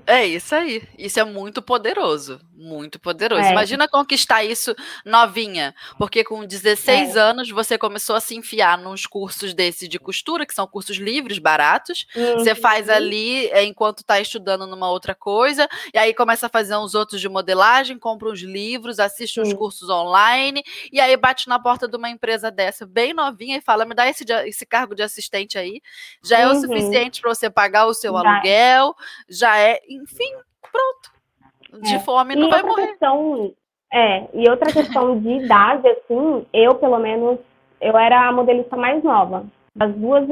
É 0.06 0.26
isso 0.26 0.54
aí. 0.54 0.82
Isso 0.98 1.18
é 1.18 1.24
muito 1.24 1.62
poderoso. 1.62 2.40
Muito 2.54 2.98
poderoso. 3.00 3.42
É. 3.42 3.52
Imagina 3.52 3.88
conquistar 3.88 4.44
isso 4.44 4.74
novinha. 5.04 5.74
Porque 5.98 6.22
com 6.22 6.44
16 6.44 7.16
é. 7.16 7.20
anos 7.20 7.50
você 7.50 7.78
começou 7.78 8.14
a 8.14 8.20
se 8.20 8.34
enfiar 8.34 8.78
nos 8.78 9.06
cursos 9.06 9.54
desses 9.54 9.88
de 9.88 9.98
costura, 9.98 10.46
que 10.46 10.54
são 10.54 10.66
cursos 10.66 10.96
livres, 10.96 11.38
baratos. 11.38 12.06
Uhum. 12.14 12.38
Você 12.38 12.54
faz 12.54 12.88
ali 12.88 13.46
é, 13.48 13.64
enquanto 13.64 13.98
está 14.00 14.20
estudando 14.20 14.66
numa 14.66 14.90
outra 14.90 15.14
coisa. 15.14 15.68
E 15.92 15.98
aí 15.98 16.14
começa 16.14 16.46
a 16.46 16.50
fazer 16.50 16.76
uns 16.76 16.94
outros 16.94 17.20
de 17.20 17.28
modelagem, 17.28 17.98
compra 17.98 18.28
uns 18.28 18.40
livros, 18.40 18.98
assiste 18.98 19.40
uns 19.40 19.52
cursos 19.52 19.88
online. 19.88 20.62
E 20.92 21.00
aí 21.00 21.16
bate 21.16 21.48
na 21.48 21.58
porta 21.58 21.88
de 21.88 21.96
uma 21.96 22.10
empresa 22.10 22.50
dessa, 22.50 22.86
bem 22.86 23.14
novinha, 23.14 23.56
e 23.56 23.60
fala: 23.60 23.84
me 23.84 23.94
dá 23.94 24.08
esse, 24.08 24.24
esse 24.46 24.66
cargo 24.66 24.94
de 24.94 25.02
assistente 25.02 25.58
aí. 25.58 25.80
Já 26.22 26.38
é 26.40 26.46
o 26.46 26.52
uhum. 26.52 26.60
suficiente 26.60 27.20
para 27.20 27.34
você 27.34 27.48
pagar 27.48 27.86
o 27.86 27.94
seu 27.94 28.16
aluguel. 28.16 28.94
Já 29.28 29.58
é 29.58 29.73
enfim, 29.88 30.32
pronto. 30.70 31.82
De 31.82 31.94
é. 31.94 31.98
fome 32.00 32.36
não 32.36 32.48
e 32.48 32.50
vai 32.50 32.62
morrer. 32.62 32.88
Questão, 32.88 33.52
é, 33.92 34.28
e 34.34 34.48
outra 34.48 34.72
questão 34.72 35.18
de 35.20 35.28
idade, 35.28 35.86
assim, 35.88 36.46
eu, 36.52 36.74
pelo 36.74 36.98
menos, 36.98 37.38
eu 37.80 37.96
era 37.96 38.28
a 38.28 38.32
modelista 38.32 38.76
mais 38.76 39.02
nova. 39.04 39.46
Das 39.74 39.94
duas, 39.94 40.26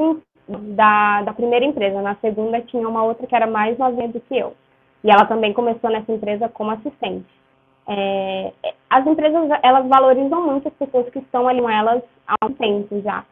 da, 0.47 1.21
da 1.21 1.33
primeira 1.33 1.65
empresa. 1.65 2.01
Na 2.01 2.15
segunda 2.15 2.61
tinha 2.61 2.87
uma 2.87 3.03
outra 3.03 3.25
que 3.27 3.35
era 3.35 3.47
mais 3.47 3.77
novinha 3.77 4.09
do 4.09 4.19
que 4.19 4.37
eu. 4.37 4.53
E 5.03 5.09
ela 5.09 5.25
também 5.25 5.53
começou 5.53 5.89
nessa 5.89 6.11
empresa 6.11 6.49
como 6.49 6.71
assistente. 6.71 7.25
É, 7.87 8.53
as 8.89 9.05
empresas, 9.05 9.49
elas 9.61 9.87
valorizam 9.87 10.45
muito 10.45 10.67
as 10.67 10.73
pessoas 10.73 11.09
que 11.09 11.19
estão 11.19 11.47
ali 11.47 11.61
com 11.61 11.69
elas 11.69 12.01
há 12.27 12.45
um 12.45 12.53
tempo 12.53 13.01
já. 13.01 13.25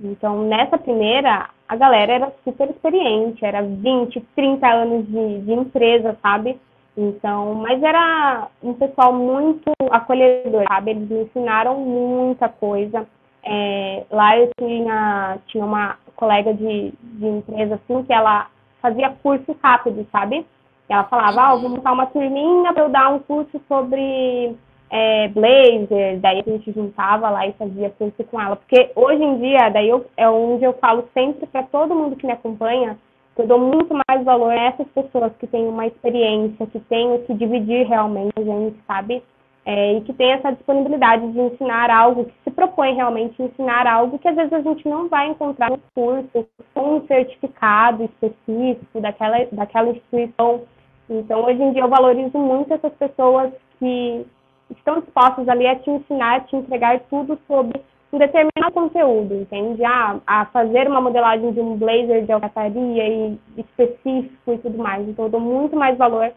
Então, 0.00 0.42
nessa 0.42 0.76
primeira, 0.76 1.48
a 1.68 1.76
galera 1.76 2.12
era 2.12 2.32
super 2.44 2.68
experiente, 2.70 3.44
era 3.44 3.62
20, 3.62 4.20
30 4.34 4.66
anos 4.66 5.06
de, 5.06 5.40
de 5.40 5.52
empresa, 5.52 6.16
sabe? 6.22 6.58
Então, 6.96 7.54
mas 7.54 7.82
era 7.82 8.48
um 8.62 8.72
pessoal 8.74 9.12
muito 9.12 9.70
acolhedor, 9.90 10.64
sabe? 10.68 10.92
Eles 10.92 11.08
me 11.08 11.22
ensinaram 11.24 11.78
muita 11.78 12.48
coisa. 12.48 13.06
É, 13.44 14.04
lá 14.10 14.36
eu 14.38 14.50
tinha, 14.58 15.38
tinha 15.46 15.64
uma 15.64 15.96
colega 16.14 16.52
de, 16.54 16.92
de 17.00 17.26
empresa, 17.26 17.74
assim, 17.74 18.02
que 18.02 18.12
ela 18.12 18.48
fazia 18.80 19.14
curso 19.22 19.56
rápido, 19.62 20.06
sabe? 20.10 20.46
Ela 20.88 21.04
falava, 21.04 21.48
ah, 21.48 21.54
eu 21.54 21.60
vou 21.60 21.70
montar 21.70 21.92
uma 21.92 22.06
turminha 22.06 22.72
para 22.72 22.84
eu 22.84 22.88
dar 22.88 23.12
um 23.12 23.18
curso 23.18 23.60
sobre 23.68 24.56
é, 24.96 25.28
blazer, 25.28 26.18
daí 26.20 26.40
a 26.40 26.50
gente 26.50 26.72
juntava 26.72 27.28
lá 27.28 27.46
e 27.46 27.52
fazia 27.52 27.90
curso 27.90 28.24
com 28.24 28.40
ela. 28.40 28.56
Porque 28.56 28.90
hoje 28.96 29.22
em 29.22 29.38
dia, 29.38 29.68
daí 29.68 29.90
eu, 29.90 30.06
é 30.16 30.26
onde 30.26 30.64
eu 30.64 30.72
falo 30.74 31.06
sempre 31.12 31.46
para 31.46 31.64
todo 31.64 31.94
mundo 31.94 32.16
que 32.16 32.26
me 32.26 32.32
acompanha, 32.32 32.96
que 33.34 33.42
eu 33.42 33.46
dou 33.46 33.58
muito 33.58 33.94
mais 34.08 34.24
valor 34.24 34.50
a 34.50 34.64
essas 34.68 34.86
pessoas 34.88 35.32
que 35.38 35.46
têm 35.46 35.68
uma 35.68 35.86
experiência, 35.86 36.66
que 36.66 36.80
têm 36.80 37.12
o 37.12 37.18
que 37.24 37.34
dividir 37.34 37.86
realmente, 37.86 38.32
a 38.38 38.42
gente 38.42 38.78
sabe, 38.86 39.22
é, 39.66 39.98
e 39.98 40.00
que 40.00 40.14
tem 40.14 40.32
essa 40.32 40.52
disponibilidade 40.52 41.30
de 41.30 41.40
ensinar 41.40 41.90
algo, 41.90 42.24
que 42.24 42.34
se 42.44 42.50
propõe 42.50 42.94
realmente 42.94 43.42
ensinar 43.42 43.86
algo 43.86 44.18
que 44.18 44.28
às 44.28 44.36
vezes 44.36 44.52
a 44.54 44.62
gente 44.62 44.88
não 44.88 45.08
vai 45.08 45.28
encontrar 45.28 45.70
no 45.70 45.80
curso, 45.94 46.48
com 46.72 46.96
um 46.96 47.06
certificado 47.06 48.04
específico 48.04 48.98
daquela, 48.98 49.44
daquela 49.52 49.90
instituição. 49.90 50.62
Então, 51.10 51.44
hoje 51.44 51.62
em 51.62 51.72
dia, 51.72 51.82
eu 51.82 51.88
valorizo 51.88 52.38
muito 52.38 52.72
essas 52.72 52.92
pessoas 52.94 53.52
que 53.78 54.24
estão 54.70 55.00
dispostos 55.00 55.48
ali 55.48 55.66
a 55.66 55.76
te 55.76 55.90
ensinar, 55.90 56.36
a 56.36 56.40
te 56.40 56.56
entregar 56.56 57.00
tudo 57.10 57.38
sobre 57.46 57.80
um 58.12 58.18
determinado 58.18 58.72
conteúdo, 58.72 59.34
entende? 59.34 59.84
Ah, 59.84 60.18
a 60.26 60.46
fazer 60.46 60.88
uma 60.88 61.00
modelagem 61.00 61.52
de 61.52 61.60
um 61.60 61.76
blazer 61.76 62.24
de 62.24 62.32
alcataria 62.32 63.08
e 63.08 63.38
específico 63.58 64.52
e 64.52 64.58
tudo 64.58 64.78
mais. 64.78 65.06
Então, 65.08 65.26
eu 65.26 65.30
dou 65.30 65.40
muito 65.40 65.76
mais 65.76 65.96
valor 65.98 66.32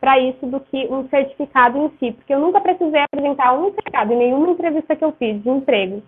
para 0.00 0.18
isso 0.18 0.46
do 0.46 0.60
que 0.60 0.86
um 0.90 1.08
certificado 1.08 1.78
em 1.78 1.88
si, 1.98 2.12
porque 2.12 2.34
eu 2.34 2.38
nunca 2.38 2.60
precisei 2.60 3.00
apresentar 3.00 3.54
um 3.54 3.64
certificado 3.70 4.12
em 4.12 4.18
nenhuma 4.18 4.50
entrevista 4.50 4.94
que 4.94 5.04
eu 5.04 5.12
fiz 5.12 5.42
de 5.42 5.48
emprego. 5.48 6.02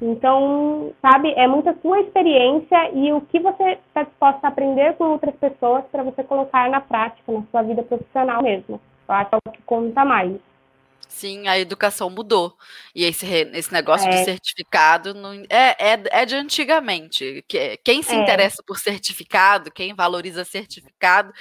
Então, 0.00 0.92
sabe, 1.00 1.32
é 1.36 1.46
muito 1.46 1.68
a 1.68 1.74
sua 1.74 2.00
experiência 2.00 2.90
e 2.92 3.12
o 3.12 3.20
que 3.20 3.38
você 3.38 3.78
está 3.86 4.02
disposto 4.02 4.44
a 4.44 4.48
aprender 4.48 4.94
com 4.94 5.04
outras 5.04 5.34
pessoas 5.36 5.84
para 5.92 6.02
você 6.02 6.22
colocar 6.24 6.68
na 6.68 6.80
prática, 6.80 7.30
na 7.30 7.42
sua 7.50 7.62
vida 7.62 7.82
profissional 7.82 8.42
mesmo. 8.42 8.80
Eu 9.08 9.14
acho 9.14 9.30
que 9.30 9.34
é 9.34 9.38
o 9.46 9.52
que 9.52 9.62
conta 9.62 10.04
mais. 10.04 10.34
Sim, 11.08 11.46
a 11.46 11.58
educação 11.58 12.10
mudou. 12.10 12.56
E 12.94 13.04
esse, 13.04 13.26
esse 13.26 13.72
negócio 13.72 14.08
é. 14.08 14.10
de 14.10 14.24
certificado 14.24 15.14
não, 15.14 15.32
é, 15.48 15.92
é, 15.92 16.02
é 16.10 16.26
de 16.26 16.34
antigamente. 16.34 17.44
Quem 17.84 18.02
se 18.02 18.14
é. 18.14 18.22
interessa 18.22 18.62
por 18.66 18.78
certificado, 18.78 19.70
quem 19.70 19.94
valoriza 19.94 20.44
certificado, 20.44 21.32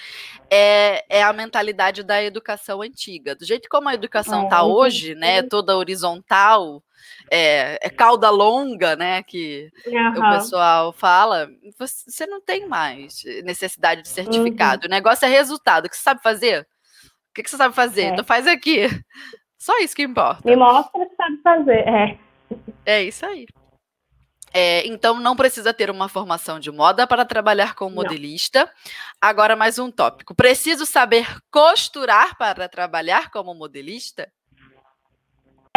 é, 0.50 1.04
é 1.10 1.24
a 1.24 1.34
mentalidade 1.34 2.04
da 2.04 2.24
educação 2.24 2.82
antiga. 2.82 3.36
Do 3.36 3.46
jeito 3.46 3.68
como 3.70 3.90
a 3.90 3.94
educação 3.94 4.44
está 4.44 4.60
é, 4.60 4.62
hoje, 4.64 5.16
né? 5.16 5.42
Toda 5.44 5.78
horizontal, 5.78 6.84
é, 7.30 7.80
é 7.82 7.90
cauda 7.90 8.30
longa, 8.30 8.96
né? 8.96 9.24
Que 9.24 9.72
uhum. 9.88 10.12
o 10.12 10.38
pessoal 10.38 10.94
fala, 10.94 11.50
você 11.78 12.26
não 12.26 12.42
tem 12.42 12.68
mais 12.68 13.24
necessidade 13.44 14.04
de 14.04 14.10
uhum. 14.10 14.16
certificado. 14.16 14.84
Uhum. 14.84 14.88
O 14.88 14.92
negócio 14.92 15.26
é 15.26 15.30
resultado. 15.30 15.86
O 15.86 15.90
que 15.90 15.96
você 15.98 16.04
sabe 16.04 16.22
fazer? 16.22 16.68
O 17.30 17.34
que, 17.34 17.50
você 17.50 17.58
sabe 17.58 17.74
fazer? 17.74 18.04
Então 18.04 18.24
faz 18.24 18.46
aqui. 18.46 18.88
Só 19.64 19.80
isso 19.80 19.96
que 19.96 20.04
importa. 20.04 20.42
Me 20.44 20.58
mostra 20.58 21.06
que 21.06 21.16
sabe 21.16 21.38
fazer, 21.42 21.88
é. 21.88 22.18
É 22.86 23.02
isso 23.02 23.26
aí. 23.26 23.46
É, 24.54 24.86
então, 24.86 25.22
não 25.22 25.38
precisa 25.38 25.74
ter 25.74 25.90
uma 25.90 26.10
formação 26.10 26.60
de 26.60 26.70
moda 26.70 27.08
para 27.08 27.24
trabalhar 27.24 27.74
com 27.74 27.90
modelista. 27.90 28.66
Não. 28.66 28.68
Agora, 29.22 29.56
mais 29.56 29.80
um 29.80 29.90
tópico. 29.90 30.36
Preciso 30.36 30.86
saber 30.86 31.26
costurar 31.50 32.38
para 32.38 32.68
trabalhar 32.68 33.32
como 33.32 33.56
modelista? 33.56 34.30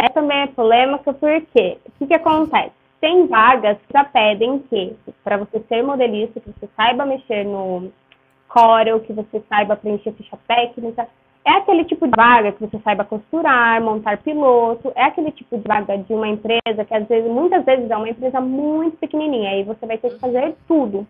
É 0.01 0.09
também 0.09 0.41
é 0.41 0.47
polêmica 0.47 1.13
porque 1.13 1.79
o 1.85 1.91
que, 1.97 2.07
que 2.07 2.13
acontece? 2.13 2.73
Tem 2.99 3.25
vagas 3.25 3.77
que 3.77 3.93
já 3.93 4.03
pedem 4.03 4.59
que, 4.69 4.97
para 5.23 5.37
você 5.37 5.63
ser 5.69 5.81
modelista, 5.81 6.41
que 6.41 6.51
você 6.59 6.67
saiba 6.75 7.05
mexer 7.05 7.45
no 7.45 7.89
Corel, 8.49 8.99
que 8.99 9.13
você 9.13 9.41
saiba 9.47 9.77
preencher 9.77 10.11
ficha 10.11 10.37
técnica, 10.45 11.07
é 11.47 11.51
aquele 11.53 11.85
tipo 11.85 12.05
de 12.05 12.13
vaga 12.13 12.51
que 12.51 12.59
você 12.59 12.77
saiba 12.79 13.05
costurar, 13.05 13.81
montar 13.81 14.17
piloto, 14.17 14.91
é 14.95 15.03
aquele 15.03 15.31
tipo 15.31 15.57
de 15.57 15.65
vaga 15.65 15.97
de 15.97 16.13
uma 16.13 16.27
empresa 16.27 16.83
que 16.85 16.93
às 16.93 17.07
vezes, 17.07 17.31
muitas 17.31 17.63
vezes 17.63 17.89
é 17.89 17.95
uma 17.95 18.09
empresa 18.09 18.41
muito 18.41 18.97
pequenininha, 18.97 19.51
aí 19.51 19.63
você 19.63 19.85
vai 19.85 19.97
ter 19.97 20.09
que 20.09 20.19
fazer 20.19 20.55
tudo. 20.67 21.07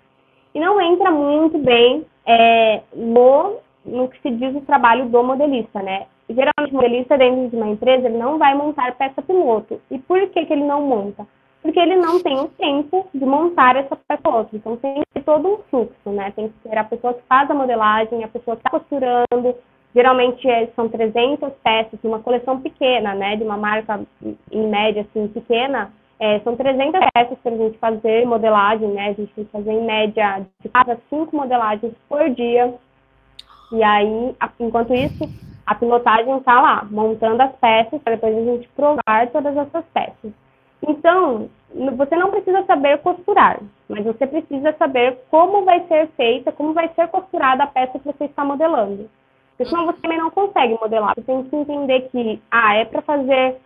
E 0.54 0.60
não 0.60 0.80
entra 0.80 1.10
muito 1.10 1.58
bem 1.58 2.06
é, 2.24 2.84
no, 2.96 3.56
no 3.84 4.08
que 4.10 4.22
se 4.22 4.30
diz 4.30 4.56
o 4.56 4.62
trabalho 4.62 5.10
do 5.10 5.24
modelista, 5.24 5.82
né? 5.82 6.06
Geralmente, 6.30 6.72
o 6.72 6.76
modelista 6.76 7.18
dentro 7.18 7.50
de 7.50 7.56
uma 7.56 7.70
empresa, 7.70 8.08
ele 8.08 8.18
não 8.18 8.38
vai 8.38 8.54
montar 8.54 8.96
peça 8.96 9.24
piloto. 9.24 9.82
E 9.90 9.98
por 9.98 10.20
que, 10.30 10.46
que 10.46 10.54
ele 10.54 10.66
não 10.66 10.84
monta? 10.84 11.26
Porque 11.64 11.80
ele 11.80 11.96
não 11.96 12.22
tem 12.22 12.40
o 12.40 12.48
tempo 12.50 13.08
de 13.12 13.26
montar 13.26 13.76
essa 13.76 13.96
peça 13.96 14.22
piloto. 14.22 14.56
Então, 14.56 14.78
tem 14.78 14.96
que 14.96 15.14
ter 15.16 15.24
todo 15.24 15.48
um 15.48 15.58
fluxo, 15.70 16.10
né? 16.12 16.32
Tem 16.36 16.50
que 16.50 16.70
ter 16.70 16.78
a 16.78 16.84
pessoa 16.84 17.14
que 17.16 17.22
faz 17.28 17.50
a 17.50 17.56
modelagem, 17.56 18.24
a 18.24 18.28
pessoa 18.28 18.56
que 18.56 18.68
está 18.68 18.70
costurando, 18.70 19.56
Geralmente 19.98 20.48
é, 20.48 20.68
são 20.76 20.88
300 20.88 21.52
peças, 21.64 22.00
uma 22.04 22.20
coleção 22.20 22.62
pequena, 22.62 23.16
né, 23.16 23.36
de 23.36 23.42
uma 23.42 23.58
marca 23.58 24.00
em 24.52 24.68
média 24.68 25.02
assim 25.02 25.28
pequena, 25.28 25.92
é, 26.20 26.40
são 26.42 26.56
300 26.56 27.02
peças 27.16 27.36
para 27.40 27.52
a 27.52 27.58
gente 27.58 27.80
fazer 27.80 28.24
modelagem, 28.28 28.90
né? 28.90 29.08
A 29.08 29.14
gente 29.14 29.34
tem 29.34 29.44
que 29.44 29.52
fazer 29.52 29.72
em 29.72 29.84
média 29.84 30.46
de 30.62 30.70
4 30.70 30.94
a 30.94 30.98
5 31.10 31.36
modelagens 31.36 31.94
por 32.08 32.30
dia. 32.30 32.76
E 33.72 33.84
aí, 33.84 34.36
enquanto 34.60 34.94
isso, 34.94 35.28
a 35.66 35.74
pilotagem 35.74 36.38
está 36.38 36.62
lá, 36.62 36.88
montando 36.92 37.42
as 37.42 37.56
peças 37.56 38.00
para 38.04 38.14
depois 38.14 38.38
a 38.38 38.52
gente 38.52 38.70
provar 38.76 39.32
todas 39.32 39.58
essas 39.58 39.84
peças. 39.96 40.32
Então, 40.88 41.50
você 41.98 42.16
não 42.16 42.30
precisa 42.30 42.64
saber 42.66 43.00
costurar, 43.00 43.60
mas 43.90 44.06
você 44.06 44.28
precisa 44.28 44.76
saber 44.78 45.18
como 45.32 45.66
vai 45.66 45.84
ser 45.88 46.08
feita, 46.10 46.52
como 46.52 46.74
vai 46.74 46.88
ser 46.90 47.08
costurada 47.08 47.64
a 47.64 47.68
peça 47.68 47.98
que 47.98 48.06
você 48.06 48.26
está 48.26 48.46
modelando. 48.46 49.10
Porque 49.58 49.72
senão 49.72 49.88
você 49.88 50.00
também 50.02 50.20
não 50.20 50.30
consegue 50.30 50.78
modelar. 50.80 51.16
Você 51.16 51.24
tem 51.24 51.44
que 51.44 51.56
entender 51.56 52.10
que, 52.12 52.40
ah, 52.52 52.76
é 52.76 52.86
para 52.86 53.02
fazer, 53.02 53.58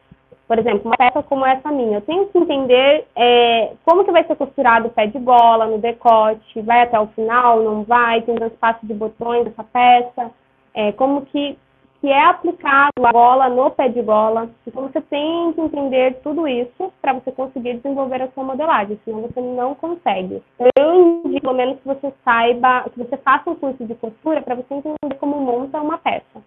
por 0.48 0.58
exemplo, 0.58 0.84
uma 0.86 0.96
peça 0.96 1.22
como 1.24 1.46
essa 1.46 1.70
minha. 1.70 1.98
Eu 1.98 2.02
tenho 2.02 2.28
que 2.28 2.38
entender 2.38 3.06
é, 3.14 3.74
como 3.84 4.06
que 4.06 4.12
vai 4.12 4.24
ser 4.24 4.38
costurado 4.38 4.88
o 4.88 4.92
pé 4.92 5.08
de 5.08 5.20
gola, 5.20 5.68
no 5.68 5.80
decote, 5.80 6.62
vai 6.62 6.84
até 6.84 6.98
o 6.98 7.08
final, 7.08 7.62
não 7.62 7.84
vai, 7.84 8.22
tem 8.22 8.36
espaço 8.36 8.80
de 8.86 8.94
botões 8.94 9.44
nessa 9.44 9.66
peça, 9.66 10.32
é, 10.74 10.94
como 10.94 11.26
que 11.26 11.58
que 12.02 12.08
é 12.08 12.26
aplicado 12.26 13.06
a 13.06 13.12
gola 13.12 13.48
no 13.48 13.70
pé 13.70 13.88
de 13.88 14.02
gola. 14.02 14.50
Então 14.66 14.88
você 14.88 15.00
tem 15.02 15.54
que 15.54 15.62
entender 15.62 16.20
tudo 16.24 16.48
isso 16.48 16.92
para 17.00 17.14
você 17.14 17.32
conseguir 17.32 17.76
desenvolver 17.76 18.24
a 18.24 18.32
sua 18.32 18.44
modelagem, 18.44 19.00
senão 19.06 19.22
você 19.22 19.40
não 19.40 19.76
consegue. 19.76 20.42
Eu 20.76 21.22
indico 21.26 21.42
pelo 21.42 21.54
menos 21.54 21.80
que 21.80 21.88
você 21.88 22.12
saiba, 22.26 22.90
que 22.90 22.98
você 22.98 23.16
faça 23.18 23.52
um 23.52 23.56
curso 23.56 23.86
de 23.86 23.94
costura 23.94 24.42
para 24.42 24.56
você 24.56 24.74
entender 24.74 25.16
como 25.20 25.40
monta 25.40 25.80
uma 25.80 26.00
peça. 26.00 26.42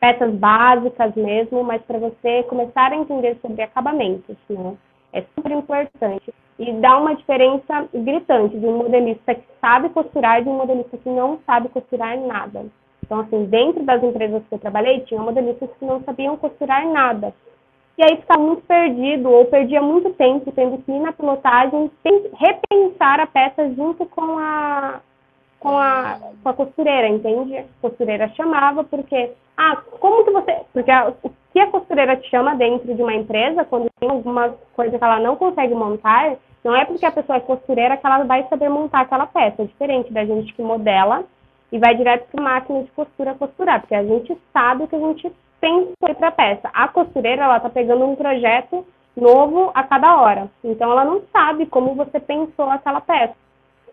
Peças 0.00 0.34
básicas 0.34 1.14
mesmo, 1.14 1.62
mas 1.62 1.80
para 1.82 1.98
você 1.98 2.42
começar 2.44 2.92
a 2.92 2.96
entender 2.96 3.38
sobre 3.40 3.62
acabamentos, 3.62 4.36
né? 4.50 4.76
É 5.12 5.22
super 5.34 5.52
importante. 5.52 6.34
E 6.58 6.72
dá 6.74 6.98
uma 6.98 7.14
diferença 7.14 7.88
gritante 7.94 8.58
de 8.58 8.66
um 8.66 8.78
modelista 8.78 9.34
que 9.34 9.44
sabe 9.60 9.88
costurar 9.90 10.40
e 10.40 10.44
de 10.44 10.48
um 10.48 10.56
modelista 10.56 10.98
que 10.98 11.08
não 11.08 11.38
sabe 11.46 11.68
costurar 11.68 12.18
nada. 12.18 12.66
Então, 13.04 13.20
assim, 13.20 13.44
dentro 13.46 13.84
das 13.84 14.02
empresas 14.02 14.42
que 14.48 14.54
eu 14.54 14.58
trabalhei, 14.58 15.00
tinha 15.00 15.20
modelistas 15.20 15.70
que 15.78 15.84
não 15.84 16.02
sabiam 16.02 16.36
costurar 16.36 16.86
nada. 16.86 17.32
E 17.96 18.02
aí 18.02 18.16
ficava 18.16 18.40
muito 18.40 18.62
perdido, 18.62 19.28
ou 19.30 19.44
perdia 19.46 19.82
muito 19.82 20.10
tempo, 20.10 20.52
tendo 20.52 20.78
que 20.78 20.92
ir 20.92 21.00
na 21.00 21.12
pilotagem, 21.12 21.90
repensar 22.34 23.18
a 23.18 23.26
peça 23.26 23.68
junto 23.74 24.06
com 24.06 24.38
a, 24.38 25.00
com 25.58 25.76
a, 25.76 26.18
com 26.42 26.48
a 26.48 26.54
costureira, 26.54 27.08
entende? 27.08 27.56
A 27.56 27.64
costureira 27.80 28.28
chamava, 28.36 28.84
porque, 28.84 29.32
ah, 29.56 29.82
como 29.98 30.24
que 30.24 30.30
você. 30.30 30.60
Porque 30.72 30.90
a, 30.90 31.08
o 31.08 31.30
que 31.52 31.58
a 31.58 31.66
costureira 31.66 32.16
te 32.16 32.30
chama 32.30 32.54
dentro 32.54 32.94
de 32.94 33.02
uma 33.02 33.14
empresa, 33.14 33.64
quando 33.64 33.88
tem 33.98 34.08
alguma 34.08 34.54
coisa 34.74 34.96
que 34.96 35.04
ela 35.04 35.18
não 35.18 35.34
consegue 35.34 35.74
montar, 35.74 36.36
não 36.62 36.76
é 36.76 36.84
porque 36.84 37.04
a 37.04 37.10
pessoa 37.10 37.38
é 37.38 37.40
costureira 37.40 37.96
que 37.96 38.06
ela 38.06 38.22
vai 38.24 38.46
saber 38.48 38.68
montar 38.68 39.00
aquela 39.00 39.26
peça. 39.26 39.62
É 39.62 39.64
diferente 39.64 40.12
da 40.12 40.24
gente 40.24 40.52
que 40.54 40.62
modela 40.62 41.24
e 41.70 41.78
vai 41.78 41.94
direto 41.94 42.26
para 42.30 42.42
máquina 42.42 42.82
de 42.82 42.90
costura 42.92 43.34
costurar, 43.34 43.80
porque 43.80 43.94
a 43.94 44.04
gente 44.04 44.36
sabe 44.52 44.84
o 44.84 44.88
que 44.88 44.96
a 44.96 45.00
gente 45.00 45.32
pensou 45.60 46.14
para 46.14 46.28
a 46.28 46.32
peça. 46.32 46.70
A 46.72 46.88
costureira, 46.88 47.44
ela 47.44 47.56
está 47.58 47.68
pegando 47.68 48.04
um 48.04 48.16
projeto 48.16 48.86
novo 49.16 49.70
a 49.74 49.82
cada 49.82 50.20
hora, 50.20 50.48
então 50.62 50.90
ela 50.90 51.04
não 51.04 51.22
sabe 51.32 51.66
como 51.66 51.94
você 51.94 52.20
pensou 52.20 52.70
aquela 52.70 53.00
peça. 53.00 53.34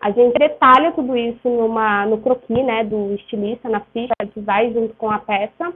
A 0.00 0.10
gente 0.10 0.38
detalha 0.38 0.92
tudo 0.92 1.16
isso 1.16 1.48
numa, 1.48 2.06
no 2.06 2.18
croquis, 2.18 2.64
né, 2.64 2.84
do 2.84 3.14
estilista, 3.14 3.68
na 3.68 3.80
ficha, 3.80 4.12
que 4.32 4.40
vai 4.40 4.72
junto 4.72 4.94
com 4.94 5.10
a 5.10 5.18
peça, 5.18 5.72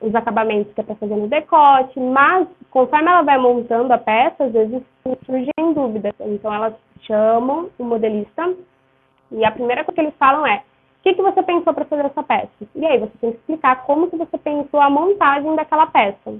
os 0.00 0.14
acabamentos 0.14 0.72
que 0.72 0.80
é 0.80 0.84
para 0.84 0.94
fazer 0.94 1.14
no 1.14 1.28
decote, 1.28 2.00
mas 2.00 2.48
conforme 2.70 3.08
ela 3.08 3.22
vai 3.22 3.36
montando 3.36 3.92
a 3.92 3.98
peça, 3.98 4.44
às 4.44 4.52
vezes 4.52 4.82
surgem 5.26 5.74
dúvidas. 5.74 6.14
Então 6.20 6.52
elas 6.52 6.74
chamam 7.02 7.68
o 7.78 7.84
modelista 7.84 8.54
e 9.30 9.44
a 9.44 9.50
primeira 9.50 9.84
coisa 9.84 9.94
que 9.94 10.00
eles 10.00 10.16
falam 10.18 10.46
é 10.46 10.62
o 11.00 11.02
que, 11.02 11.14
que 11.14 11.22
você 11.22 11.42
pensou 11.42 11.72
para 11.72 11.86
fazer 11.86 12.04
essa 12.04 12.22
peça? 12.22 12.50
E 12.74 12.84
aí 12.84 12.98
você 12.98 13.12
tem 13.20 13.32
que 13.32 13.38
explicar 13.38 13.84
como 13.86 14.10
que 14.10 14.16
você 14.16 14.36
pensou 14.36 14.80
a 14.80 14.90
montagem 14.90 15.56
daquela 15.56 15.86
peça. 15.86 16.34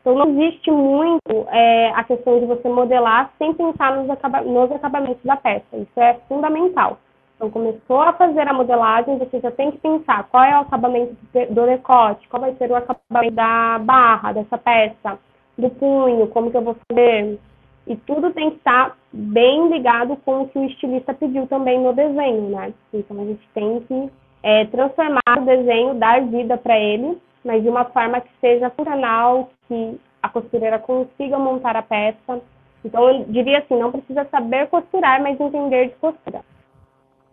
Então 0.00 0.14
não 0.14 0.30
existe 0.30 0.70
muito 0.70 1.46
é, 1.48 1.90
a 1.90 2.02
questão 2.02 2.40
de 2.40 2.46
você 2.46 2.66
modelar 2.66 3.30
sem 3.36 3.52
pensar 3.52 3.94
nos, 3.94 4.08
acaba 4.08 4.40
nos 4.40 4.72
acabamentos 4.72 5.22
da 5.22 5.36
peça. 5.36 5.76
Isso 5.76 6.00
é 6.00 6.14
fundamental. 6.28 6.98
Então 7.36 7.50
começou 7.50 8.00
a 8.00 8.14
fazer 8.14 8.48
a 8.48 8.54
modelagem, 8.54 9.18
você 9.18 9.38
já 9.38 9.50
tem 9.50 9.70
que 9.70 9.78
pensar 9.78 10.26
qual 10.30 10.42
é 10.44 10.56
o 10.56 10.62
acabamento 10.62 11.14
do 11.50 11.66
decote, 11.66 12.26
qual 12.28 12.40
vai 12.40 12.54
ser 12.54 12.70
o 12.70 12.76
acabamento 12.76 13.34
da 13.34 13.78
barra 13.80 14.32
dessa 14.32 14.56
peça, 14.56 15.18
do 15.58 15.68
punho, 15.68 16.26
como 16.28 16.50
que 16.50 16.56
eu 16.56 16.62
vou 16.62 16.76
fazer, 16.88 17.38
e 17.86 17.96
tudo 17.96 18.32
tem 18.32 18.50
que 18.50 18.56
estar 18.56 18.96
bem 19.12 19.68
ligado 19.70 20.16
com 20.24 20.42
o 20.42 20.48
que 20.48 20.58
o 20.58 20.64
estilista 20.64 21.14
pediu 21.14 21.46
também 21.46 21.80
no 21.80 21.92
desenho, 21.92 22.50
né? 22.50 22.74
Então 22.92 23.20
a 23.20 23.24
gente 23.24 23.48
tem 23.54 23.80
que 23.80 24.10
é, 24.42 24.64
transformar 24.66 25.38
o 25.38 25.44
desenho, 25.44 25.94
dar 25.94 26.26
vida 26.26 26.58
para 26.58 26.78
ele, 26.78 27.16
mas 27.44 27.62
de 27.62 27.68
uma 27.68 27.84
forma 27.84 28.20
que 28.20 28.30
seja 28.40 28.70
funcional, 28.70 29.50
que 29.68 30.00
a 30.22 30.28
costureira 30.28 30.78
consiga 30.78 31.38
montar 31.38 31.76
a 31.76 31.82
peça. 31.82 32.40
Então 32.84 33.08
eu 33.08 33.24
diria 33.26 33.58
assim, 33.58 33.78
não 33.78 33.92
precisa 33.92 34.26
saber 34.30 34.66
costurar, 34.68 35.22
mas 35.22 35.38
entender 35.40 35.88
de 35.88 35.94
costura. 35.96 36.44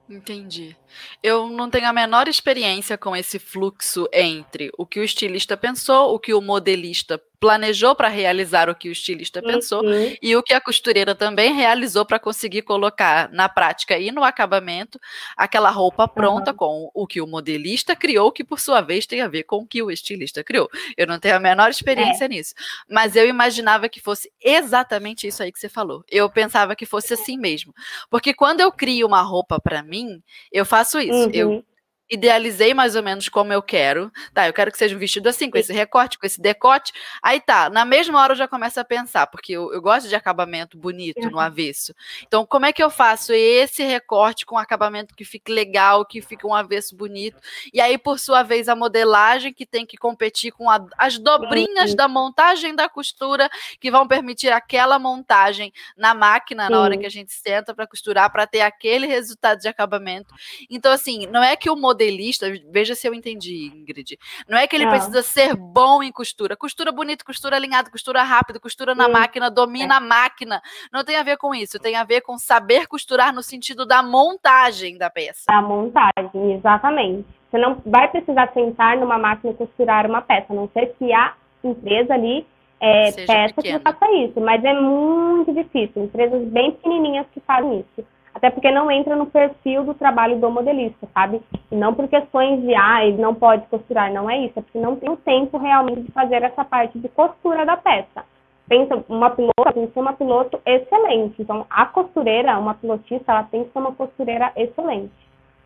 Entendi. 0.10 0.76
Eu 1.22 1.48
não 1.48 1.70
tenho 1.70 1.88
a 1.88 1.94
menor 1.94 2.28
experiência 2.28 2.98
com 2.98 3.16
esse 3.16 3.40
fluxo 3.40 4.08
entre 4.14 4.70
o 4.78 4.86
que 4.86 5.00
o 5.00 5.04
estilista 5.04 5.56
pensou, 5.56 6.14
o 6.14 6.20
que 6.20 6.34
o 6.34 6.42
modelista 6.42 7.20
planejou 7.44 7.94
para 7.94 8.08
realizar 8.08 8.70
o 8.70 8.76
que 8.76 8.88
o 8.88 8.94
estilista 8.94 9.42
uhum. 9.42 9.48
pensou 9.48 9.84
e 10.22 10.34
o 10.34 10.42
que 10.42 10.54
a 10.54 10.62
costureira 10.62 11.14
também 11.14 11.54
realizou 11.54 12.06
para 12.06 12.18
conseguir 12.18 12.62
colocar 12.62 13.30
na 13.34 13.50
prática 13.50 14.00
e 14.00 14.14
no 14.14 14.24
acabamento 14.24 14.98
aquela 15.36 15.70
roupa 15.70 16.08
pronta 16.08 16.52
uhum. 16.52 16.58
com 16.58 16.92
o 16.94 17.06
que 17.06 17.20
o 17.20 17.28
modelista 17.28 17.98
criou, 17.98 18.32
que 18.32 18.46
por 18.46 18.62
sua 18.62 18.80
vez 18.80 19.06
tem 19.06 19.20
a 19.20 19.28
ver 19.28 19.44
com 19.44 19.58
o 19.58 19.68
que 19.68 19.84
o 19.84 19.92
estilista 19.92 20.42
criou. 20.42 20.70
Eu 20.96 21.06
não 21.06 21.20
tenho 21.20 21.36
a 21.36 21.40
menor 21.40 21.70
experiência 21.70 22.24
é. 22.24 22.28
nisso, 22.30 22.54
mas 22.90 23.14
eu 23.18 23.28
imaginava 23.28 23.90
que 23.90 24.00
fosse 24.00 24.32
exatamente 24.42 25.28
isso 25.28 25.44
aí 25.44 25.52
que 25.52 25.60
você 25.60 25.68
falou. 25.68 26.02
Eu 26.10 26.30
pensava 26.30 26.78
que 26.78 26.86
fosse 26.86 27.14
assim 27.14 27.38
mesmo, 27.38 27.74
porque 28.10 28.34
quando 28.34 28.62
eu 28.62 28.72
crio 28.72 29.06
uma 29.06 29.22
roupa 29.22 29.60
para 29.60 29.84
mim, 29.84 30.24
eu 30.50 30.66
faço 30.66 30.98
isso. 30.98 31.26
Uhum. 31.26 31.32
Eu 31.34 31.66
idealizei 32.10 32.74
mais 32.74 32.96
ou 32.96 33.04
menos 33.04 33.30
como 33.30 33.52
eu 33.52 33.62
quero. 33.62 34.12
Tá, 34.34 34.48
eu 34.48 34.54
quero 34.54 34.72
que 34.72 34.78
seja 34.78 34.96
um 34.96 35.00
vestido 35.00 35.28
assim, 35.30 35.50
com 35.50 35.58
esse 35.58 35.74
recorte, 35.74 36.20
com 36.20 36.26
esse 36.26 36.40
decote. 36.40 36.92
Aí 37.22 37.40
tá, 37.40 37.70
na 37.70 37.86
mesma 37.86 38.22
hora 38.22 38.34
eu 38.34 38.38
já 38.38 38.48
começo 38.48 38.80
a 38.80 38.84
pensar, 38.84 39.28
porque 39.28 39.54
eu, 39.54 39.74
eu 39.74 39.82
gosto 39.82 40.08
de 40.08 40.16
acabamento 40.16 40.78
bonito 40.78 41.24
uhum. 41.24 41.32
no 41.32 41.40
avesso. 41.40 41.94
Então, 42.28 42.46
como 42.46 42.66
é 42.66 42.74
que 42.74 42.84
eu 42.84 42.90
faço 42.90 43.34
esse 43.34 43.84
recorte 43.84 44.46
com 44.46 44.58
acabamento 44.58 45.16
que 45.16 45.26
fique 45.26 45.52
legal, 45.52 46.06
que 46.06 46.22
fique 46.22 46.46
um 46.46 46.54
avesso 46.54 46.96
bonito? 46.96 47.38
E 47.74 47.82
aí, 47.82 47.98
por 47.98 48.20
sua 48.20 48.44
vez, 48.44 48.70
a 48.70 48.76
modelagem 48.76 49.54
que 49.54 49.66
tem 49.66 49.86
que 49.86 49.98
competir 49.98 50.52
com 50.52 50.70
a, 50.70 50.86
as 50.98 51.18
dobrinhas 51.18 51.92
uhum. 51.92 51.96
da 51.96 52.08
montagem 52.08 52.76
da 52.76 52.88
costura 52.88 53.50
que 53.80 53.90
vão 53.90 54.08
permitir 54.08 54.52
aquela 54.52 55.00
montagem 55.00 55.74
na 55.98 56.14
máquina 56.14 56.70
na 56.70 56.80
hora 56.80 56.98
que 56.98 57.06
a 57.06 57.10
gente 57.10 57.34
senta 57.34 57.74
para 57.74 57.88
costurar, 57.88 58.32
para 58.32 58.46
ter 58.46 58.62
aquele 58.62 59.08
resultado 59.08 59.60
de 59.60 59.68
acabamento. 59.68 60.34
Então, 60.70 60.92
assim, 60.92 61.26
não 61.28 61.44
é 61.44 61.56
que 61.56 61.70
o 61.70 61.76
modelo 61.76 61.93
modelista, 61.94 62.48
veja 62.70 62.96
se 62.96 63.08
eu 63.08 63.14
entendi, 63.14 63.72
Ingrid. 63.74 64.18
Não 64.50 64.58
é 64.58 64.68
que 64.68 64.76
ele 64.76 64.86
ah. 64.86 64.90
precisa 64.90 65.22
ser 65.22 65.56
bom 65.56 66.04
em 66.04 66.12
costura. 66.12 66.58
Costura 66.58 66.92
bonito, 66.92 67.24
costura 67.24 67.56
alinhado, 67.56 67.92
costura 67.92 68.24
rápido, 68.24 68.60
costura 68.60 68.94
na 68.94 69.08
máquina, 69.08 69.50
domina 69.50 69.94
é. 69.94 69.98
a 69.98 70.02
máquina. 70.02 70.62
Não 70.92 71.04
tem 71.04 71.16
a 71.16 71.24
ver 71.24 71.38
com 71.38 71.54
isso, 71.56 71.80
tem 71.80 71.96
a 71.96 72.04
ver 72.04 72.22
com 72.22 72.38
saber 72.38 72.88
costurar 72.88 73.34
no 73.34 73.44
sentido 73.44 73.86
da 73.86 74.04
montagem 74.04 74.98
da 74.98 75.10
peça. 75.10 75.46
A 75.48 75.62
montagem, 75.62 76.54
exatamente. 76.54 77.26
Você 77.50 77.58
não 77.58 77.82
vai 77.86 78.10
precisar 78.10 78.52
sentar 78.54 78.98
numa 78.98 79.18
máquina 79.18 79.54
e 79.54 79.56
costurar 79.56 80.08
uma 80.08 80.22
peça, 80.22 80.48
a 80.50 80.56
não 80.56 80.68
ser 80.74 80.96
que 80.98 81.14
a 81.14 81.36
empresa 81.64 82.16
ali 82.16 82.46
é, 82.80 83.12
peça 83.12 83.54
pequena. 83.54 83.80
que 83.80 83.84
faça 83.84 84.12
isso, 84.14 84.42
mas 84.42 84.64
é 84.64 84.74
muito 84.74 85.54
difícil. 85.54 86.04
Empresas 86.04 86.44
bem 86.48 86.72
pequenininhas 86.72 87.28
que 87.32 87.40
fazem 87.42 87.80
isso. 87.80 88.08
Até 88.44 88.52
porque 88.52 88.72
não 88.72 88.92
entra 88.92 89.16
no 89.16 89.28
perfil 89.28 89.86
do 89.86 89.94
trabalho 89.94 90.38
do 90.38 90.52
modelista, 90.52 91.08
sabe? 91.14 91.42
E 91.72 91.76
não 91.78 91.94
por 91.94 92.10
questões 92.10 92.62
de, 92.62 92.76
ah, 92.76 93.06
ele 93.06 93.22
não 93.22 93.34
pode 93.34 93.66
costurar, 93.68 94.12
não 94.12 94.30
é 94.30 94.38
isso. 94.38 94.60
É 94.60 94.62
porque 94.62 94.80
não 94.80 94.98
tem 94.98 95.10
o 95.10 95.16
tempo 95.16 95.58
realmente 95.58 96.02
de 96.02 96.12
fazer 96.12 96.44
essa 96.44 96.66
parte 96.66 97.00
de 97.00 97.08
costura 97.08 97.66
da 97.66 97.78
peça. 97.78 98.26
Pensa, 98.68 99.02
uma 99.08 99.30
pilota 99.30 99.72
tem 99.74 99.88
que 99.88 99.94
ser 99.94 100.00
uma 100.02 100.12
piloto 100.12 100.60
excelente. 100.66 101.42
Então, 101.42 101.66
a 101.70 101.86
costureira, 101.86 102.60
uma 102.60 102.74
pilotista, 102.74 103.32
ela 103.32 103.44
tem 103.44 103.64
que 103.64 103.72
ser 103.72 103.80
uma 103.80 103.94
costureira 103.94 104.52
excelente. 104.58 105.14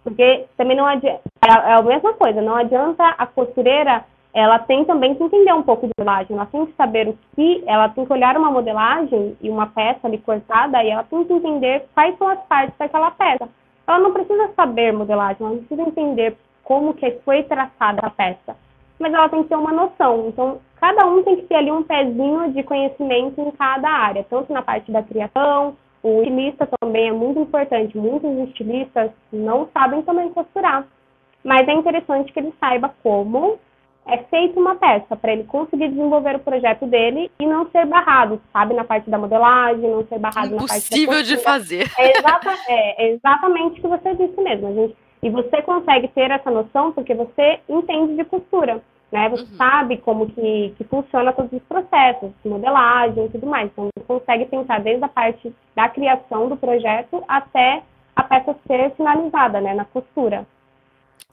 Porque 0.03 0.45
também 0.55 0.77
não 0.77 0.85
adianta, 0.85 1.21
é, 1.47 1.49
é 1.49 1.73
a 1.73 1.81
mesma 1.81 2.13
coisa, 2.13 2.43
não 2.43 2.57
adianta 2.57 3.03
a 3.17 3.25
costureira 3.25 4.05
ela 4.37 4.59
tem 4.59 4.85
também 4.85 5.15
que 5.15 5.23
entender 5.23 5.51
um 5.51 5.63
pouco 5.63 5.87
de 5.87 5.93
modelagem, 5.97 6.35
ela 6.35 6.45
tem 6.45 6.63
que 6.67 6.73
saber 6.73 7.07
o 7.07 7.17
que, 7.33 7.63
ela 7.65 7.89
tem 7.89 8.05
que 8.05 8.13
olhar 8.13 8.37
uma 8.37 8.51
modelagem 8.51 9.35
e 9.41 9.49
uma 9.49 9.65
peça 9.65 10.05
ali 10.05 10.19
cortada 10.19 10.83
e 10.83 10.91
ela 10.91 11.03
tem 11.05 11.23
que 11.23 11.33
entender 11.33 11.87
quais 11.95 12.15
são 12.19 12.27
as 12.27 12.39
partes 12.41 12.77
daquela 12.77 13.09
peça. 13.09 13.49
Ela 13.87 13.97
não 13.97 14.13
precisa 14.13 14.47
saber 14.55 14.93
modelagem, 14.93 15.37
ela 15.39 15.55
não 15.55 15.63
precisa 15.63 15.81
entender 15.81 16.37
como 16.63 16.93
que 16.93 17.09
foi 17.25 17.41
traçada 17.45 17.99
a 18.05 18.11
peça, 18.11 18.55
mas 18.99 19.11
ela 19.11 19.27
tem 19.27 19.41
que 19.41 19.49
ter 19.49 19.55
uma 19.55 19.71
noção. 19.71 20.27
Então, 20.27 20.59
cada 20.79 21.07
um 21.07 21.23
tem 21.23 21.37
que 21.37 21.47
ter 21.47 21.55
ali 21.55 21.71
um 21.71 21.81
pezinho 21.81 22.53
de 22.53 22.61
conhecimento 22.61 23.41
em 23.41 23.49
cada 23.49 23.89
área, 23.89 24.23
tanto 24.29 24.53
na 24.53 24.61
parte 24.61 24.91
da 24.91 25.01
criação, 25.01 25.75
o 26.03 26.21
estilista 26.21 26.69
também 26.79 27.07
é 27.07 27.11
muito 27.11 27.39
importante. 27.39 27.97
Muitos 27.97 28.29
estilistas 28.49 29.09
não 29.33 29.67
sabem 29.73 30.03
também 30.03 30.29
costurar, 30.29 30.85
mas 31.43 31.67
é 31.67 31.73
interessante 31.73 32.31
que 32.31 32.39
ele 32.39 32.53
saiba 32.59 32.93
como 33.01 33.57
é 34.07 34.17
feita 34.29 34.59
uma 34.59 34.75
peça 34.75 35.15
para 35.15 35.33
ele 35.33 35.43
conseguir 35.43 35.89
desenvolver 35.89 36.35
o 36.35 36.39
projeto 36.39 36.85
dele 36.85 37.29
e 37.39 37.45
não 37.45 37.69
ser 37.69 37.85
barrado, 37.85 38.41
sabe, 38.53 38.73
na 38.73 38.83
parte 38.83 39.09
da 39.09 39.17
modelagem, 39.17 39.89
não 39.89 40.05
ser 40.07 40.17
barrado 40.17 40.55
Impossível 40.55 40.57
na 40.57 40.67
parte 40.67 40.89
da 40.89 40.97
Impossível 40.97 41.23
de 41.23 41.37
fazer. 41.37 41.91
É, 41.97 42.17
exata, 42.17 42.57
é, 42.69 43.11
exatamente 43.11 43.79
o 43.79 43.81
que 43.81 43.87
você 43.87 44.15
disse 44.15 44.41
mesmo, 44.41 44.73
gente. 44.73 44.95
E 45.21 45.29
você 45.29 45.61
consegue 45.61 46.07
ter 46.09 46.31
essa 46.31 46.49
noção 46.49 46.91
porque 46.91 47.13
você 47.13 47.59
entende 47.67 48.15
de 48.15 48.23
costura, 48.23 48.81
né? 49.11 49.29
Você 49.29 49.43
uhum. 49.43 49.57
sabe 49.57 49.97
como 49.97 50.27
que, 50.27 50.73
que 50.77 50.83
funciona 50.85 51.33
todos 51.33 51.51
os 51.51 51.63
processos, 51.63 52.31
modelagem 52.45 53.25
e 53.25 53.29
tudo 53.29 53.47
mais. 53.47 53.69
Então, 53.71 53.89
você 53.97 54.05
consegue 54.05 54.45
pensar 54.45 54.79
desde 54.79 55.03
a 55.03 55.09
parte 55.09 55.53
da 55.75 55.89
criação 55.89 56.47
do 56.47 56.55
projeto 56.55 57.23
até 57.27 57.81
a 58.15 58.23
peça 58.23 58.55
ser 58.67 58.91
finalizada, 58.91 59.59
né, 59.59 59.73
na 59.73 59.85
costura. 59.85 60.45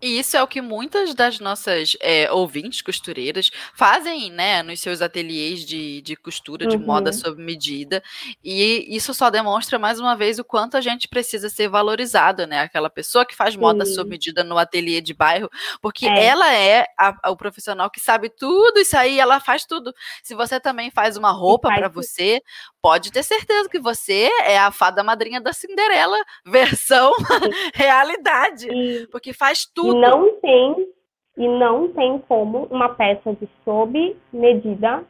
E 0.03 0.19
isso 0.19 0.37
é 0.37 0.43
o 0.43 0.47
que 0.47 0.61
muitas 0.61 1.15
das 1.15 1.39
nossas 1.39 1.97
é, 2.01 2.31
ouvintes 2.31 2.83
costureiras 2.83 3.51
fazem, 3.75 4.31
né, 4.31 4.63
nos 4.63 4.81
seus 4.81 5.01
ateliês 5.01 5.65
de, 5.65 6.03
de 6.03 6.17
costura, 6.17 6.67
de 6.67 6.77
uhum. 6.77 6.85
moda 6.85 7.13
sob 7.13 7.43
medida. 7.43 8.03
E 8.43 8.85
isso 8.95 9.15
só 9.15 9.31
demonstra 9.31 9.79
mais 9.79 10.01
uma 10.01 10.15
vez 10.15 10.39
o 10.39 10.45
quanto 10.45 10.77
a 10.77 10.81
gente 10.81 11.09
precisa 11.09 11.49
ser 11.49 11.69
valorizado, 11.69 12.47
né? 12.47 12.61
Aquela 12.61 12.91
pessoa 12.91 13.25
que 13.25 13.37
faz 13.37 13.55
Sim. 13.55 13.61
moda 13.61 13.87
sob 13.87 14.11
medida 14.11 14.45
no 14.45 14.59
ateliê 14.59 15.01
de 15.01 15.15
bairro, 15.15 15.49
porque 15.81 16.07
é. 16.07 16.25
ela 16.27 16.53
é 16.53 16.85
a, 16.99 17.17
a, 17.23 17.31
o 17.31 17.37
profissional 17.37 17.89
que 17.89 18.01
sabe 18.01 18.29
tudo 18.29 18.81
isso 18.81 18.97
aí, 18.97 19.19
ela 19.19 19.41
faz 19.41 19.65
tudo. 19.65 19.95
Se 20.23 20.35
você 20.35 20.61
também 20.61 20.91
faz 20.91 21.17
uma 21.17 21.31
roupa 21.31 21.69
para 21.69 21.89
você, 21.89 22.43
pode 22.85 23.11
ter 23.11 23.23
certeza 23.23 23.67
que 23.67 23.79
você 23.79 24.29
é 24.45 24.59
a 24.59 24.71
fada 24.71 25.03
madrinha 25.03 25.41
da 25.41 25.55
Cinderela, 25.55 26.19
versão 26.45 27.13
realidade, 27.73 28.69
e, 28.71 29.07
porque 29.07 29.33
faz 29.33 29.65
tudo. 29.65 29.99
Não 29.99 30.39
tem 30.39 30.93
e 31.39 31.49
não 31.49 31.89
tem 31.89 32.19
como 32.29 32.69
uma 32.71 32.91
peça 32.91 33.33
de 33.33 33.49
sob 33.65 34.15
medida 34.31 35.03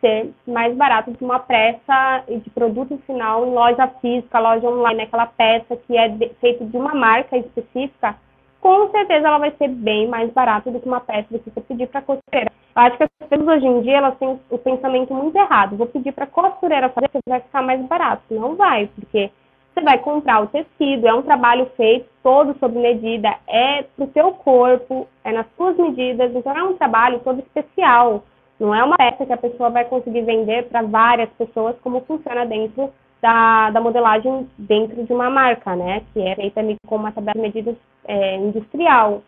ser 0.00 0.32
mais 0.46 0.74
barata 0.74 1.12
que 1.12 1.22
uma 1.22 1.38
peça 1.38 2.24
de 2.26 2.48
produto 2.48 2.98
final 3.06 3.46
em 3.46 3.52
loja 3.52 3.86
física, 4.00 4.38
loja 4.38 4.66
online, 4.66 5.02
aquela 5.02 5.26
peça 5.26 5.76
que 5.76 5.98
é 5.98 6.08
feita 6.40 6.64
de 6.64 6.74
uma 6.74 6.94
marca 6.94 7.36
específica, 7.36 8.16
com 8.60 8.90
certeza 8.90 9.26
ela 9.26 9.38
vai 9.38 9.52
ser 9.52 9.68
bem 9.68 10.06
mais 10.06 10.30
barata 10.32 10.70
do 10.70 10.80
que 10.80 10.86
uma 10.86 11.00
peça 11.00 11.26
que 11.28 11.50
você 11.50 11.60
pedir 11.62 11.88
para 11.88 12.02
costureira. 12.02 12.52
Eu 12.76 12.82
acho 12.82 12.96
que 12.96 13.04
as 13.04 13.10
pessoas 13.28 13.48
hoje 13.48 13.66
em 13.66 13.80
dia 13.82 13.96
elas 13.96 14.18
têm 14.18 14.38
o 14.50 14.58
pensamento 14.58 15.14
muito 15.14 15.36
errado. 15.36 15.76
Vou 15.76 15.86
pedir 15.86 16.12
para 16.12 16.26
costureira 16.26 16.88
fazer, 16.90 17.08
porque 17.08 17.30
vai 17.30 17.40
ficar 17.40 17.62
mais 17.62 17.80
barato. 17.86 18.22
Não 18.30 18.56
vai, 18.56 18.88
porque 18.94 19.30
você 19.74 19.80
vai 19.80 19.98
comprar 19.98 20.42
o 20.42 20.46
tecido, 20.48 21.08
é 21.08 21.14
um 21.14 21.22
trabalho 21.22 21.66
feito 21.76 22.06
todo 22.22 22.56
sob 22.58 22.78
medida, 22.78 23.34
é 23.48 23.82
para 23.82 24.04
o 24.04 24.12
seu 24.12 24.32
corpo, 24.32 25.08
é 25.24 25.32
nas 25.32 25.46
suas 25.56 25.76
medidas, 25.76 26.34
então 26.34 26.56
é 26.56 26.62
um 26.62 26.76
trabalho 26.76 27.20
todo 27.20 27.40
especial. 27.40 28.24
Não 28.58 28.74
é 28.74 28.84
uma 28.84 28.96
peça 28.96 29.24
que 29.24 29.32
a 29.32 29.38
pessoa 29.38 29.70
vai 29.70 29.86
conseguir 29.86 30.22
vender 30.22 30.68
para 30.68 30.82
várias 30.82 31.30
pessoas, 31.30 31.76
como 31.82 32.02
funciona 32.02 32.44
dentro 32.44 32.92
da, 33.22 33.70
da 33.70 33.80
modelagem 33.80 34.48
dentro 34.58 35.02
de 35.04 35.12
uma 35.12 35.30
marca, 35.30 35.74
né? 35.76 36.02
Que 36.12 36.20
é 36.20 36.34
feita 36.34 36.60
com 36.86 36.96
uma 36.96 37.12
tabela 37.12 37.34
de 37.34 37.40
medidas 37.40 37.76
é, 38.06 38.36
industrial. 38.36 39.22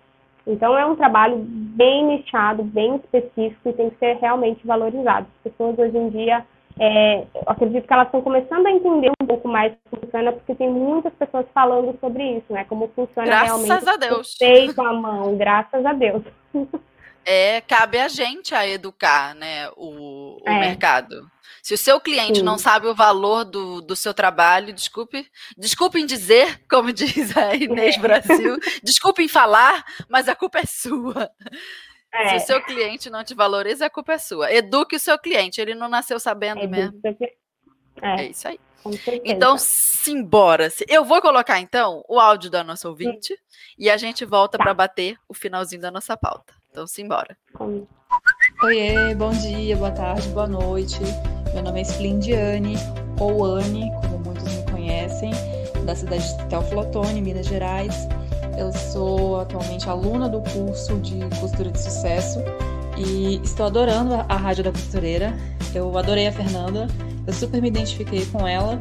Então 0.47 0.77
é 0.77 0.85
um 0.85 0.97
trabalho 0.97 1.37
bem 1.39 2.07
nichado, 2.07 2.63
bem 2.65 2.97
específico 2.97 3.69
e 3.69 3.73
tem 3.73 3.91
que 3.91 3.99
ser 3.99 4.17
realmente 4.17 4.67
valorizado. 4.67 5.27
As 5.37 5.53
pessoas 5.53 5.79
hoje 5.79 5.97
em 5.97 6.09
dia, 6.11 6.45
é, 6.81 7.25
acredito 7.47 7.87
que 7.87 7.93
elas 7.93 8.07
estão 8.07 8.23
começando 8.23 8.67
a 8.67 8.73
entender 8.73 9.13
um 9.21 9.27
pouco 9.27 9.47
mais 9.47 9.73
como 9.89 10.03
funciona, 10.03 10.33
porque 10.33 10.55
tem 10.55 10.69
muitas 10.69 11.13
pessoas 11.15 11.47
falando 11.55 11.97
sobre 12.01 12.39
isso, 12.39 12.53
né? 12.53 12.65
Como 12.65 12.89
funciona 12.89 13.27
graças 13.27 13.47
realmente. 13.47 13.69
Graças 13.69 13.89
a 13.89 13.97
Deus. 13.97 14.35
Feito 14.37 14.83
à 14.83 14.93
mão, 14.93 15.37
graças 15.37 15.87
a 15.87 15.93
Deus. 15.93 16.23
É, 17.25 17.61
cabe 17.61 18.01
a 18.01 18.09
gente 18.09 18.53
a 18.53 18.67
educar, 18.67 19.33
né, 19.37 19.69
o, 19.77 20.39
o 20.43 20.49
é. 20.49 20.59
mercado. 20.59 21.15
Se 21.63 21.75
o 21.75 21.79
seu 21.79 22.01
cliente 22.01 22.41
Sim. 22.41 22.45
não 22.45 22.59
sabe 22.59 22.89
o 22.89 22.95
valor 22.95 23.45
do, 23.45 23.81
do 23.81 23.95
seu 23.95 24.13
trabalho, 24.13 24.73
desculpe, 24.73 25.25
desculpem 25.57 26.05
dizer, 26.05 26.61
como 26.69 26.93
diz 26.93 27.37
a 27.37 27.55
Inês 27.55 27.97
é. 27.97 28.01
Brasil, 28.01 28.59
desculpem 28.83 29.29
falar, 29.29 29.85
mas 30.09 30.29
a 30.29 30.35
culpa 30.35 30.59
é 30.59 30.67
sua. 30.67 31.31
É. 32.13 32.31
Se 32.31 32.37
o 32.37 32.47
seu 32.47 32.63
cliente 32.63 33.09
não 33.09 33.23
te 33.23 33.33
valoriza, 33.33 33.87
a 33.87 33.91
culpa 33.91 34.15
é 34.15 34.19
sua. 34.19 34.53
Eduque 34.53 34.97
o 34.97 35.01
seu 35.01 35.17
cliente, 35.17 35.61
ele 35.61 35.75
não 35.75 35.89
nasceu 35.89 36.19
sabendo 36.19 36.63
Eduque. 36.63 36.77
mesmo. 36.77 37.01
É. 38.03 38.23
é 38.23 38.31
isso 38.31 38.49
aí. 38.49 38.59
Então, 39.25 39.57
simbora. 39.57 40.69
Eu 40.89 41.05
vou 41.05 41.23
colocar, 41.23 41.61
então, 41.61 42.05
o 42.09 42.19
áudio 42.19 42.51
da 42.51 42.65
nossa 42.65 42.89
ouvinte 42.89 43.29
Sim. 43.29 43.43
e 43.79 43.89
a 43.89 43.97
gente 43.97 44.25
volta 44.25 44.59
tá. 44.59 44.65
para 44.65 44.75
bater 44.75 45.17
o 45.29 45.33
finalzinho 45.33 45.81
da 45.81 45.93
nossa 45.93 46.17
pauta. 46.17 46.53
Então, 46.69 46.87
simbora. 46.89 47.37
Oiê, 48.65 49.15
bom 49.15 49.31
dia, 49.31 49.77
boa 49.77 49.93
tarde, 49.93 50.29
boa 50.31 50.49
noite. 50.49 50.99
Meu 51.53 51.63
nome 51.63 51.81
é 51.81 51.83
Splindiane, 51.83 52.77
ou 53.21 53.45
Anne, 53.45 53.93
como 54.01 54.19
muitos 54.21 54.45
me 54.45 54.63
conhecem, 54.71 55.33
da 55.85 55.95
cidade 55.95 56.27
de 56.37 56.45
Teoflotone, 56.47 57.21
Minas 57.21 57.47
Gerais. 57.47 58.09
Eu 58.57 58.73
sou 58.73 59.41
atualmente 59.41 59.89
aluna 59.89 60.29
do 60.29 60.41
curso 60.41 60.97
de 60.99 61.19
costura 61.39 61.71
de 61.71 61.79
sucesso 61.81 62.41
e 62.97 63.41
estou 63.45 63.67
adorando 63.67 64.15
a 64.15 64.37
Rádio 64.37 64.65
da 64.65 64.73
Costureira. 64.73 65.35
Eu 65.75 65.97
adorei 65.99 66.27
a 66.27 66.33
Fernanda, 66.33 66.89
eu 67.27 67.33
super 67.33 67.61
me 67.61 67.69
identifiquei 67.69 68.25
com 68.27 68.47
ela 68.49 68.81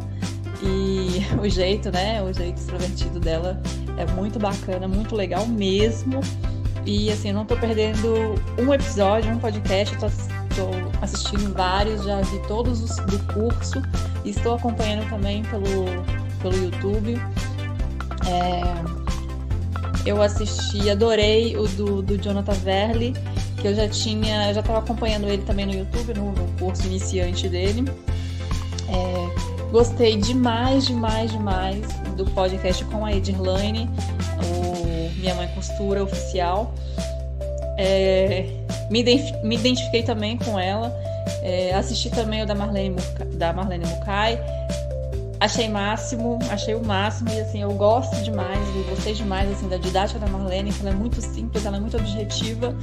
e 0.63 1.21
o 1.41 1.49
jeito, 1.49 1.91
né, 1.91 2.23
o 2.23 2.31
jeito 2.31 2.57
extrovertido 2.57 3.19
dela 3.19 3.61
é 3.97 4.05
muito 4.13 4.39
bacana, 4.39 4.87
muito 4.87 5.13
legal 5.13 5.45
mesmo. 5.45 6.21
E 6.85 7.11
assim, 7.11 7.29
eu 7.29 7.33
não 7.35 7.45
tô 7.45 7.55
perdendo 7.55 8.35
um 8.57 8.73
episódio, 8.73 9.31
um 9.31 9.37
podcast, 9.37 9.95
tô, 9.97 10.07
tô 10.07 10.69
assistindo 11.01 11.53
vários, 11.53 12.03
já 12.03 12.21
vi 12.21 12.39
todos 12.47 12.81
os 12.81 12.95
do 13.05 13.19
curso 13.33 13.81
e 14.25 14.31
estou 14.31 14.55
acompanhando 14.55 15.07
também 15.09 15.43
pelo, 15.43 15.85
pelo 16.41 16.55
YouTube. 16.55 17.21
É, 18.27 18.61
eu 20.05 20.21
assisti, 20.21 20.89
adorei 20.89 21.55
o 21.55 21.67
do, 21.67 22.01
do 22.01 22.17
Jonathan 22.17 22.53
Verli, 22.53 23.13
que 23.57 23.67
eu 23.67 23.75
já 23.75 23.87
tinha, 23.87 24.49
eu 24.49 24.55
já 24.55 24.61
estava 24.61 24.79
acompanhando 24.79 25.27
ele 25.27 25.43
também 25.43 25.65
no 25.67 25.73
YouTube, 25.73 26.15
no, 26.15 26.31
no 26.31 26.47
curso 26.57 26.87
iniciante 26.87 27.47
dele. 27.47 27.85
É, 28.89 29.50
gostei 29.71 30.17
demais, 30.17 30.85
demais, 30.85 31.31
demais 31.31 31.85
do 32.17 32.25
podcast 32.25 32.83
com 32.85 33.05
a 33.05 33.13
Edirlane, 33.13 33.89
o 34.43 35.19
minha 35.19 35.33
Mãe 35.35 35.47
Costura 35.55 36.03
Oficial. 36.03 36.73
É, 37.77 38.45
me, 38.89 39.03
me, 39.43 39.55
identifiquei 39.55 40.03
também 40.03 40.37
com 40.37 40.59
ela. 40.59 40.93
É, 41.41 41.73
assisti 41.73 42.09
também 42.09 42.43
o 42.43 42.45
da 42.45 42.53
Marlene, 42.53 42.97
da 43.35 43.53
Marlene 43.53 43.85
Mukai. 43.85 44.39
Achei 45.39 45.67
máximo, 45.69 46.37
achei 46.51 46.75
o 46.75 46.85
máximo 46.85 47.31
e 47.31 47.39
assim, 47.39 47.61
eu 47.63 47.71
gosto 47.73 48.15
demais, 48.17 48.59
gostei 48.87 49.13
demais 49.13 49.49
assim 49.51 49.67
da 49.67 49.77
didática 49.77 50.19
da 50.19 50.27
Marlene, 50.27 50.71
que 50.71 50.81
ela 50.81 50.91
é 50.91 50.93
muito 50.93 51.19
simples, 51.19 51.65
ela 51.65 51.77
é 51.77 51.79
muito 51.79 51.97
objetiva 51.97 52.75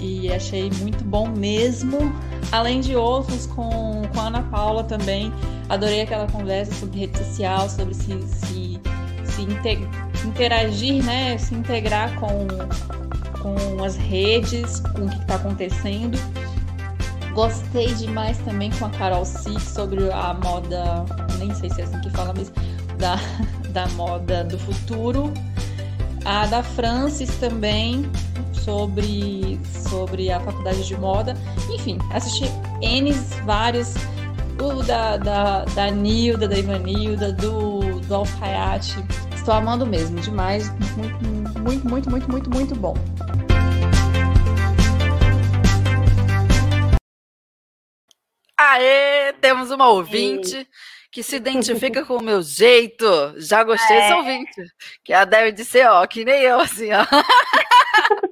e 0.00 0.32
achei 0.32 0.70
muito 0.80 1.04
bom 1.04 1.28
mesmo. 1.28 2.12
Além 2.52 2.80
de 2.80 2.96
outros 2.96 3.46
com, 3.46 4.02
com 4.12 4.20
a 4.20 4.26
Ana 4.26 4.42
Paula 4.44 4.82
também, 4.84 5.32
adorei 5.68 6.02
aquela 6.02 6.26
conversa 6.26 6.72
sobre 6.74 7.00
rede 7.00 7.18
social, 7.18 7.68
sobre 7.68 7.94
se, 7.94 8.20
se, 8.22 8.80
se 9.24 9.42
interagir, 10.26 11.04
né, 11.04 11.38
se 11.38 11.54
integrar 11.54 12.14
com, 12.18 12.46
com 13.40 13.84
as 13.84 13.96
redes, 13.96 14.80
com 14.80 15.04
o 15.04 15.08
que 15.08 15.18
está 15.18 15.36
acontecendo. 15.36 16.18
Gostei 17.32 17.94
demais 17.94 18.38
também 18.38 18.70
com 18.72 18.86
a 18.86 18.90
Carol 18.90 19.24
Sick 19.24 19.60
sobre 19.60 20.10
a 20.10 20.34
moda, 20.34 21.04
nem 21.38 21.54
sei 21.54 21.70
se 21.70 21.80
é 21.80 21.84
assim 21.84 22.00
que 22.00 22.10
fala, 22.10 22.34
mas 22.36 22.52
da, 22.98 23.16
da 23.70 23.86
moda 23.90 24.44
do 24.44 24.58
futuro. 24.58 25.32
A 26.24 26.46
da 26.46 26.62
Francis 26.62 27.34
também, 27.36 28.10
sobre, 28.64 29.58
sobre 29.88 30.30
a 30.30 30.40
faculdade 30.40 30.86
de 30.86 30.96
moda. 30.96 31.34
Enfim, 31.72 31.98
assisti 32.12 32.44
N 32.80 33.12
vários. 33.44 33.94
O 34.62 34.82
da, 34.82 35.16
da, 35.16 35.64
da 35.64 35.90
Nilda, 35.90 36.46
da 36.46 36.58
Ivanilda, 36.58 37.32
do, 37.32 37.98
do 38.00 38.14
Alfaiate. 38.14 38.96
Estou 39.34 39.54
amando 39.54 39.86
mesmo, 39.86 40.20
demais. 40.20 40.70
Muito, 40.96 41.60
muito, 41.60 41.88
muito, 41.88 42.10
muito, 42.10 42.30
muito, 42.30 42.50
muito 42.50 42.74
bom. 42.74 42.94
Aê, 48.58 49.32
temos 49.40 49.70
uma 49.70 49.88
ouvinte 49.88 50.68
que 51.10 51.22
se 51.22 51.36
identifica 51.36 52.04
com 52.04 52.16
o 52.16 52.22
meu 52.22 52.42
jeito. 52.42 53.06
Já 53.38 53.64
gostei 53.64 53.96
é. 53.96 54.00
desse 54.00 54.12
ouvinte. 54.14 54.62
Que 55.02 55.14
ela 55.14 55.24
deve 55.24 55.52
de 55.52 55.64
ser, 55.64 55.88
ó, 55.88 56.06
que 56.06 56.24
nem 56.24 56.42
eu, 56.42 56.60
assim, 56.60 56.90
ó. 56.92 57.04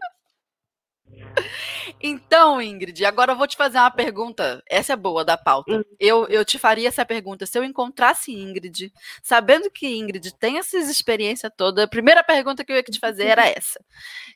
Então, 2.00 2.60
Ingrid, 2.60 3.04
agora 3.04 3.32
eu 3.32 3.36
vou 3.36 3.46
te 3.46 3.56
fazer 3.56 3.78
uma 3.78 3.90
pergunta. 3.90 4.62
Essa 4.68 4.92
é 4.92 4.96
boa 4.96 5.24
da 5.24 5.36
pauta. 5.36 5.72
Hum. 5.72 5.82
Eu, 5.98 6.26
eu 6.28 6.44
te 6.44 6.58
faria 6.58 6.88
essa 6.88 7.04
pergunta. 7.04 7.46
Se 7.46 7.58
eu 7.58 7.64
encontrasse 7.64 8.32
Ingrid, 8.32 8.92
sabendo 9.22 9.70
que 9.70 9.86
Ingrid 9.86 10.34
tem 10.34 10.58
essas 10.58 10.88
experiências 10.88 11.50
todas, 11.56 11.84
a 11.84 11.88
primeira 11.88 12.22
pergunta 12.22 12.64
que 12.64 12.72
eu 12.72 12.76
ia 12.76 12.82
te 12.82 12.98
fazer 12.98 13.26
era 13.26 13.46
essa. 13.48 13.80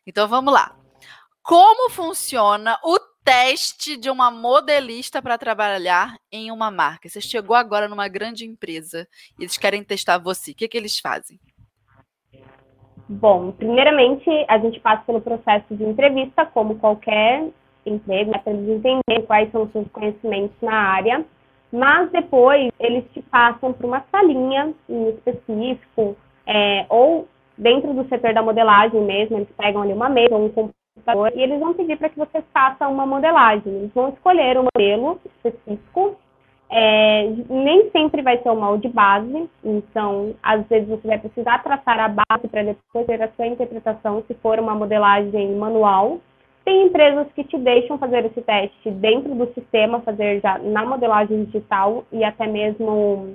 Então 0.07 0.27
vamos 0.27 0.53
lá. 0.53 0.77
Como 1.43 1.91
funciona 1.91 2.79
o 2.85 2.99
teste 3.25 3.97
de 3.97 4.11
uma 4.11 4.31
modelista 4.31 5.21
para 5.21 5.39
trabalhar 5.39 6.19
em 6.31 6.51
uma 6.51 6.71
marca? 6.71 7.09
Você 7.09 7.21
chegou 7.21 7.57
agora 7.57 7.89
numa 7.89 8.09
grande 8.09 8.45
empresa 8.45 9.09
e 9.39 9.43
eles 9.43 9.57
querem 9.57 9.83
testar 9.83 10.19
você. 10.19 10.53
O 10.53 10.55
que, 10.55 10.69
que 10.69 10.77
eles 10.77 10.99
fazem? 10.99 11.41
Bom, 13.21 13.53
primeiramente, 13.53 14.25
a 14.49 14.57
gente 14.57 14.81
passa 14.81 15.03
pelo 15.05 15.21
processo 15.21 15.75
de 15.77 15.85
entrevista, 15.85 16.47
como 16.47 16.79
qualquer 16.79 17.47
emprego, 17.85 18.31
né, 18.31 18.39
para 18.39 18.53
eles 18.55 18.69
entenderem 18.69 19.27
quais 19.27 19.51
são 19.51 19.65
os 19.65 19.73
seus 19.73 19.87
conhecimentos 19.89 20.57
na 20.63 20.73
área, 20.73 21.23
mas 21.71 22.11
depois 22.11 22.71
eles 22.81 23.05
te 23.13 23.21
passam 23.23 23.73
para 23.75 23.87
uma 23.87 24.03
salinha 24.11 24.73
em 24.89 25.11
específico, 25.11 26.17
é, 26.47 26.87
ou 26.89 27.29
dentro 27.59 27.93
do 27.93 28.09
setor 28.09 28.33
da 28.33 28.43
modelagem 28.43 29.03
mesmo, 29.03 29.37
eles 29.37 29.49
pegam 29.59 29.83
ali 29.83 29.93
uma 29.93 30.09
mesa 30.09 30.35
um 30.35 30.49
computador 30.49 31.33
e 31.35 31.43
eles 31.43 31.61
vão 31.61 31.75
pedir 31.75 31.99
para 31.99 32.09
que 32.09 32.19
você 32.19 32.43
faça 32.53 32.89
uma 32.89 33.05
modelagem. 33.05 33.75
Eles 33.75 33.93
vão 33.93 34.09
escolher 34.09 34.59
um 34.59 34.67
modelo 34.75 35.21
específico 35.27 36.17
é, 36.75 37.31
nem 37.51 37.91
sempre 37.91 38.23
vai 38.23 38.39
ser 38.43 38.49
o 38.49 38.57
molde 38.57 38.89
base, 38.89 39.47
então 39.63 40.35
às 40.43 40.67
vezes 40.69 40.89
você 40.89 41.07
vai 41.07 41.19
precisar 41.19 41.63
traçar 41.63 42.01
a 42.01 42.09
base 42.09 42.49
para 42.49 42.63
depois 42.63 43.07
ter 43.07 43.23
a 43.23 43.29
sua 43.33 43.47
interpretação 43.47 44.25
se 44.27 44.33
for 44.37 44.59
uma 44.59 44.75
modelagem 44.75 45.55
manual. 45.55 46.19
Tem 46.65 46.87
empresas 46.87 47.27
que 47.35 47.45
te 47.45 47.59
deixam 47.59 47.99
fazer 47.99 48.25
esse 48.25 48.41
teste 48.41 48.91
dentro 48.91 49.35
do 49.35 49.53
sistema, 49.53 50.01
fazer 50.01 50.41
já 50.41 50.57
na 50.59 50.87
modelagem 50.87 51.45
digital 51.45 52.05
e 52.11 52.25
até 52.25 52.47
mesmo 52.47 53.35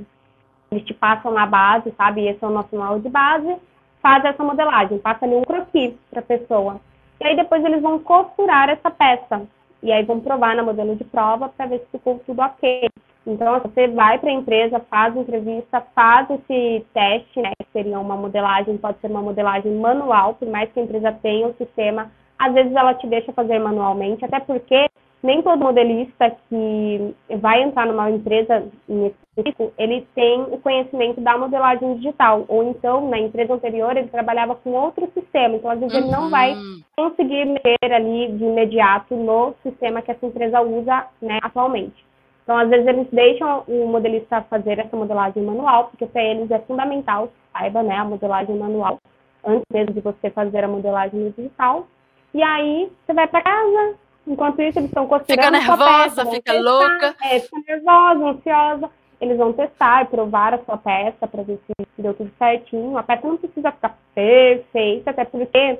eles 0.71 0.83
te 0.85 0.95
passam 0.95 1.31
na 1.31 1.45
base, 1.45 1.93
sabe? 1.95 2.27
Esse 2.27 2.43
é 2.43 2.47
o 2.47 2.51
nosso 2.51 2.75
molde 2.75 3.07
base, 3.07 3.55
faz 4.01 4.25
essa 4.25 4.43
modelagem, 4.43 4.97
passa 4.97 5.25
ali 5.25 5.35
um 5.35 5.43
croquis 5.43 5.93
para 6.09 6.21
a 6.21 6.23
pessoa. 6.23 6.81
E 7.21 7.27
aí 7.27 7.35
depois 7.35 7.63
eles 7.63 7.83
vão 7.83 7.99
costurar 7.99 8.67
essa 8.67 8.89
peça. 8.89 9.45
E 9.83 9.91
aí 9.91 10.03
vão 10.03 10.19
provar 10.19 10.55
na 10.55 10.63
modelo 10.63 10.95
de 10.95 11.03
prova 11.03 11.49
para 11.49 11.67
ver 11.67 11.79
se 11.81 11.97
ficou 11.97 12.19
tudo 12.25 12.41
ok. 12.41 12.89
Então, 13.27 13.59
você 13.59 13.89
vai 13.89 14.17
para 14.17 14.29
a 14.29 14.33
empresa, 14.33 14.79
faz 14.89 15.13
entrevista, 15.15 15.81
faz 15.93 16.29
esse 16.29 16.85
teste, 16.93 17.41
né, 17.41 17.51
que 17.59 17.71
seria 17.73 17.99
uma 17.99 18.15
modelagem, 18.15 18.77
pode 18.77 18.99
ser 19.01 19.07
uma 19.07 19.21
modelagem 19.21 19.75
manual, 19.75 20.35
por 20.35 20.47
mais 20.47 20.71
que 20.71 20.79
a 20.79 20.83
empresa 20.83 21.11
tenha 21.21 21.47
o 21.47 21.55
sistema, 21.55 22.09
às 22.39 22.53
vezes 22.53 22.73
ela 22.73 22.93
te 22.93 23.05
deixa 23.05 23.33
fazer 23.33 23.59
manualmente, 23.59 24.23
até 24.23 24.39
porque 24.39 24.87
nem 25.21 25.41
todo 25.41 25.59
modelista 25.59 26.31
que 26.47 27.15
vai 27.41 27.63
entrar 27.63 27.85
numa 27.87 28.09
empresa 28.09 28.63
em 28.87 29.07
específico, 29.07 29.73
ele 29.77 30.07
tem 30.15 30.43
o 30.43 30.57
conhecimento 30.59 31.19
da 31.19 31.37
modelagem 31.37 31.95
digital, 31.95 32.45
ou 32.47 32.63
então, 32.63 33.09
na 33.09 33.19
empresa 33.19 33.53
anterior, 33.53 33.97
ele 33.97 34.07
trabalhava 34.07 34.55
com 34.55 34.71
outro 34.71 35.09
sistema, 35.13 35.55
então 35.55 35.69
às 35.69 35.79
vezes 35.79 35.93
uhum. 35.93 36.03
ele 36.03 36.11
não 36.11 36.29
vai 36.29 36.53
uhum. 36.53 36.79
conseguir 36.95 37.45
mexer 37.45 37.93
ali 37.93 38.31
de 38.31 38.43
imediato 38.45 39.15
no 39.15 39.53
sistema 39.63 40.01
que 40.01 40.11
essa 40.11 40.25
empresa 40.25 40.61
usa 40.61 41.07
né, 41.21 41.39
atualmente. 41.41 42.07
Então, 42.47 42.57
às 42.57 42.69
vezes, 42.69 42.87
eles 42.87 43.07
deixam 43.11 43.65
o 43.67 43.87
modelista 43.87 44.41
fazer 44.43 44.79
essa 44.79 44.95
modelagem 44.95 45.43
manual, 45.43 45.89
porque 45.89 46.05
para 46.05 46.23
eles 46.23 46.49
é 46.49 46.59
fundamental, 46.59 47.29
saiba, 47.51 47.83
né, 47.83 47.97
a 47.97 48.05
modelagem 48.05 48.55
manual, 48.55 48.99
antes 49.45 49.65
mesmo 49.69 49.93
de 49.93 49.99
você 49.99 50.29
fazer 50.29 50.63
a 50.63 50.67
modelagem 50.69 51.33
digital. 51.35 51.85
E 52.33 52.41
aí, 52.41 52.89
você 53.05 53.13
vai 53.13 53.27
para 53.27 53.41
casa, 53.41 53.95
enquanto 54.25 54.61
isso, 54.61 54.79
eles 54.79 54.89
estão 54.89 55.07
costurando 55.07 55.41
Fica 55.43 55.51
nervosa, 55.51 56.23
peça, 56.23 56.25
fica 56.31 56.53
testar, 56.53 56.71
louca. 56.71 57.15
É, 57.21 57.39
fica 57.41 57.61
nervosa, 57.67 58.25
ansiosa. 58.25 58.89
Eles 59.19 59.37
vão 59.37 59.51
testar 59.51 60.03
e 60.03 60.05
provar 60.05 60.53
a 60.53 60.59
sua 60.59 60.77
peça 60.77 61.27
para 61.27 61.43
ver 61.43 61.59
se 61.67 62.01
deu 62.01 62.13
tudo 62.13 62.31
certinho. 62.37 62.97
A 62.97 63.03
peça 63.03 63.27
não 63.27 63.35
precisa 63.35 63.73
ficar 63.73 63.97
perfeita, 64.15 65.11
até 65.11 65.25
porque 65.25 65.79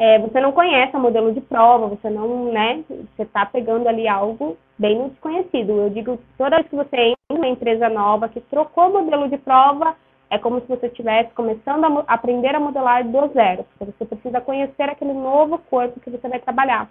é, 0.00 0.18
você 0.18 0.40
não 0.40 0.50
conhece 0.50 0.96
o 0.96 0.98
modelo 0.98 1.30
de 1.30 1.42
prova, 1.42 1.88
você 1.88 2.08
não, 2.08 2.50
né, 2.50 2.82
você 2.88 3.22
está 3.22 3.44
pegando 3.44 3.86
ali 3.86 4.08
algo 4.08 4.56
bem 4.78 5.10
desconhecido. 5.10 5.72
Eu 5.72 5.90
digo 5.90 6.16
que 6.16 6.24
toda 6.38 6.56
vez 6.56 6.68
que 6.68 6.74
você 6.74 6.96
entra 6.96 7.18
em 7.30 7.36
uma 7.36 7.48
empresa 7.48 7.86
nova 7.90 8.26
que 8.26 8.40
trocou 8.40 8.88
o 8.88 8.92
modelo 8.94 9.28
de 9.28 9.36
prova, 9.36 9.94
é 10.30 10.38
como 10.38 10.58
se 10.62 10.68
você 10.68 10.86
estivesse 10.86 11.34
começando 11.34 11.84
a 11.84 12.14
aprender 12.14 12.54
a 12.54 12.60
modelar 12.60 13.06
do 13.06 13.28
zero, 13.34 13.66
porque 13.78 13.92
você 13.92 14.06
precisa 14.06 14.40
conhecer 14.40 14.84
aquele 14.84 15.12
novo 15.12 15.58
corpo 15.68 16.00
que 16.00 16.08
você 16.08 16.26
vai 16.26 16.38
trabalhar. 16.38 16.88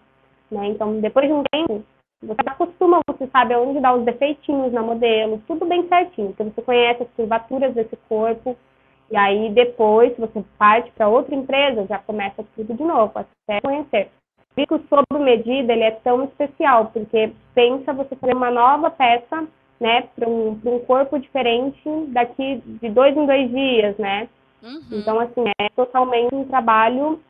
Né? 0.52 0.68
Então, 0.68 1.00
depois 1.00 1.26
de 1.26 1.34
um 1.34 1.42
tempo, 1.52 1.84
você 2.22 2.42
acostuma, 2.46 3.00
você 3.08 3.26
sabe 3.32 3.56
onde 3.56 3.80
dar 3.80 3.96
os 3.96 4.06
defeitinhos 4.06 4.72
na 4.72 4.84
modelo, 4.84 5.42
tudo 5.48 5.66
bem 5.66 5.88
certinho, 5.88 6.28
porque 6.28 6.44
você 6.44 6.62
conhece 6.62 7.02
as 7.02 7.10
curvaturas 7.16 7.74
desse 7.74 7.98
corpo, 8.08 8.56
e 9.12 9.18
aí 9.18 9.50
depois, 9.52 10.14
se 10.14 10.22
você 10.22 10.44
parte 10.58 10.92
para 10.92 11.08
outra 11.08 11.34
empresa, 11.36 11.86
já 11.88 11.98
começa 12.00 12.46
tudo 12.56 12.74
de 12.74 12.84
novo, 12.84 13.12
até 13.16 13.62
conhecer. 13.62 14.10
O 14.70 14.80
sob 14.90 15.24
medida, 15.24 15.72
ele 15.72 15.84
é 15.84 15.92
tão 15.92 16.26
especial, 16.26 16.92
porque 16.92 17.32
pensa 17.56 17.94
você 17.94 18.14
fazer 18.16 18.36
uma 18.36 18.52
nova 18.52 18.92
peça, 18.92 19.48
né, 19.80 20.02
para 20.14 20.28
um, 20.28 20.60
um 20.66 20.80
corpo 20.80 21.18
diferente 21.18 21.82
daqui 22.10 22.62
de 22.66 22.90
dois 22.90 23.16
em 23.16 23.26
dois 23.26 23.50
dias, 23.50 23.98
né? 23.98 24.28
Uhum. 24.62 24.82
Então, 24.92 25.20
assim, 25.22 25.46
é 25.62 25.70
totalmente 25.70 26.36
um 26.36 26.44
trabalho 26.44 27.22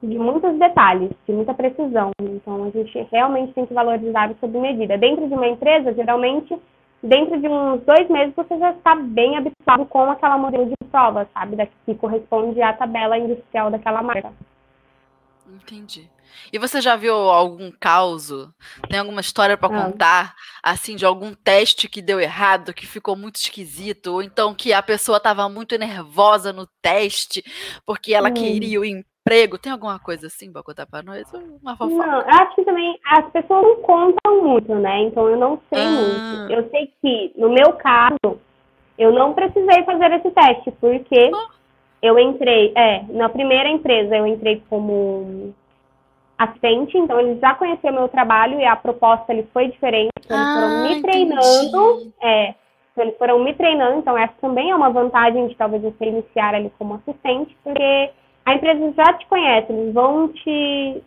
de 0.00 0.18
muitos 0.18 0.56
detalhes, 0.58 1.10
de 1.26 1.32
muita 1.32 1.54
precisão. 1.54 2.10
Então, 2.20 2.64
a 2.64 2.70
gente 2.70 3.08
realmente 3.10 3.52
tem 3.52 3.66
que 3.66 3.74
valorizar 3.74 4.30
o 4.30 4.36
sob 4.38 4.56
medida. 4.58 4.96
Dentro 4.96 5.26
de 5.26 5.34
uma 5.34 5.48
empresa, 5.48 5.92
geralmente, 5.92 6.56
dentro 7.02 7.40
de 7.40 7.48
uns 7.48 7.82
dois 7.82 8.08
meses 8.08 8.34
você 8.34 8.58
já 8.58 8.70
está 8.70 8.94
bem 8.94 9.36
habituado 9.36 9.84
com 9.86 10.10
aquela 10.10 10.38
modelo 10.38 10.66
de 10.66 10.74
prova, 10.90 11.28
sabe? 11.34 11.56
Da, 11.56 11.66
que 11.66 11.94
corresponde 11.94 12.60
à 12.62 12.72
tabela 12.72 13.18
industrial 13.18 13.70
daquela 13.70 14.02
marca. 14.02 14.32
Entendi. 15.48 16.08
E 16.52 16.58
você 16.58 16.80
já 16.80 16.96
viu 16.96 17.14
algum 17.14 17.70
caso? 17.70 18.54
Tem 18.88 18.98
alguma 18.98 19.20
história 19.20 19.56
para 19.56 19.74
ah. 19.74 19.84
contar, 19.84 20.34
assim, 20.62 20.96
de 20.96 21.04
algum 21.04 21.34
teste 21.34 21.88
que 21.88 22.00
deu 22.00 22.18
errado, 22.20 22.72
que 22.72 22.86
ficou 22.86 23.16
muito 23.16 23.36
esquisito, 23.36 24.08
ou 24.08 24.22
então 24.22 24.54
que 24.54 24.72
a 24.72 24.82
pessoa 24.82 25.18
estava 25.18 25.48
muito 25.48 25.76
nervosa 25.76 26.52
no 26.52 26.66
teste 26.80 27.44
porque 27.84 28.14
ela 28.14 28.30
hum. 28.30 28.34
queria 28.34 28.80
o 28.80 28.84
emprego? 29.22 29.58
Tem 29.58 29.72
alguma 29.72 29.98
coisa 29.98 30.26
assim 30.26 30.52
para 30.52 30.62
contar 30.62 30.86
para 30.86 31.02
nós? 31.02 31.24
Uma 31.62 31.76
fofoca? 31.76 32.06
Não, 32.06 32.20
eu 32.20 32.28
acho 32.28 32.54
que 32.56 32.64
também 32.64 32.98
as 33.06 33.30
pessoas 33.30 33.62
não 33.62 33.76
contam 33.76 34.42
muito, 34.42 34.74
né? 34.74 35.02
Então 35.02 35.28
eu 35.28 35.36
não 35.36 35.60
sei 35.72 35.82
ah. 35.82 35.90
muito. 35.90 36.52
Eu 36.52 36.70
sei 36.70 36.92
que, 37.00 37.32
no 37.36 37.48
meu 37.48 37.72
caso, 37.74 38.38
eu 38.98 39.12
não 39.12 39.32
precisei 39.32 39.84
fazer 39.84 40.12
esse 40.12 40.30
teste, 40.30 40.70
porque 40.72 41.30
oh. 41.32 41.48
eu 42.02 42.18
entrei, 42.18 42.72
é, 42.76 43.04
na 43.10 43.28
primeira 43.28 43.68
empresa 43.68 44.16
eu 44.16 44.26
entrei 44.26 44.62
como 44.68 45.54
assistente, 46.36 46.98
então 46.98 47.20
eles 47.20 47.38
já 47.40 47.54
conheciam 47.54 47.94
meu 47.94 48.08
trabalho 48.08 48.60
e 48.60 48.64
a 48.64 48.74
proposta 48.74 49.32
ele 49.32 49.48
foi 49.52 49.68
diferente. 49.68 50.10
Eles 50.28 50.38
ah, 50.38 50.54
foram 50.54 50.88
me 50.88 51.02
treinando, 51.02 52.12
é, 52.20 52.54
Então, 52.92 53.04
eles 53.04 53.16
foram 53.16 53.38
me 53.38 53.54
treinando, 53.54 53.98
então 53.98 54.18
essa 54.18 54.34
também 54.40 54.70
é 54.70 54.74
uma 54.74 54.90
vantagem 54.90 55.46
de 55.46 55.54
talvez 55.54 55.82
você 55.82 56.04
iniciar 56.04 56.54
ali 56.54 56.72
como 56.76 56.94
assistente, 56.94 57.56
porque 57.62 58.10
a 58.44 58.54
empresa 58.54 58.92
já 58.92 59.12
te 59.14 59.26
conhece, 59.26 59.72
eles 59.72 59.92
vão 59.94 60.28
te 60.28 61.02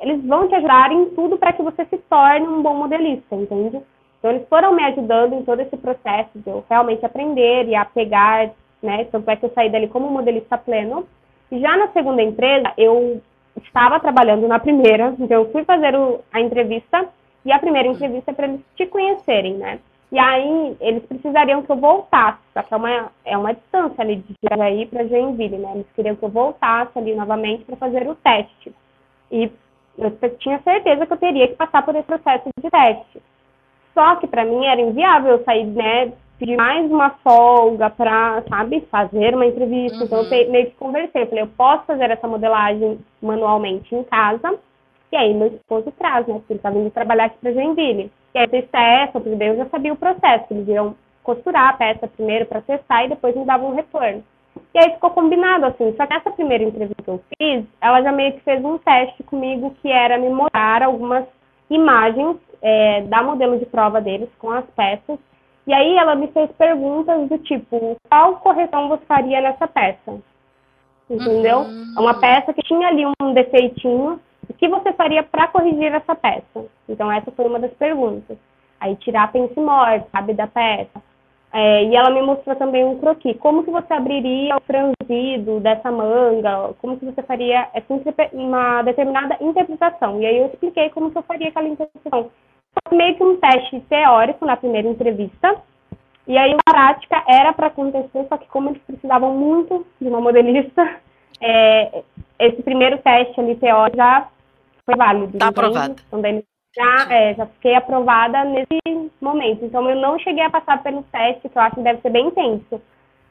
eles 0.00 0.24
vão 0.24 0.46
te 0.46 0.54
ajudar 0.54 0.92
em 0.92 1.06
tudo 1.10 1.36
para 1.36 1.52
que 1.52 1.62
você 1.62 1.84
se 1.86 1.98
torne 1.98 2.46
um 2.46 2.62
bom 2.62 2.74
modelista, 2.74 3.34
entende? 3.34 3.80
Então 4.18 4.30
eles 4.30 4.48
foram 4.48 4.72
me 4.72 4.84
ajudando 4.84 5.34
em 5.34 5.42
todo 5.42 5.60
esse 5.60 5.76
processo 5.76 6.30
de 6.38 6.48
eu 6.48 6.64
realmente 6.68 7.04
aprender 7.04 7.66
e 7.66 7.74
a 7.74 7.84
pegar, 7.84 8.50
né? 8.80 9.04
Tanto 9.06 9.28
é 9.28 9.36
que 9.36 9.44
eu 9.44 9.52
saí 9.54 9.68
dali 9.68 9.88
como 9.88 10.08
modelista 10.08 10.56
pleno. 10.56 11.06
E 11.50 11.58
já 11.58 11.76
na 11.76 11.88
segunda 11.88 12.22
empresa, 12.22 12.72
eu 12.76 13.20
estava 13.56 13.98
trabalhando 13.98 14.46
na 14.46 14.58
primeira, 14.58 15.14
então 15.18 15.42
eu 15.42 15.50
fui 15.50 15.64
fazer 15.64 15.96
o, 15.96 16.20
a 16.32 16.40
entrevista 16.40 17.08
e 17.44 17.50
a 17.50 17.58
primeira 17.58 17.88
entrevista 17.88 18.30
é 18.30 18.34
para 18.34 18.46
eles 18.46 18.60
te 18.76 18.86
conhecerem, 18.86 19.54
né? 19.54 19.80
E 20.10 20.18
aí 20.18 20.76
eles 20.80 21.04
precisariam 21.04 21.62
que 21.62 21.70
eu 21.70 21.76
voltasse, 21.76 22.38
só 22.54 22.62
que 22.62 22.72
é 22.72 22.76
uma, 22.76 23.12
é 23.26 23.36
uma 23.36 23.52
distância 23.52 24.02
ali 24.02 24.16
de 24.16 24.34
Jaraí 24.48 24.86
para 24.86 25.06
Joinville, 25.06 25.58
né? 25.58 25.72
Eles 25.74 25.86
queriam 25.94 26.16
que 26.16 26.24
eu 26.24 26.30
voltasse 26.30 26.98
ali 26.98 27.14
novamente 27.14 27.64
para 27.64 27.76
fazer 27.76 28.08
o 28.08 28.14
teste. 28.14 28.74
E 29.30 29.50
eu 29.98 30.10
tinha 30.38 30.60
certeza 30.62 31.06
que 31.06 31.12
eu 31.12 31.18
teria 31.18 31.48
que 31.48 31.56
passar 31.56 31.84
por 31.84 31.94
esse 31.94 32.06
processo 32.06 32.48
de 32.62 32.70
teste. 32.70 33.22
Só 33.92 34.16
que 34.16 34.26
para 34.26 34.44
mim 34.44 34.64
era 34.64 34.80
inviável 34.80 35.32
eu 35.32 35.44
sair, 35.44 35.66
né, 35.66 36.12
pedir 36.38 36.56
mais 36.56 36.90
uma 36.90 37.10
folga 37.22 37.90
para, 37.90 38.42
sabe, 38.48 38.80
fazer 38.90 39.34
uma 39.34 39.44
entrevista. 39.44 39.98
Uhum. 39.98 40.04
Então 40.04 40.18
eu 40.22 40.46
uhum. 40.46 40.52
meio 40.52 40.66
que 40.66 40.76
conversei, 40.76 41.22
eu 41.22 41.26
falei, 41.26 41.42
eu 41.42 41.48
posso 41.48 41.84
fazer 41.84 42.10
essa 42.10 42.26
modelagem 42.26 42.98
manualmente 43.20 43.94
em 43.94 44.04
casa. 44.04 44.58
E 45.10 45.16
aí 45.16 45.34
meu 45.34 45.48
esposo 45.48 45.92
traz, 45.98 46.26
né, 46.26 46.34
porque 46.34 46.52
ele 46.54 46.60
tá 46.60 46.70
vindo 46.70 46.90
trabalhar 46.90 47.26
aqui 47.26 47.38
para 47.38 47.52
Joinville. 47.52 48.10
E 48.34 48.38
aí 48.38 48.44
eu 48.44 48.50
fiz 48.50 48.70
teste, 48.70 49.12
porque 49.12 49.36
daí 49.36 49.48
eu 49.48 49.56
já 49.56 49.66
sabia 49.66 49.92
o 49.92 49.96
processo, 49.96 50.46
eles 50.50 50.68
iam 50.68 50.94
costurar 51.22 51.70
a 51.70 51.72
peça 51.74 52.08
primeiro 52.08 52.46
para 52.46 52.62
testar 52.62 53.04
e 53.04 53.08
depois 53.08 53.36
me 53.36 53.44
davam 53.44 53.70
um 53.70 53.74
retorno. 53.74 54.22
E 54.74 54.78
aí 54.78 54.92
ficou 54.92 55.10
combinado, 55.10 55.66
assim. 55.66 55.94
Só 55.96 56.06
que 56.06 56.14
essa 56.14 56.30
primeira 56.30 56.64
entrevista 56.64 57.02
que 57.02 57.08
eu 57.08 57.20
fiz, 57.36 57.64
ela 57.80 58.02
já 58.02 58.12
meio 58.12 58.32
que 58.32 58.40
fez 58.40 58.64
um 58.64 58.78
teste 58.78 59.22
comigo, 59.22 59.74
que 59.82 59.90
era 59.90 60.18
me 60.18 60.28
mostrar 60.30 60.82
algumas 60.82 61.24
imagens 61.70 62.36
é, 62.62 63.02
da 63.02 63.22
modelo 63.22 63.58
de 63.58 63.66
prova 63.66 64.00
deles 64.00 64.28
com 64.38 64.50
as 64.50 64.64
peças. 64.70 65.18
E 65.66 65.72
aí 65.72 65.96
ela 65.96 66.14
me 66.14 66.28
fez 66.28 66.50
perguntas 66.52 67.28
do 67.28 67.38
tipo, 67.38 67.96
qual 68.08 68.36
correção 68.36 68.88
você 68.88 69.04
faria 69.04 69.40
nessa 69.40 69.66
peça? 69.66 70.18
Entendeu? 71.10 71.60
Uhum. 71.60 71.94
É 71.96 72.00
uma 72.00 72.14
peça 72.18 72.52
que 72.52 72.62
tinha 72.62 72.88
ali 72.88 73.04
um 73.20 73.32
defeitinho. 73.32 74.18
O 74.48 74.54
que 74.54 74.68
você 74.68 74.92
faria 74.92 75.22
para 75.22 75.48
corrigir 75.48 75.92
essa 75.94 76.14
peça? 76.14 76.64
Então 76.88 77.10
essa 77.12 77.30
foi 77.30 77.46
uma 77.46 77.58
das 77.58 77.72
perguntas. 77.74 78.38
Aí 78.80 78.96
tirar 78.96 79.24
a 79.24 79.28
pence 79.28 79.58
morte, 79.58 80.06
sabe, 80.10 80.34
da 80.34 80.46
peça. 80.46 81.02
É, 81.52 81.84
e 81.84 81.96
ela 81.96 82.10
me 82.10 82.22
mostrou 82.22 82.54
também 82.56 82.84
um 82.84 82.98
croquis. 82.98 83.36
Como 83.38 83.64
que 83.64 83.70
você 83.70 83.92
abriria 83.92 84.56
o 84.56 84.60
franzido 84.60 85.60
dessa 85.60 85.90
manga? 85.90 86.74
Como 86.80 86.98
que 86.98 87.06
você 87.06 87.22
faria 87.22 87.68
essa, 87.72 87.94
uma 88.32 88.82
determinada 88.82 89.36
interpretação? 89.40 90.20
E 90.20 90.26
aí 90.26 90.38
eu 90.38 90.46
expliquei 90.46 90.90
como 90.90 91.10
que 91.10 91.18
eu 91.18 91.22
faria 91.22 91.48
aquela 91.48 91.68
interpretação. 91.68 92.30
Foi 92.88 92.96
meio 92.96 93.16
que 93.16 93.24
um 93.24 93.36
teste 93.38 93.80
teórico 93.80 94.44
na 94.44 94.56
primeira 94.56 94.88
entrevista. 94.88 95.56
E 96.26 96.36
aí 96.36 96.54
a 96.54 96.70
prática 96.70 97.24
era 97.26 97.54
para 97.54 97.68
acontecer, 97.68 98.26
só 98.28 98.36
que 98.36 98.46
como 98.48 98.68
eles 98.68 98.82
precisavam 98.82 99.34
muito 99.34 99.86
de 99.98 100.08
uma 100.08 100.20
modelista, 100.20 100.96
é, 101.40 102.02
esse 102.38 102.62
primeiro 102.62 102.98
teste 102.98 103.40
ali 103.40 103.56
teórico 103.56 103.96
já 103.96 104.28
foi 104.88 104.96
válido. 104.96 105.32
Está 105.34 105.48
aprovado. 105.48 105.96
Então, 106.06 106.20
daí, 106.22 106.42
já, 106.74 107.14
é, 107.14 107.34
já 107.34 107.46
fiquei 107.46 107.74
aprovada 107.74 108.42
nesse 108.44 109.10
momento. 109.20 109.64
Então, 109.66 109.88
eu 109.88 109.96
não 109.96 110.18
cheguei 110.18 110.42
a 110.42 110.50
passar 110.50 110.82
pelo 110.82 111.02
teste, 111.12 111.48
que 111.48 111.58
eu 111.58 111.62
acho 111.62 111.74
que 111.74 111.82
deve 111.82 112.00
ser 112.00 112.10
bem 112.10 112.28
intenso. 112.28 112.80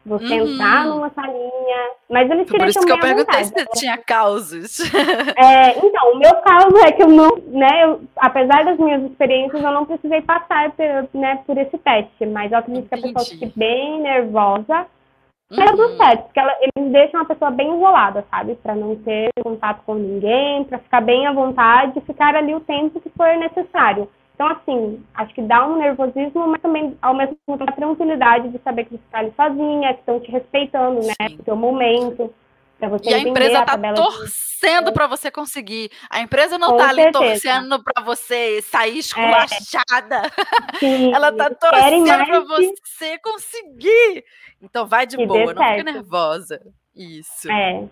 Você 0.05 0.39
uhum. 0.39 0.53
entrar 0.53 0.85
numa 0.85 1.09
salinha. 1.09 1.89
Mas 2.09 2.29
eles 2.29 2.47
Por 2.47 2.65
isso 2.65 2.79
que 2.79 2.91
eu 2.91 2.99
perguntei 2.99 3.43
se 3.43 3.51
você 3.51 3.65
tinha 3.73 3.97
causos. 3.97 4.79
É, 5.37 5.77
então, 5.85 6.13
o 6.13 6.17
meu 6.17 6.35
caso 6.35 6.77
é 6.77 6.91
que 6.91 7.03
eu 7.03 7.09
não, 7.09 7.35
né, 7.47 7.83
eu, 7.83 8.01
apesar 8.17 8.63
das 8.63 8.77
minhas 8.77 9.03
experiências, 9.03 9.61
eu 9.61 9.71
não 9.71 9.85
precisei 9.85 10.21
passar 10.21 10.71
por, 10.71 11.19
né, 11.19 11.39
por 11.45 11.57
esse 11.57 11.77
teste. 11.77 12.25
Mas 12.25 12.51
eu 12.51 12.59
acredito 12.59 12.85
Entendi. 12.85 13.01
que 13.01 13.09
a 13.09 13.13
pessoa 13.13 13.39
fique 13.39 13.59
bem 13.59 14.01
nervosa 14.01 14.85
Uhum. 15.49 15.57
Mas 15.59 15.71
tudo 15.71 15.97
certo, 15.97 16.23
porque 16.23 16.39
ela, 16.39 16.53
eles 16.59 16.91
deixam 16.91 17.21
a 17.21 17.25
pessoa 17.25 17.51
bem 17.51 17.73
isolada, 17.75 18.25
sabe? 18.29 18.55
Para 18.55 18.75
não 18.75 18.95
ter 18.97 19.29
contato 19.41 19.81
com 19.85 19.95
ninguém, 19.95 20.65
para 20.65 20.79
ficar 20.79 21.01
bem 21.01 21.25
à 21.25 21.31
vontade 21.31 21.97
e 21.97 22.01
ficar 22.01 22.35
ali 22.35 22.53
o 22.53 22.59
tempo 22.59 22.99
que 22.99 23.09
for 23.11 23.27
necessário. 23.37 24.09
Então, 24.35 24.47
assim, 24.49 25.03
acho 25.15 25.33
que 25.33 25.41
dá 25.41 25.65
um 25.65 25.77
nervosismo, 25.77 26.47
mas 26.47 26.61
também, 26.61 26.95
ao 27.01 27.15
mesmo 27.15 27.35
tempo, 27.47 27.63
a 27.63 27.71
tranquilidade 27.71 28.49
de 28.49 28.59
saber 28.59 28.83
que 28.83 28.91
você 28.91 29.03
está 29.05 29.19
ali 29.19 29.33
sozinha, 29.35 29.93
que 29.93 29.99
estão 30.01 30.19
te 30.19 30.29
respeitando, 30.29 30.99
né? 30.99 31.13
Sim. 31.27 31.37
O 31.39 31.43
teu 31.43 31.55
momento. 31.55 32.31
E 33.03 33.13
a 33.13 33.19
empresa 33.19 33.59
está 33.59 33.93
torcendo 33.93 34.85
de... 34.85 34.91
para 34.91 35.07
você 35.07 35.31
conseguir. 35.31 35.89
A 36.09 36.21
empresa 36.21 36.57
não 36.57 36.77
está 36.77 36.89
ali 36.89 37.11
torcendo 37.11 37.83
para 37.83 38.03
você 38.03 38.61
sair 38.61 38.99
esculachada. 38.99 40.21
É. 40.81 41.09
Ela 41.11 41.29
está 41.29 41.49
torcendo 41.49 42.25
para 42.25 42.39
você 42.41 43.17
conseguir. 43.19 44.23
Então 44.61 44.85
vai 44.85 45.07
de 45.07 45.17
boa, 45.25 45.53
não 45.53 45.63
fica 45.63 45.83
nervosa. 45.83 46.61
Isso. 46.95 47.51
É. 47.51 47.87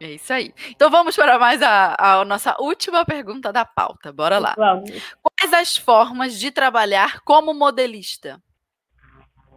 É 0.00 0.12
isso 0.12 0.32
aí. 0.32 0.54
Então 0.70 0.90
vamos 0.90 1.14
para 1.14 1.38
mais 1.38 1.60
a, 1.60 1.94
a 1.98 2.24
nossa 2.24 2.56
última 2.58 3.04
pergunta 3.04 3.52
da 3.52 3.66
pauta. 3.66 4.10
Bora 4.10 4.38
lá. 4.38 4.54
Vamos. 4.56 4.90
Quais 5.22 5.52
as 5.52 5.76
formas 5.76 6.38
de 6.38 6.50
trabalhar 6.50 7.20
como 7.20 7.52
modelista? 7.52 8.42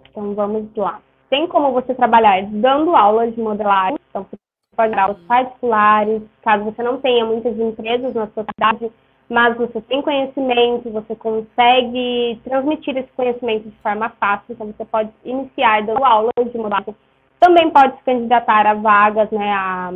Então 0.09 0.35
vamos 0.35 0.69
lá 0.75 1.01
tem 1.33 1.47
como 1.47 1.71
você 1.71 1.95
trabalhar 1.95 2.43
dando 2.43 2.95
aulas 2.95 3.33
de 3.33 3.41
modelagem, 3.41 3.97
então 4.07 4.21
você 4.21 4.37
pode 4.77 4.91
dar 4.91 5.05
aulas 5.05 5.17
particulares, 5.23 6.21
caso 6.43 6.63
você 6.63 6.83
não 6.83 7.01
tenha 7.01 7.25
muitas 7.25 7.57
empresas 7.57 8.13
na 8.13 8.27
sua 8.27 8.45
cidade, 8.53 8.91
mas 9.27 9.57
você 9.57 9.81
tem 9.81 10.03
conhecimento, 10.03 10.91
você 10.91 11.15
consegue 11.15 12.39
transmitir 12.43 12.95
esse 12.97 13.11
conhecimento 13.13 13.67
de 13.67 13.75
forma 13.77 14.09
fácil, 14.19 14.45
então 14.51 14.67
você 14.67 14.85
pode 14.85 15.09
iniciar 15.25 15.81
dando 15.81 16.05
aulas 16.05 16.51
de 16.51 16.55
modelagem. 16.55 16.95
Também 17.39 17.67
pode 17.71 17.97
se 17.97 18.03
candidatar 18.03 18.67
a 18.67 18.75
vagas, 18.75 19.31
né, 19.31 19.51
a, 19.53 19.91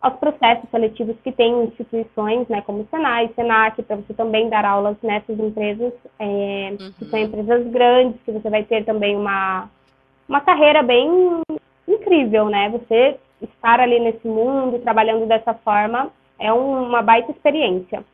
aos 0.00 0.14
processos 0.14 0.70
seletivos 0.70 1.16
que 1.22 1.32
tem 1.32 1.64
instituições, 1.64 2.48
né, 2.48 2.62
como 2.62 2.80
o 2.80 2.88
Senai, 2.90 3.28
Senac, 3.36 3.82
para 3.82 3.96
você 3.96 4.14
também 4.14 4.48
dar 4.48 4.64
aulas 4.64 4.96
nessas 5.02 5.38
empresas, 5.38 5.92
é, 6.18 6.76
uhum. 6.80 6.92
que 6.98 7.04
são 7.04 7.18
uhum. 7.18 7.26
empresas 7.26 7.66
grandes, 7.66 8.22
que 8.22 8.32
você 8.32 8.48
vai 8.48 8.64
ter 8.64 8.86
também 8.86 9.14
uma 9.14 9.68
uma 10.30 10.40
carreira 10.40 10.80
bem 10.80 11.42
incrível, 11.88 12.48
né? 12.48 12.68
Você 12.70 13.18
estar 13.42 13.80
ali 13.80 13.98
nesse 13.98 14.28
mundo, 14.28 14.78
trabalhando 14.78 15.26
dessa 15.26 15.52
forma, 15.54 16.08
é 16.38 16.52
uma 16.52 17.02
baita 17.02 17.32
experiência. 17.32 18.04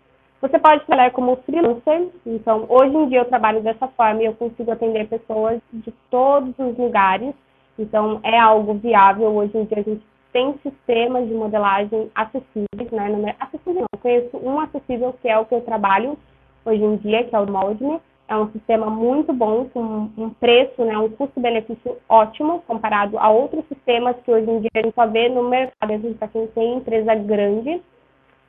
Você 0.40 0.58
pode 0.58 0.84
trabalhar 0.86 1.10
como 1.10 1.36
freelancer, 1.44 2.08
então 2.26 2.64
hoje 2.70 2.96
em 2.96 3.08
dia 3.10 3.18
eu 3.18 3.26
trabalho 3.26 3.60
dessa 3.60 3.86
forma 3.88 4.22
e 4.22 4.26
eu 4.26 4.32
consigo 4.32 4.70
atender 4.70 5.06
pessoas 5.08 5.60
de 5.70 5.92
todos 6.10 6.54
os 6.58 6.78
lugares, 6.78 7.34
então 7.78 8.18
é 8.22 8.38
algo 8.38 8.74
viável. 8.74 9.28
Hoje 9.34 9.56
em 9.58 9.64
dia 9.64 9.80
a 9.80 9.82
gente 9.82 10.02
tem 10.32 10.54
sistemas 10.62 11.28
de 11.28 11.34
modelagem 11.34 12.10
acessíveis, 12.14 12.90
né? 12.92 13.10
Não 13.10 13.28
é 13.28 13.36
acessível 13.38 13.82
não, 13.82 13.86
eu 13.92 13.98
conheço 13.98 14.36
um 14.38 14.58
acessível 14.60 15.14
que 15.20 15.28
é 15.28 15.38
o 15.38 15.44
que 15.44 15.54
eu 15.54 15.60
trabalho 15.60 16.16
hoje 16.64 16.82
em 16.82 16.96
dia, 16.96 17.24
que 17.24 17.36
é 17.36 17.38
o 17.38 17.50
Moldme, 17.50 18.00
é 18.28 18.36
um 18.36 18.50
sistema 18.50 18.90
muito 18.90 19.32
bom, 19.32 19.66
com 19.66 20.10
um 20.16 20.30
preço, 20.30 20.84
né, 20.84 20.98
um 20.98 21.08
custo-benefício 21.10 21.96
ótimo 22.08 22.62
comparado 22.66 23.18
a 23.18 23.30
outros 23.30 23.64
sistemas 23.68 24.16
que 24.24 24.30
hoje 24.30 24.50
em 24.50 24.60
dia 24.60 24.70
a 24.74 24.82
gente 24.82 24.94
só 24.94 25.06
vê 25.06 25.28
no 25.28 25.48
mercado, 25.48 26.14
para 26.18 26.28
quem 26.28 26.46
tem 26.48 26.74
empresa 26.74 27.14
grande. 27.14 27.80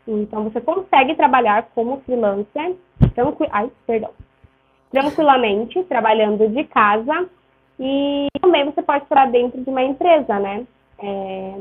Então, 0.08 0.46
você 0.46 0.62
consegue 0.62 1.16
trabalhar 1.16 1.70
como 1.76 2.02
freelancer, 2.02 2.76
tranqui 3.14 3.46
ai, 3.52 3.70
perdão, 3.86 4.12
tranquilamente, 4.90 5.84
trabalhando 5.84 6.48
de 6.48 6.64
casa. 6.64 7.30
E 7.80 8.28
também 8.42 8.66
você 8.66 8.82
pode 8.82 9.04
estar 9.04 9.30
dentro 9.30 9.62
de 9.62 9.70
uma 9.70 9.84
empresa, 9.84 10.40
né? 10.40 10.66
É, 10.98 11.60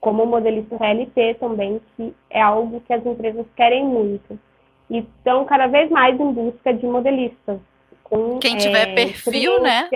como 0.00 0.26
modelista 0.26 0.76
CLT 0.76 1.34
também, 1.40 1.80
que 1.96 2.14
é 2.30 2.40
algo 2.40 2.80
que 2.80 2.92
as 2.92 3.04
empresas 3.04 3.46
querem 3.56 3.84
muito 3.84 4.38
e 4.92 4.98
estão 4.98 5.46
cada 5.46 5.66
vez 5.68 5.90
mais 5.90 6.20
em 6.20 6.32
busca 6.32 6.72
de 6.72 6.86
modelistas. 6.86 7.58
Com, 8.04 8.38
Quem 8.38 8.58
tiver 8.58 8.90
é, 8.90 8.94
perfil, 8.94 9.58
né? 9.62 9.88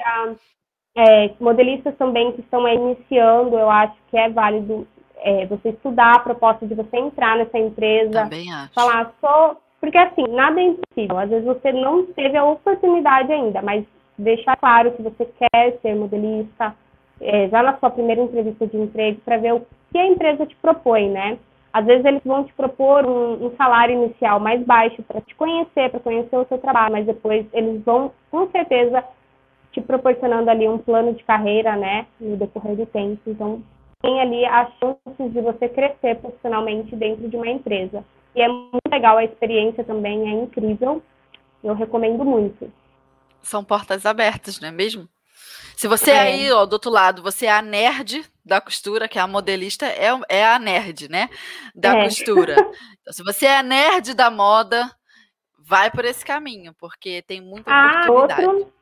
É, 0.97 1.31
modelistas 1.39 1.95
também 1.99 2.33
que 2.33 2.41
estão 2.41 2.67
iniciando, 2.67 3.59
eu 3.59 3.69
acho 3.69 3.95
que 4.11 4.17
é 4.17 4.31
válido 4.31 4.89
é, 5.19 5.45
você 5.45 5.69
estudar 5.69 6.15
a 6.15 6.19
proposta 6.21 6.67
de 6.67 6.75
você 6.75 6.97
entrar 6.97 7.37
nessa 7.37 7.59
empresa. 7.59 8.23
Também 8.23 8.51
acho. 8.51 8.73
Falar 8.73 9.13
só. 9.21 9.57
Porque 9.79 9.99
assim, 9.99 10.25
nada 10.31 10.59
é 10.59 10.65
impossível. 10.65 11.19
Às 11.19 11.29
vezes 11.29 11.45
você 11.45 11.73
não 11.73 12.07
teve 12.07 12.39
a 12.39 12.45
oportunidade 12.45 13.31
ainda, 13.31 13.61
mas 13.61 13.85
deixar 14.17 14.57
claro 14.57 14.93
que 14.93 15.03
você 15.03 15.27
quer 15.27 15.79
ser 15.83 15.95
modelista, 15.95 16.75
é, 17.21 17.49
já 17.49 17.63
na 17.63 17.77
sua 17.77 17.91
primeira 17.91 18.23
entrevista 18.23 18.67
de 18.67 18.79
emprego, 18.79 19.21
para 19.23 19.37
ver 19.37 19.53
o 19.53 19.67
que 19.93 19.99
a 19.99 20.07
empresa 20.07 20.47
te 20.47 20.57
propõe, 20.57 21.11
né? 21.11 21.39
Às 21.77 21.85
vezes 21.85 22.07
eles 22.07 22.23
vão 22.25 22.43
te 22.43 22.55
propor 22.55 23.05
um, 23.05 23.49
um 23.49 23.55
salário 23.55 24.03
inicial 24.03 24.41
mais 24.41 24.65
baixo 24.65 25.03
para 25.03 25.21
te 25.21 25.35
conhecer, 25.35 25.91
para 25.91 26.01
conhecer 26.01 26.35
o 26.35 26.47
seu 26.47 26.57
trabalho, 26.57 26.93
mas 26.93 27.05
depois 27.05 27.45
eles 27.53 27.85
vão, 27.85 28.11
com 28.31 28.51
certeza, 28.51 29.05
te 29.73 29.83
proporcionando 29.83 30.49
ali 30.49 30.67
um 30.67 30.79
plano 30.79 31.13
de 31.13 31.23
carreira, 31.23 31.77
né, 31.77 32.07
no 32.19 32.35
decorrer 32.39 32.77
do 32.77 32.87
tempo. 32.87 33.21
Então, 33.27 33.63
tem 34.01 34.19
ali 34.23 34.47
as 34.47 34.71
chances 34.79 35.33
de 35.35 35.39
você 35.43 35.69
crescer 35.69 36.17
profissionalmente 36.17 36.97
dentro 36.97 37.29
de 37.29 37.37
uma 37.37 37.49
empresa. 37.49 38.03
E 38.35 38.41
é 38.41 38.49
muito 38.49 38.91
legal, 38.91 39.19
a 39.19 39.25
experiência 39.25 39.85
também 39.85 40.31
é 40.31 40.33
incrível. 40.33 41.03
Eu 41.63 41.75
recomendo 41.75 42.25
muito. 42.25 42.73
São 43.43 43.63
portas 43.63 44.07
abertas, 44.07 44.59
não 44.63 44.71
é 44.71 44.73
mesmo? 44.73 45.07
Se 45.77 45.87
você 45.87 46.11
é. 46.11 46.19
aí, 46.19 46.53
ó, 46.53 46.65
do 46.65 46.73
outro 46.73 46.91
lado, 46.91 47.23
você 47.23 47.47
é 47.47 47.53
a 47.53 47.61
nerd 47.61 48.25
da 48.43 48.61
costura, 48.61 49.07
que 49.07 49.19
é 49.19 49.23
a 49.23 49.27
modelista, 49.27 49.85
é, 49.85 50.09
é 50.29 50.45
a 50.45 50.59
nerd, 50.59 51.09
né? 51.11 51.29
Da 51.75 51.99
é. 51.99 52.05
costura. 52.05 52.55
Então, 53.01 53.13
se 53.13 53.23
você 53.23 53.47
é 53.47 53.59
a 53.59 53.63
nerd 53.63 54.15
da 54.15 54.31
moda, 54.31 54.91
vai 55.69 55.91
por 55.91 56.05
esse 56.05 56.25
caminho, 56.25 56.75
porque 56.81 57.23
tem 57.23 57.41
muita 57.41 57.71
ah, 57.71 58.07
oportunidade. 58.09 58.47
Outro, 58.47 58.73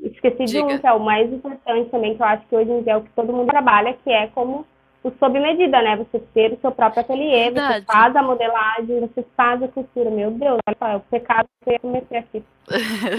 esqueci 0.00 0.44
Diga. 0.46 0.66
de 0.66 0.74
um, 0.74 0.78
que 0.78 0.86
é 0.86 0.92
o 0.92 1.00
mais 1.00 1.30
importante 1.32 1.90
também, 1.90 2.16
que 2.16 2.22
eu 2.22 2.26
acho 2.26 2.46
que 2.46 2.56
hoje 2.56 2.70
em 2.70 2.82
dia 2.82 2.94
é 2.94 2.96
o 2.96 3.02
que 3.02 3.10
todo 3.10 3.32
mundo 3.32 3.48
trabalha, 3.48 3.96
que 4.02 4.10
é 4.10 4.28
como 4.28 4.66
o 5.02 5.12
sob 5.18 5.38
medida, 5.38 5.80
né? 5.82 5.96
Você 5.96 6.20
ter 6.34 6.52
o 6.52 6.60
seu 6.60 6.72
próprio 6.72 7.02
ateliê, 7.02 7.50
Verdade. 7.50 7.84
você 7.84 7.92
faz 7.92 8.16
a 8.16 8.22
modelagem, 8.22 9.00
você 9.00 9.26
faz 9.36 9.62
a 9.62 9.68
costura. 9.68 10.10
Meu 10.10 10.30
Deus, 10.30 10.58
olha 10.80 10.96
o 10.96 11.00
pecado 11.00 11.48
que 11.62 11.70
eu 11.70 11.72
ia 11.74 11.78
cometer 11.80 12.16
aqui. 12.16 12.42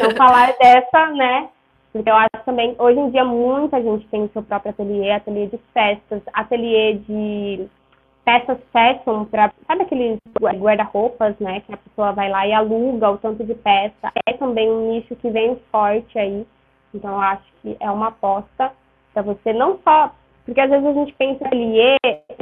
Não 0.01 0.15
falar 0.15 0.55
dessa, 0.57 1.07
né? 1.11 1.49
Porque 1.91 2.09
eu 2.09 2.15
acho 2.15 2.45
também, 2.45 2.75
hoje 2.79 2.99
em 2.99 3.09
dia, 3.09 3.25
muita 3.25 3.81
gente 3.81 4.07
tem 4.07 4.23
o 4.23 4.29
seu 4.29 4.41
próprio 4.43 4.71
ateliê, 4.71 5.11
ateliê 5.11 5.47
de 5.47 5.57
festas, 5.73 6.21
ateliê 6.33 6.93
de 6.93 7.67
peças 8.23 8.57
fashion 8.71 9.25
para 9.25 9.51
sabe 9.67 9.83
aqueles 9.83 10.17
guarda-roupas, 10.39 11.35
né, 11.39 11.61
que 11.61 11.73
a 11.73 11.77
pessoa 11.77 12.11
vai 12.13 12.29
lá 12.29 12.47
e 12.47 12.53
aluga 12.53 13.11
o 13.11 13.17
tanto 13.17 13.43
de 13.43 13.55
peça. 13.55 14.11
É 14.27 14.33
também 14.33 14.69
um 14.69 14.91
nicho 14.91 15.15
que 15.15 15.29
vem 15.29 15.59
forte 15.71 16.17
aí. 16.17 16.45
Então 16.93 17.11
eu 17.11 17.21
acho 17.21 17.43
que 17.61 17.75
é 17.79 17.89
uma 17.89 18.07
aposta 18.07 18.71
para 19.13 19.23
você 19.23 19.51
não 19.51 19.79
só 19.83 20.11
porque 20.45 20.59
às 20.59 20.69
vezes 20.69 20.85
a 20.85 20.93
gente 20.93 21.13
pensa 21.13 21.45
ateliê 21.45 21.97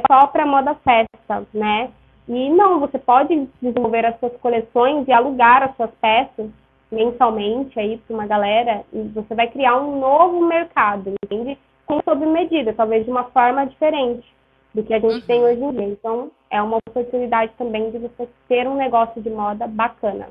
só 0.09 0.27
para 0.27 0.45
moda 0.45 0.75
festa, 0.75 1.45
né? 1.53 1.91
E 2.27 2.49
não, 2.49 2.79
você 2.79 2.97
pode 2.97 3.47
desenvolver 3.61 4.05
as 4.05 4.19
suas 4.19 4.35
coleções 4.37 5.07
e 5.07 5.11
alugar 5.11 5.63
as 5.63 5.75
suas 5.75 5.91
peças 5.99 6.49
mensalmente 6.91 7.79
aí 7.79 7.97
para 7.97 8.13
uma 8.13 8.25
galera 8.25 8.83
e 8.91 9.01
você 9.09 9.35
vai 9.35 9.47
criar 9.47 9.77
um 9.77 9.99
novo 9.99 10.45
mercado, 10.45 11.13
entende? 11.23 11.57
Com 11.85 12.01
sob 12.03 12.25
medida, 12.25 12.73
talvez 12.73 13.05
de 13.05 13.11
uma 13.11 13.25
forma 13.25 13.65
diferente 13.65 14.25
do 14.73 14.83
que 14.83 14.93
a 14.93 14.99
gente 14.99 15.13
uhum. 15.13 15.21
tem 15.21 15.43
hoje 15.43 15.63
em 15.63 15.71
dia. 15.71 15.87
Então, 15.87 16.31
é 16.49 16.61
uma 16.61 16.77
oportunidade 16.77 17.51
também 17.57 17.91
de 17.91 17.97
você 17.99 18.27
ter 18.47 18.67
um 18.67 18.75
negócio 18.75 19.21
de 19.21 19.29
moda 19.29 19.67
bacana. 19.67 20.29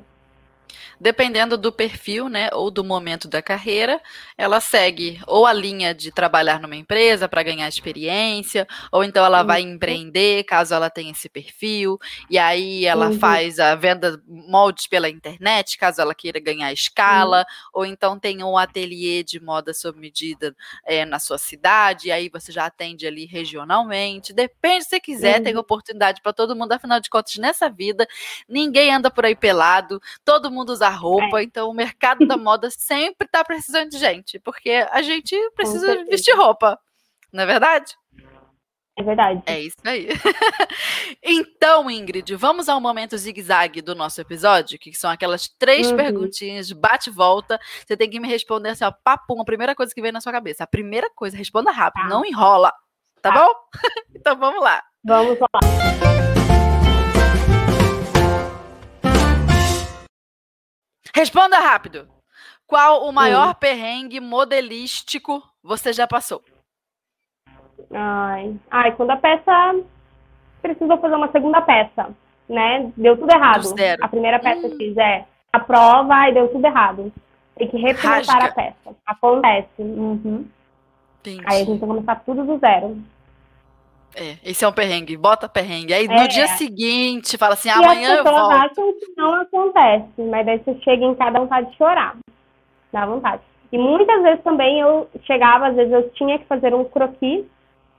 Dependendo 1.00 1.56
do 1.56 1.70
perfil, 1.70 2.28
né, 2.28 2.48
ou 2.52 2.70
do 2.70 2.82
momento 2.82 3.28
da 3.28 3.40
carreira, 3.40 4.00
ela 4.36 4.60
segue 4.60 5.20
ou 5.26 5.46
a 5.46 5.52
linha 5.52 5.94
de 5.94 6.10
trabalhar 6.10 6.60
numa 6.60 6.74
empresa 6.74 7.28
para 7.28 7.42
ganhar 7.42 7.68
experiência, 7.68 8.66
ou 8.90 9.04
então 9.04 9.24
ela 9.24 9.44
vai 9.44 9.62
uhum. 9.62 9.74
empreender, 9.74 10.42
caso 10.44 10.74
ela 10.74 10.90
tenha 10.90 11.12
esse 11.12 11.28
perfil, 11.28 11.98
e 12.28 12.36
aí 12.36 12.84
ela 12.84 13.10
uhum. 13.10 13.18
faz 13.18 13.60
a 13.60 13.76
venda 13.76 14.20
moldes 14.26 14.88
pela 14.88 15.08
internet, 15.08 15.78
caso 15.78 16.00
ela 16.00 16.14
queira 16.14 16.40
ganhar 16.40 16.72
escala, 16.72 17.38
uhum. 17.38 17.44
ou 17.74 17.86
então 17.86 18.18
tem 18.18 18.42
um 18.42 18.58
ateliê 18.58 19.22
de 19.22 19.38
moda 19.38 19.72
sob 19.72 20.00
medida 20.00 20.54
é, 20.84 21.04
na 21.04 21.20
sua 21.20 21.38
cidade, 21.38 22.08
e 22.08 22.12
aí 22.12 22.28
você 22.28 22.50
já 22.50 22.66
atende 22.66 23.06
ali 23.06 23.24
regionalmente. 23.24 24.32
Depende 24.32 24.84
se 24.84 24.90
você 24.90 25.00
quiser, 25.00 25.40
tem 25.40 25.54
uhum. 25.54 25.60
oportunidade 25.60 26.20
para 26.20 26.32
todo 26.32 26.56
mundo, 26.56 26.72
afinal 26.72 26.98
de 26.98 27.08
contas, 27.08 27.36
nessa 27.36 27.70
vida, 27.70 28.06
ninguém 28.48 28.92
anda 28.92 29.10
por 29.10 29.24
aí 29.24 29.36
pelado, 29.36 30.02
todo 30.24 30.50
mundo 30.50 30.70
usa 30.70 30.87
roupa, 30.90 31.40
é. 31.40 31.42
então 31.44 31.70
o 31.70 31.74
mercado 31.74 32.26
da 32.26 32.36
moda 32.36 32.70
sempre 32.72 33.26
está 33.26 33.44
precisando 33.44 33.90
de 33.90 33.98
gente, 33.98 34.38
porque 34.38 34.86
a 34.90 35.02
gente 35.02 35.36
precisa 35.54 36.04
vestir 36.04 36.34
roupa, 36.34 36.78
não 37.32 37.42
é 37.42 37.46
verdade? 37.46 37.94
É 38.98 39.02
verdade. 39.02 39.42
É 39.46 39.60
isso 39.60 39.76
aí. 39.84 40.08
então, 41.22 41.88
Ingrid, 41.88 42.34
vamos 42.34 42.68
ao 42.68 42.80
momento 42.80 43.16
zigue-zague 43.16 43.80
do 43.80 43.94
nosso 43.94 44.20
episódio, 44.20 44.76
que 44.76 44.92
são 44.92 45.08
aquelas 45.08 45.48
três 45.48 45.88
uhum. 45.88 45.96
perguntinhas, 45.96 46.72
bate-volta. 46.72 47.60
Você 47.86 47.96
tem 47.96 48.10
que 48.10 48.18
me 48.18 48.26
responder 48.26 48.70
assim, 48.70 48.84
ó, 48.84 48.90
papum, 48.90 49.40
a 49.40 49.44
primeira 49.44 49.72
coisa 49.76 49.94
que 49.94 50.02
vem 50.02 50.10
na 50.10 50.20
sua 50.20 50.32
cabeça. 50.32 50.64
A 50.64 50.66
primeira 50.66 51.08
coisa, 51.14 51.36
responda 51.36 51.70
rápido, 51.70 52.02
tá. 52.02 52.08
não 52.08 52.24
enrola. 52.24 52.72
Tá, 53.22 53.32
tá. 53.32 53.40
bom? 53.40 53.52
então 54.16 54.36
vamos 54.36 54.60
lá. 54.60 54.82
Vamos 55.04 55.38
lá. 55.38 56.27
Responda 61.14 61.58
rápido. 61.58 62.08
Qual 62.66 63.06
o 63.08 63.12
maior 63.12 63.54
perrengue 63.54 64.20
modelístico 64.20 65.42
você 65.62 65.92
já 65.92 66.06
passou? 66.06 66.42
Ai, 67.90 68.54
ai, 68.70 68.92
quando 68.94 69.10
a 69.10 69.16
peça 69.16 69.74
precisou 70.60 70.98
fazer 70.98 71.14
uma 71.14 71.32
segunda 71.32 71.62
peça, 71.62 72.10
né? 72.48 72.92
Deu 72.96 73.16
tudo 73.16 73.32
errado. 73.32 73.74
A 74.02 74.08
primeira 74.08 74.38
peça 74.38 74.66
hum. 74.66 74.76
fiz 74.76 74.96
é 74.98 75.24
a 75.52 75.60
prova 75.60 76.28
e 76.28 76.34
deu 76.34 76.48
tudo 76.48 76.66
errado. 76.66 77.12
Tem 77.56 77.68
que 77.68 77.78
representar 77.78 78.44
a 78.44 78.52
peça. 78.52 78.96
Acontece. 79.06 79.70
Uhum. 79.78 80.46
Aí 81.46 81.62
a 81.62 81.64
gente 81.64 81.80
que 81.80 81.86
começar 81.86 82.16
tudo 82.24 82.44
do 82.44 82.58
zero. 82.58 82.96
É, 84.14 84.36
esse 84.44 84.64
é 84.64 84.68
um 84.68 84.72
perrengue, 84.72 85.16
bota 85.16 85.48
perrengue. 85.48 85.94
Aí 85.94 86.08
no 86.08 86.14
é. 86.14 86.26
dia 86.26 86.48
seguinte, 86.48 87.38
fala 87.38 87.54
assim, 87.54 87.70
amanhã 87.70 88.16
eu 88.16 88.24
volto. 88.24 88.52
acham 88.52 88.92
que 88.94 89.12
não 89.16 89.34
acontece, 89.34 90.22
mas 90.22 90.46
daí 90.46 90.58
você 90.58 90.74
chega 90.82 91.04
em 91.04 91.14
cada 91.14 91.38
vontade 91.38 91.70
de 91.70 91.76
chorar. 91.76 92.16
Dá 92.92 93.06
vontade. 93.06 93.42
E 93.70 93.78
muitas 93.78 94.22
vezes 94.22 94.42
também 94.42 94.80
eu 94.80 95.08
chegava, 95.24 95.68
às 95.68 95.76
vezes 95.76 95.92
eu 95.92 96.10
tinha 96.10 96.38
que 96.38 96.46
fazer 96.46 96.74
um 96.74 96.84
croquis, 96.84 97.44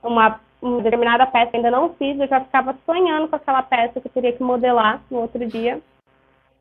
uma, 0.02 0.40
uma 0.60 0.82
determinada 0.82 1.26
peça 1.26 1.50
ainda 1.54 1.70
não 1.70 1.94
fiz, 1.94 2.18
eu 2.18 2.26
já 2.26 2.40
ficava 2.40 2.76
sonhando 2.84 3.28
com 3.28 3.36
aquela 3.36 3.62
peça 3.62 4.00
que 4.00 4.08
eu 4.08 4.12
teria 4.12 4.32
que 4.32 4.42
modelar 4.42 5.00
no 5.10 5.20
outro 5.20 5.46
dia. 5.46 5.80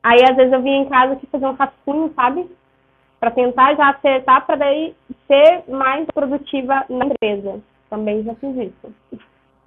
Aí 0.04 0.24
às 0.24 0.36
vezes 0.36 0.54
eu 0.54 0.62
vinha 0.62 0.78
em 0.78 0.90
casa 0.90 1.16
que 1.16 1.28
fazer 1.28 1.46
um 1.46 1.54
rascunho, 1.54 2.14
sabe? 2.16 2.50
Para 3.20 3.32
tentar 3.32 3.76
já 3.76 3.90
acertar, 3.90 4.46
para 4.46 4.56
daí 4.56 4.96
ser 5.28 5.64
mais 5.68 6.06
produtiva 6.14 6.86
na 6.88 7.06
empresa. 7.06 7.62
Também 7.90 8.24
já 8.24 8.34
fiz 8.36 8.56
isso. 8.56 8.94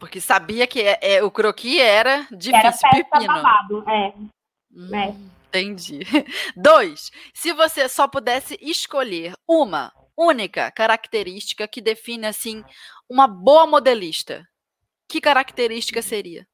Porque 0.02 0.20
sabia 0.20 0.66
que 0.66 0.80
é, 0.80 0.98
é, 1.00 1.22
o 1.22 1.30
croqui 1.30 1.80
era 1.80 2.26
difícil, 2.32 2.88
era 2.88 3.04
pepino. 3.04 3.34
Babado, 3.34 3.88
é. 3.88 4.12
Hum, 4.74 4.96
é. 4.96 5.14
Entendi. 5.46 6.00
Dois, 6.56 7.12
se 7.32 7.52
você 7.52 7.88
só 7.88 8.08
pudesse 8.08 8.58
escolher 8.60 9.32
uma 9.46 9.92
única 10.18 10.72
característica 10.72 11.68
que 11.68 11.80
define, 11.80 12.26
assim, 12.26 12.64
uma 13.08 13.28
boa 13.28 13.64
modelista, 13.64 14.44
que 15.08 15.20
característica 15.20 16.02
seria? 16.02 16.48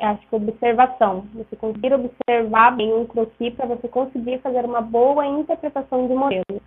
Eu 0.00 0.08
acho 0.08 0.26
que 0.26 0.34
observação. 0.34 1.28
Você 1.34 1.54
conseguir 1.54 1.94
observar 1.94 2.72
bem 2.72 2.92
um 2.92 3.06
croquis 3.06 3.54
para 3.54 3.66
você 3.66 3.86
conseguir 3.86 4.40
fazer 4.40 4.64
uma 4.64 4.80
boa 4.80 5.24
interpretação 5.24 6.08
de 6.08 6.14
modelo. 6.14 6.60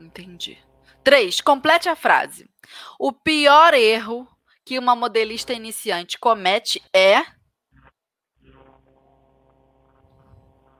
Entendi. 0.00 0.56
Três, 1.04 1.42
complete 1.42 1.90
a 1.90 1.94
frase. 1.94 2.48
O 2.98 3.12
pior 3.12 3.74
erro 3.74 4.26
que 4.64 4.78
uma 4.78 4.94
modelista 4.94 5.52
iniciante 5.52 6.18
comete 6.18 6.82
é. 6.94 7.18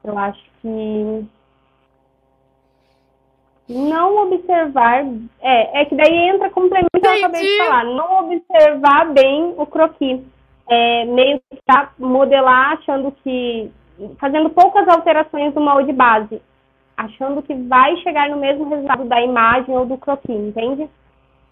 Eu 0.05 0.16
acho 0.16 0.43
que 0.61 1.26
não 3.68 4.16
observar. 4.26 5.05
É, 5.41 5.82
é 5.82 5.84
que 5.84 5.95
daí 5.95 6.28
entra 6.28 6.51
complemento 6.51 6.89
que 6.93 7.07
eu 7.07 7.12
acabei 7.12 7.43
de 7.43 7.59
falar. 7.59 7.84
Não 7.84 8.24
observar 8.24 9.12
bem 9.12 9.55
o 9.57 9.66
croquis. 9.66 10.20
É, 10.70 11.05
meio 11.07 11.41
que 11.51 11.59
tá 11.64 11.93
modelar 11.99 12.78
achando 12.78 13.11
que. 13.22 13.70
fazendo 14.18 14.51
poucas 14.51 14.86
alterações 14.89 15.55
do 15.55 15.61
molde 15.61 15.93
base 15.93 16.41
achando 16.99 17.41
que 17.43 17.55
vai 17.55 17.97
chegar 17.99 18.28
no 18.28 18.36
mesmo 18.36 18.68
resultado 18.68 19.05
da 19.05 19.22
imagem 19.22 19.72
ou 19.76 19.86
do 19.86 19.97
croquis, 19.97 20.36
entende? 20.36 20.91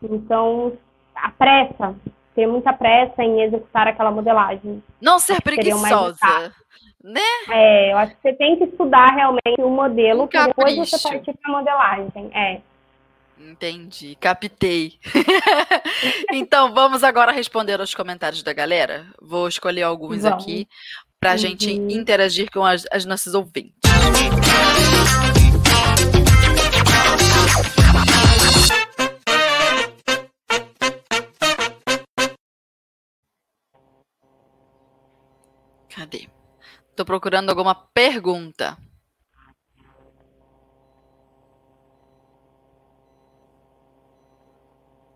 Então, 0.03 0.73
a 1.15 1.31
pressa, 1.31 1.95
ter 2.35 2.47
muita 2.47 2.73
pressa 2.73 3.23
em 3.23 3.43
executar 3.43 3.89
aquela 3.89 4.11
modelagem. 4.11 4.83
Não 5.01 5.19
ser 5.19 5.41
preguiçosa, 5.41 6.53
né? 7.03 7.21
É, 7.51 7.93
eu 7.93 7.99
acho 7.99 8.15
que 8.17 8.23
você 8.23 8.33
tem 8.35 8.57
que 8.57 8.65
estudar 8.65 9.15
realmente 9.15 9.61
o 9.61 9.71
modelo 9.71 10.25
um 10.25 10.27
depois 10.27 10.77
você 10.77 10.99
partir 10.99 11.33
para 11.35 11.53
a 11.53 11.59
modelagem. 11.59 12.31
É. 12.35 12.61
Entendi, 13.39 14.17
captei. 14.17 14.95
então 16.33 16.73
vamos 16.73 17.05
agora 17.05 17.33
responder 17.33 17.81
aos 17.81 17.95
comentários 17.95 18.43
da 18.43 18.53
galera. 18.53 19.07
Vou 19.21 19.47
escolher 19.47 19.83
alguns 19.83 20.23
vamos. 20.23 20.43
aqui 20.43 20.67
para 21.21 21.31
a 21.31 21.33
uhum. 21.33 21.39
gente 21.39 21.71
interagir 21.73 22.51
com 22.51 22.65
as, 22.65 22.85
as 22.91 23.05
nossas 23.05 23.35
ouvintes. 23.35 23.75
Cadê? 35.97 36.29
Tô 36.95 37.07
procurando 37.07 37.49
alguma 37.49 37.75
pergunta. 37.75 38.77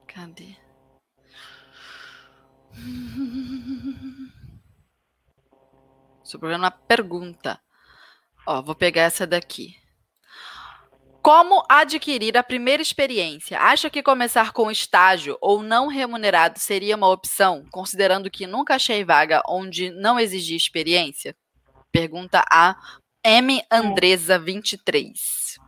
Cadê? 0.07 0.57
Estou 6.25 6.41
procurando 6.41 6.63
uma 6.63 6.71
pergunta. 6.71 7.61
Ó, 8.47 8.63
vou 8.63 8.75
pegar 8.75 9.03
essa 9.03 9.27
daqui. 9.27 9.80
Como 11.23 11.63
adquirir 11.69 12.39
a 12.39 12.43
primeira 12.43 12.81
experiência? 12.81 13.61
Acha 13.61 13.91
que 13.91 14.03
começar 14.03 14.53
com 14.53 14.71
estágio 14.71 15.37
ou 15.39 15.63
não 15.63 15.87
remunerado 15.87 16.59
seria 16.59 16.97
uma 16.97 17.11
opção, 17.11 17.63
considerando 17.71 18.31
que 18.31 18.47
nunca 18.47 18.77
achei 18.77 19.05
vaga 19.05 19.43
onde 19.47 19.91
não 19.91 20.19
exigia 20.19 20.57
experiência? 20.57 21.35
Pergunta 21.93 22.43
a 22.51 22.75
M. 23.23 23.61
Andresa 23.71 24.39
23. 24.39 25.59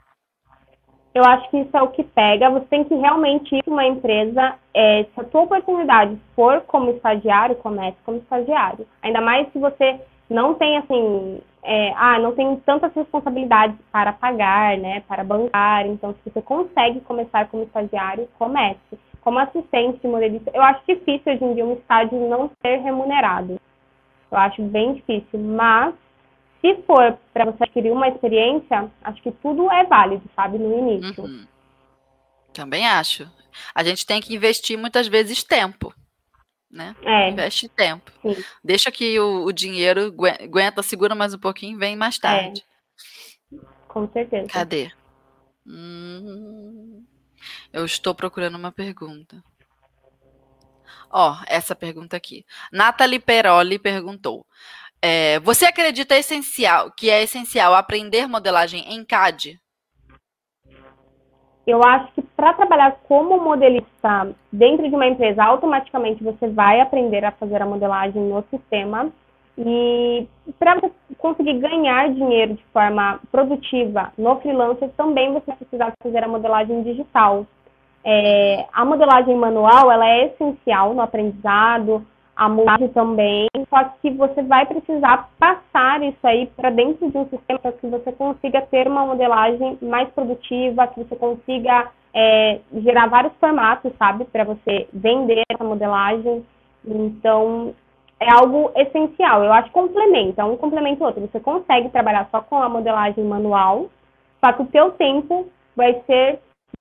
Eu 1.14 1.22
acho 1.24 1.50
que 1.50 1.58
isso 1.58 1.76
é 1.76 1.82
o 1.82 1.90
que 1.90 2.02
pega. 2.02 2.48
Você 2.48 2.64
tem 2.66 2.84
que 2.84 2.94
realmente 2.94 3.54
ir 3.54 3.62
para 3.62 3.74
uma 3.74 3.84
empresa. 3.84 4.54
É, 4.72 5.04
se 5.04 5.20
a 5.20 5.24
tua 5.24 5.42
oportunidade 5.42 6.18
for 6.34 6.62
como 6.62 6.92
estagiário, 6.92 7.56
comece 7.56 7.98
como 8.06 8.16
estagiário. 8.16 8.86
Ainda 9.02 9.20
mais 9.20 9.52
se 9.52 9.58
você 9.58 10.00
não 10.30 10.54
tem 10.54 10.78
assim, 10.78 11.42
é, 11.62 11.92
ah, 11.96 12.18
não 12.18 12.34
tem 12.34 12.56
tantas 12.66 12.92
responsabilidades 12.94 13.76
para 13.92 14.12
pagar, 14.12 14.76
né, 14.78 15.00
para 15.06 15.22
bancar. 15.22 15.86
Então, 15.86 16.12
se 16.12 16.30
você 16.30 16.42
consegue 16.42 17.00
começar 17.02 17.46
como 17.48 17.62
estagiário, 17.62 18.28
comece. 18.38 18.98
Como 19.20 19.38
assistente 19.38 20.00
de 20.00 20.08
modelista, 20.08 20.50
eu 20.52 20.62
acho 20.62 20.80
difícil 20.86 21.32
hoje 21.32 21.44
em 21.44 21.54
dia 21.54 21.64
um 21.64 21.74
estágio 21.74 22.28
não 22.28 22.50
ser 22.60 22.78
remunerado. 22.78 23.60
Eu 24.30 24.38
acho 24.38 24.62
bem 24.62 24.94
difícil, 24.94 25.38
mas 25.38 25.94
se 26.60 26.74
for 26.82 27.16
para 27.32 27.44
você 27.44 27.62
adquirir 27.62 27.92
uma 27.92 28.08
experiência, 28.08 28.90
acho 29.04 29.22
que 29.22 29.30
tudo 29.30 29.70
é 29.70 29.84
válido, 29.84 30.24
sabe, 30.34 30.58
no 30.58 30.76
início. 30.76 31.22
Uhum. 31.22 31.46
Também 32.52 32.86
acho. 32.86 33.30
A 33.72 33.84
gente 33.84 34.04
tem 34.04 34.20
que 34.20 34.34
investir 34.34 34.76
muitas 34.76 35.06
vezes 35.06 35.44
tempo, 35.44 35.94
né? 36.72 36.96
É. 37.02 37.30
Investe 37.30 37.68
tempo. 37.68 38.10
Sim. 38.22 38.42
Deixa 38.64 38.90
que 38.90 39.20
o, 39.20 39.44
o, 39.44 39.52
dinheiro 39.52 40.14
aguenta, 40.40 40.82
segura 40.82 41.14
mais 41.14 41.34
um 41.34 41.38
pouquinho, 41.38 41.78
vem 41.78 41.94
mais 41.94 42.16
é. 42.16 42.20
tarde. 42.20 42.64
É. 43.52 43.56
Com 43.86 44.10
certeza. 44.10 44.48
Cadê? 44.48 44.90
Hum, 45.66 47.04
eu 47.72 47.84
estou 47.84 48.14
procurando 48.14 48.56
uma 48.56 48.72
pergunta. 48.72 49.44
Ó, 51.10 51.32
oh, 51.32 51.44
essa 51.46 51.74
pergunta 51.74 52.16
aqui. 52.16 52.46
Nathalie 52.72 53.20
Peroli 53.20 53.78
perguntou: 53.78 54.46
é, 55.00 55.38
você 55.40 55.66
acredita 55.66 56.16
essencial 56.16 56.90
que 56.90 57.10
é 57.10 57.22
essencial 57.22 57.74
aprender 57.74 58.26
modelagem 58.26 58.94
em 58.94 59.04
CAD? 59.04 59.60
Eu 61.66 61.82
acho 61.84 62.12
que 62.12 62.22
para 62.22 62.54
trabalhar 62.54 62.96
como 63.06 63.38
modelista 63.38 64.34
dentro 64.52 64.88
de 64.88 64.94
uma 64.94 65.06
empresa, 65.06 65.44
automaticamente 65.44 66.22
você 66.22 66.48
vai 66.48 66.80
aprender 66.80 67.24
a 67.24 67.30
fazer 67.30 67.62
a 67.62 67.66
modelagem 67.66 68.20
no 68.22 68.44
sistema. 68.50 69.10
E 69.56 70.26
para 70.58 70.74
você 70.74 70.90
conseguir 71.18 71.58
ganhar 71.58 72.10
dinheiro 72.10 72.54
de 72.54 72.64
forma 72.72 73.20
produtiva 73.30 74.12
no 74.18 74.40
freelancer, 74.40 74.90
também 74.96 75.32
você 75.32 75.46
vai 75.46 75.56
precisar 75.56 75.92
fazer 76.02 76.24
a 76.24 76.28
modelagem 76.28 76.82
digital. 76.82 77.46
É, 78.04 78.66
a 78.72 78.84
modelagem 78.84 79.36
manual 79.36 79.92
ela 79.92 80.08
é 80.08 80.26
essencial 80.26 80.94
no 80.94 81.02
aprendizado, 81.02 82.04
a 82.44 82.48
modelagem 82.48 82.88
também, 82.88 83.46
só 83.70 83.84
que 84.00 84.10
você 84.10 84.42
vai 84.42 84.66
precisar 84.66 85.28
passar 85.38 86.02
isso 86.02 86.26
aí 86.26 86.46
para 86.56 86.70
dentro 86.70 87.08
de 87.08 87.16
um 87.16 87.28
sistema 87.28 87.58
para 87.60 87.72
que 87.72 87.86
você 87.86 88.10
consiga 88.12 88.60
ter 88.62 88.88
uma 88.88 89.06
modelagem 89.06 89.78
mais 89.80 90.08
produtiva, 90.10 90.88
que 90.88 91.04
você 91.04 91.14
consiga 91.14 91.88
é, 92.12 92.60
gerar 92.74 93.06
vários 93.06 93.32
formatos, 93.38 93.92
sabe, 93.96 94.24
para 94.24 94.42
você 94.42 94.88
vender 94.92 95.42
essa 95.48 95.62
modelagem. 95.62 96.44
Então, 96.84 97.74
é 98.18 98.28
algo 98.32 98.72
essencial. 98.74 99.44
Eu 99.44 99.52
acho 99.52 99.68
que 99.68 99.74
complementa, 99.74 100.44
um 100.44 100.56
complementa 100.56 101.04
o 101.04 101.06
outro. 101.06 101.28
Você 101.30 101.38
consegue 101.38 101.90
trabalhar 101.90 102.28
só 102.32 102.40
com 102.40 102.60
a 102.60 102.68
modelagem 102.68 103.24
manual, 103.24 103.86
só 104.44 104.52
que 104.52 104.62
o 104.62 104.66
teu 104.66 104.90
tempo 104.92 105.46
vai 105.76 106.02
ser 106.06 106.40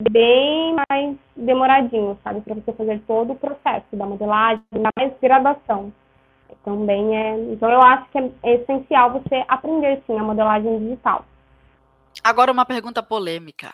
bem 0.09 0.75
mais 0.89 1.15
demoradinho, 1.35 2.17
sabe? 2.23 2.41
Para 2.41 2.55
você 2.55 2.73
fazer 2.73 3.01
todo 3.07 3.33
o 3.33 3.35
processo 3.35 3.85
da 3.93 4.05
modelagem, 4.05 4.63
mais 4.97 5.13
graduação. 5.21 5.93
Também 6.63 7.17
é. 7.17 7.37
Então 7.53 7.69
eu 7.69 7.81
acho 7.81 8.09
que 8.11 8.17
é 8.17 8.55
essencial 8.55 9.11
você 9.11 9.43
aprender 9.47 10.01
sim 10.05 10.17
a 10.17 10.23
modelagem 10.23 10.79
digital. 10.79 11.25
Agora 12.23 12.51
uma 12.51 12.65
pergunta 12.65 13.01
polêmica. 13.01 13.71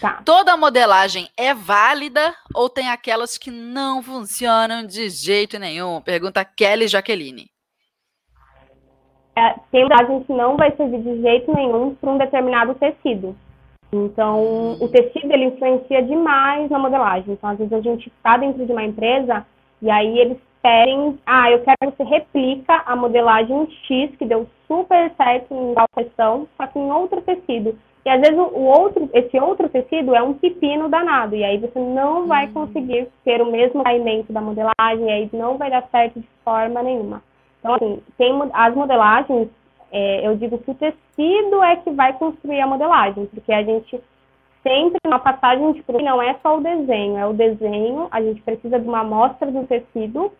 Tá. 0.00 0.22
Toda 0.24 0.56
modelagem 0.56 1.28
é 1.36 1.54
válida 1.54 2.34
ou 2.54 2.68
tem 2.68 2.90
aquelas 2.90 3.38
que 3.38 3.50
não 3.50 4.02
funcionam 4.02 4.86
de 4.86 5.08
jeito 5.08 5.58
nenhum? 5.58 6.00
Pergunta 6.00 6.44
Kelly 6.44 6.86
Jaqueline. 6.86 7.50
É, 9.36 9.54
tem 9.70 9.82
modelagem 9.82 10.24
que 10.24 10.32
não 10.32 10.56
vai 10.56 10.74
servir 10.76 11.02
de 11.02 11.20
jeito 11.20 11.54
nenhum 11.54 11.94
para 11.94 12.10
um 12.10 12.18
determinado 12.18 12.74
tecido. 12.74 13.36
Então, 13.92 14.76
o 14.80 14.88
tecido 14.88 15.32
ele 15.32 15.46
influencia 15.46 16.02
demais 16.02 16.70
na 16.70 16.78
modelagem. 16.78 17.32
Então, 17.32 17.50
às 17.50 17.58
vezes 17.58 17.72
a 17.72 17.80
gente 17.80 18.08
está 18.08 18.36
dentro 18.36 18.64
de 18.66 18.72
uma 18.72 18.84
empresa 18.84 19.46
e 19.80 19.90
aí 19.90 20.18
eles 20.18 20.38
pedem, 20.62 21.18
ah, 21.24 21.50
eu 21.50 21.60
quero 21.60 21.92
que 21.92 21.96
você 21.96 22.04
replica 22.04 22.82
a 22.84 22.96
modelagem 22.96 23.68
X 23.86 24.16
que 24.16 24.24
deu 24.24 24.46
super 24.66 25.12
certo 25.16 25.54
em 25.54 25.74
tal 25.74 25.86
questão, 25.94 26.48
só 26.56 26.66
que 26.66 26.78
em 26.78 26.90
outro 26.90 27.20
tecido. 27.22 27.78
E 28.04 28.08
às 28.08 28.20
vezes 28.20 28.36
o 28.38 28.62
outro, 28.62 29.08
esse 29.12 29.38
outro 29.38 29.68
tecido 29.68 30.14
é 30.14 30.22
um 30.22 30.34
pepino 30.34 30.88
danado, 30.88 31.36
e 31.36 31.44
aí 31.44 31.58
você 31.58 31.78
não 31.78 32.26
vai 32.26 32.46
hum. 32.46 32.52
conseguir 32.52 33.08
ter 33.24 33.40
o 33.40 33.50
mesmo 33.50 33.82
caimento 33.84 34.32
da 34.32 34.40
modelagem, 34.40 35.06
e 35.06 35.10
aí 35.10 35.30
não 35.32 35.56
vai 35.56 35.70
dar 35.70 35.88
certo 35.90 36.20
de 36.20 36.28
forma 36.44 36.82
nenhuma. 36.82 37.22
Então, 37.60 37.74
assim, 37.74 38.00
tem 38.16 38.32
as 38.52 38.74
modelagens 38.74 39.48
é, 39.98 40.28
eu 40.28 40.36
digo 40.36 40.58
que 40.58 40.70
o 40.70 40.74
tecido 40.74 41.62
é 41.62 41.76
que 41.76 41.90
vai 41.90 42.12
construir 42.18 42.60
a 42.60 42.66
modelagem, 42.66 43.24
porque 43.24 43.50
a 43.50 43.62
gente 43.62 43.98
sempre, 44.62 45.00
na 45.06 45.18
passagem 45.18 45.72
de 45.72 45.82
produto, 45.82 46.04
não 46.04 46.20
é 46.20 46.34
só 46.42 46.58
o 46.58 46.60
desenho, 46.60 47.16
é 47.16 47.24
o 47.24 47.32
desenho, 47.32 48.06
a 48.10 48.20
gente 48.20 48.42
precisa 48.42 48.78
de 48.78 48.86
uma 48.86 49.00
amostra 49.00 49.50
do 49.50 49.66
tecido 49.66 50.30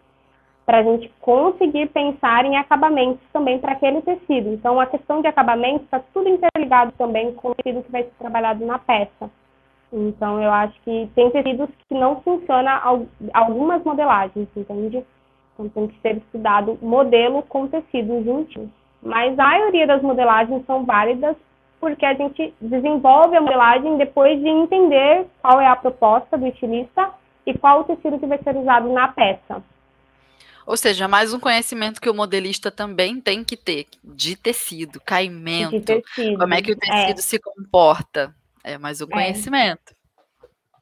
para 0.66 0.80
a 0.80 0.82
gente 0.82 1.10
conseguir 1.22 1.86
pensar 1.86 2.44
em 2.44 2.58
acabamentos 2.58 3.22
também 3.32 3.58
para 3.58 3.72
aquele 3.72 4.02
tecido. 4.02 4.52
Então, 4.52 4.78
a 4.78 4.84
questão 4.84 5.22
de 5.22 5.28
acabamento 5.28 5.84
está 5.84 6.00
tudo 6.12 6.28
interligado 6.28 6.92
também 6.98 7.32
com 7.32 7.52
o 7.52 7.54
tecido 7.54 7.82
que 7.82 7.90
vai 7.90 8.02
ser 8.02 8.12
trabalhado 8.18 8.62
na 8.66 8.78
peça. 8.78 9.30
Então, 9.90 10.42
eu 10.42 10.52
acho 10.52 10.78
que 10.82 11.08
tem 11.14 11.30
tecidos 11.30 11.70
que 11.88 11.94
não 11.94 12.20
funcionam 12.20 13.08
algumas 13.32 13.82
modelagens, 13.84 14.48
entende? 14.54 15.02
Então, 15.54 15.66
tem 15.70 15.86
que 15.86 15.98
ser 16.02 16.18
estudado 16.18 16.78
modelo 16.82 17.42
com 17.44 17.66
tecido 17.68 18.22
juntinho. 18.22 18.70
Mas 19.06 19.38
a 19.38 19.42
maioria 19.44 19.86
das 19.86 20.02
modelagens 20.02 20.64
são 20.66 20.84
válidas 20.84 21.36
porque 21.80 22.04
a 22.04 22.14
gente 22.14 22.52
desenvolve 22.60 23.36
a 23.36 23.40
modelagem 23.40 23.96
depois 23.96 24.40
de 24.40 24.48
entender 24.48 25.26
qual 25.40 25.60
é 25.60 25.66
a 25.66 25.76
proposta 25.76 26.36
do 26.36 26.46
estilista 26.46 27.10
e 27.46 27.56
qual 27.56 27.80
o 27.80 27.84
tecido 27.84 28.18
que 28.18 28.26
vai 28.26 28.38
ser 28.42 28.56
usado 28.56 28.92
na 28.92 29.08
peça. 29.08 29.62
Ou 30.66 30.76
seja, 30.76 31.06
mais 31.06 31.32
um 31.32 31.38
conhecimento 31.38 32.00
que 32.00 32.10
o 32.10 32.14
modelista 32.14 32.72
também 32.72 33.20
tem 33.20 33.44
que 33.44 33.56
ter 33.56 33.86
de 34.02 34.34
tecido, 34.34 35.00
caimento, 35.00 35.78
de 35.78 35.80
tecido, 35.80 36.38
como 36.38 36.54
é 36.54 36.60
que 36.60 36.72
o 36.72 36.76
tecido 36.76 37.18
é. 37.18 37.22
se 37.22 37.38
comporta. 37.38 38.34
É 38.64 38.76
mais 38.76 39.00
um 39.00 39.04
é. 39.04 39.12
conhecimento 39.12 39.95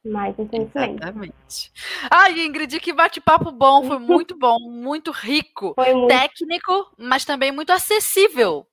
mais 0.05 0.37
intensamente. 0.37 1.01
Exatamente. 1.01 1.71
Ai, 2.09 2.45
Ingrid, 2.45 2.79
que 2.79 2.93
bate-papo 2.93 3.51
bom, 3.51 3.83
foi 3.83 3.97
muito 3.99 4.37
bom, 4.37 4.57
muito 4.59 5.11
rico, 5.11 5.73
muito... 5.77 6.07
técnico, 6.07 6.91
mas 6.97 7.25
também 7.25 7.51
muito 7.51 7.71
acessível. 7.71 8.65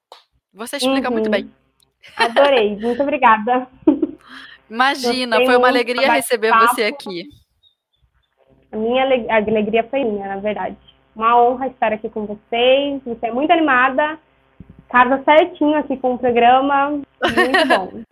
Você 0.53 0.77
explica 0.77 1.09
uhum. 1.09 1.15
muito 1.15 1.31
bem. 1.31 1.51
Adorei, 2.17 2.77
muito 2.81 3.03
obrigada. 3.03 3.67
Imagina, 4.69 5.37
Gostei 5.37 5.47
foi 5.47 5.57
uma 5.57 5.69
alegria 5.69 6.13
receber 6.13 6.53
você 6.53 6.85
aqui. 6.85 7.29
A 8.71 8.77
minha 8.77 9.03
alegria 9.03 9.85
foi 9.85 10.03
minha, 10.03 10.29
na 10.29 10.37
verdade. 10.37 10.77
Uma 11.15 11.39
honra 11.43 11.67
estar 11.67 11.93
aqui 11.93 12.09
com 12.09 12.25
vocês. 12.25 13.03
Você 13.05 13.27
é 13.27 13.33
muito 13.33 13.51
animada, 13.51 14.19
casa 14.89 15.23
certinho 15.25 15.77
aqui 15.77 15.97
com 15.99 16.15
o 16.15 16.19
programa. 16.19 16.91
Muito 16.91 17.05
bom. 17.69 18.03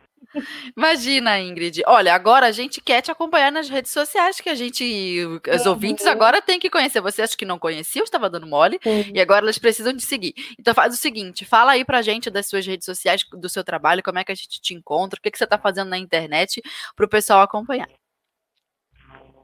Imagina, 0.76 1.38
Ingrid. 1.40 1.82
Olha, 1.86 2.14
agora 2.14 2.46
a 2.46 2.52
gente 2.52 2.80
quer 2.80 3.00
te 3.00 3.10
acompanhar 3.10 3.50
nas 3.50 3.68
redes 3.68 3.92
sociais, 3.92 4.40
que 4.40 4.48
a 4.48 4.54
gente, 4.54 5.24
os 5.54 5.64
uhum. 5.64 5.72
ouvintes 5.72 6.06
agora 6.06 6.40
têm 6.40 6.58
que 6.58 6.70
conhecer. 6.70 7.00
Você 7.00 7.22
acha 7.22 7.36
que 7.36 7.44
não 7.44 7.58
conhecia, 7.58 8.00
eu 8.00 8.04
estava 8.04 8.30
dando 8.30 8.46
mole, 8.46 8.80
uhum. 8.84 9.12
e 9.14 9.20
agora 9.20 9.44
elas 9.44 9.58
precisam 9.58 9.96
te 9.96 10.02
seguir. 10.02 10.34
Então 10.58 10.74
faz 10.74 10.94
o 10.94 10.96
seguinte, 10.96 11.44
fala 11.44 11.72
aí 11.72 11.84
pra 11.84 12.02
gente 12.02 12.30
das 12.30 12.46
suas 12.46 12.66
redes 12.66 12.84
sociais, 12.84 13.24
do 13.32 13.48
seu 13.48 13.64
trabalho, 13.64 14.02
como 14.02 14.18
é 14.18 14.24
que 14.24 14.32
a 14.32 14.34
gente 14.34 14.60
te 14.60 14.74
encontra, 14.74 15.18
o 15.18 15.22
que, 15.22 15.30
que 15.30 15.38
você 15.38 15.44
está 15.44 15.58
fazendo 15.58 15.88
na 15.88 15.98
internet, 15.98 16.62
para 16.94 17.06
o 17.06 17.08
pessoal 17.08 17.42
acompanhar. 17.42 17.88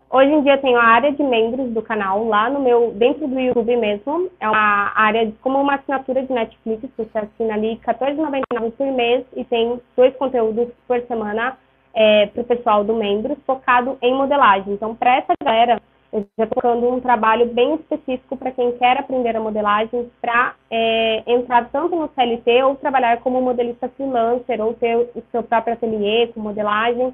Hoje 0.09 0.31
em 0.33 0.43
dia 0.43 0.57
tenho 0.59 0.79
a 0.79 0.85
área 0.85 1.13
de 1.13 1.23
membros 1.23 1.71
do 1.73 1.83
canal 1.83 2.25
lá 2.25 2.49
no 2.49 2.61
meu, 2.61 2.93
dentro 2.93 3.27
do 3.27 3.41
YouTube 3.41 3.77
mesmo. 3.77 4.31
É 4.39 4.49
uma 4.49 4.93
área 4.95 5.33
como 5.43 5.61
uma 5.61 5.75
assinatura 5.75 6.23
de 6.23 6.33
Netflix, 6.33 6.89
você 6.97 7.19
assina 7.19 7.55
ali 7.55 7.81
R$14,99 7.85 8.71
por 8.73 8.87
mês 8.93 9.25
e 9.35 9.45
tem 9.45 9.81
dois 9.97 10.15
conteúdos 10.17 10.69
por 10.87 11.01
semana 11.03 11.59
é, 11.93 12.27
para 12.27 12.43
o 12.43 12.45
pessoal 12.45 12.85
do 12.85 12.95
Membros, 12.95 13.37
focado 13.45 13.99
em 14.01 14.15
modelagem. 14.15 14.75
Então, 14.75 14.95
para 14.95 15.17
essa 15.17 15.33
galera, 15.43 15.83
eu 16.13 16.25
já 16.39 16.45
estou 16.45 16.63
colocando 16.63 16.89
um 16.89 17.01
trabalho 17.01 17.47
bem 17.47 17.75
específico 17.75 18.37
para 18.37 18.53
quem 18.53 18.73
quer 18.79 18.99
aprender 18.99 19.35
a 19.35 19.41
modelagem, 19.41 20.09
para 20.21 20.55
é, 20.71 21.25
entrar 21.27 21.69
tanto 21.71 21.97
no 21.97 22.09
CLT 22.15 22.63
ou 22.63 22.77
trabalhar 22.77 23.19
como 23.19 23.43
modelista 23.43 23.89
freelancer, 23.89 24.61
ou 24.61 24.73
ter 24.75 24.97
o 24.97 25.23
seu 25.33 25.43
próprio 25.43 25.75
ateliê 25.75 26.29
com 26.29 26.41
modelagem. 26.41 27.13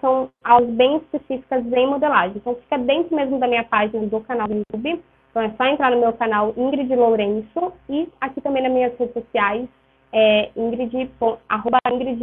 São 0.00 0.30
aulas 0.44 0.70
bem 0.70 0.96
específicas 0.98 1.64
em 1.72 1.86
modelagem. 1.86 2.36
Então, 2.36 2.54
fica 2.54 2.78
dentro 2.78 3.14
mesmo 3.14 3.38
da 3.38 3.48
minha 3.48 3.64
página 3.64 4.06
do 4.06 4.20
canal 4.20 4.46
do 4.46 4.54
YouTube. 4.54 5.02
Então, 5.30 5.42
é 5.42 5.50
só 5.50 5.64
entrar 5.66 5.90
no 5.90 6.00
meu 6.00 6.12
canal 6.12 6.54
Ingrid 6.56 6.94
Lourenço 6.94 7.72
e 7.88 8.08
aqui 8.20 8.40
também 8.40 8.62
nas 8.62 8.72
minhas 8.72 8.96
redes 8.98 9.14
sociais, 9.14 9.68
é, 10.12 10.50
Ingrid, 10.56 11.10
arroba 11.48 11.78
Ingrid 11.92 12.20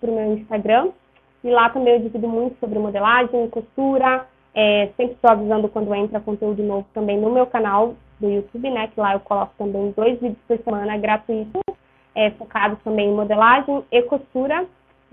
para 0.00 0.10
o 0.10 0.14
meu 0.14 0.34
Instagram. 0.34 0.90
E 1.44 1.50
lá 1.50 1.68
também 1.68 1.94
eu 1.94 2.00
divido 2.00 2.26
muito 2.26 2.58
sobre 2.58 2.78
modelagem, 2.78 3.48
costura, 3.50 4.26
é, 4.54 4.88
sempre 4.96 5.14
estou 5.14 5.30
avisando 5.30 5.68
quando 5.68 5.94
entra 5.94 6.20
conteúdo 6.20 6.62
novo 6.62 6.86
também 6.94 7.20
no 7.20 7.30
meu 7.30 7.46
canal 7.46 7.94
do 8.20 8.30
YouTube, 8.30 8.70
né? 8.70 8.88
Que 8.88 9.00
lá 9.00 9.12
eu 9.12 9.20
coloco 9.20 9.52
também 9.58 9.92
dois 9.96 10.18
vídeos 10.20 10.38
por 10.46 10.58
semana 10.58 10.96
gratuitos, 10.96 11.62
é, 12.14 12.30
focados 12.30 12.78
também 12.82 13.10
em 13.10 13.14
modelagem 13.14 13.84
e 13.90 14.02
costura. 14.02 14.64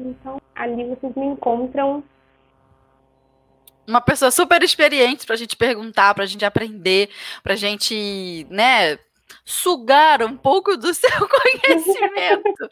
Então, 0.01 0.41
ali 0.55 0.83
vocês 0.89 1.15
me 1.15 1.25
encontram. 1.25 2.03
Uma 3.87 4.01
pessoa 4.01 4.31
super 4.31 4.61
experiente 4.63 5.25
para 5.25 5.35
a 5.35 5.37
gente 5.37 5.55
perguntar, 5.55 6.13
para 6.13 6.23
a 6.23 6.27
gente 6.27 6.45
aprender, 6.45 7.09
para 7.43 7.53
a 7.53 7.57
gente, 7.57 8.45
né, 8.49 8.97
sugar 9.43 10.23
um 10.23 10.35
pouco 10.35 10.77
do 10.77 10.93
seu 10.93 11.09
conhecimento. 11.27 12.69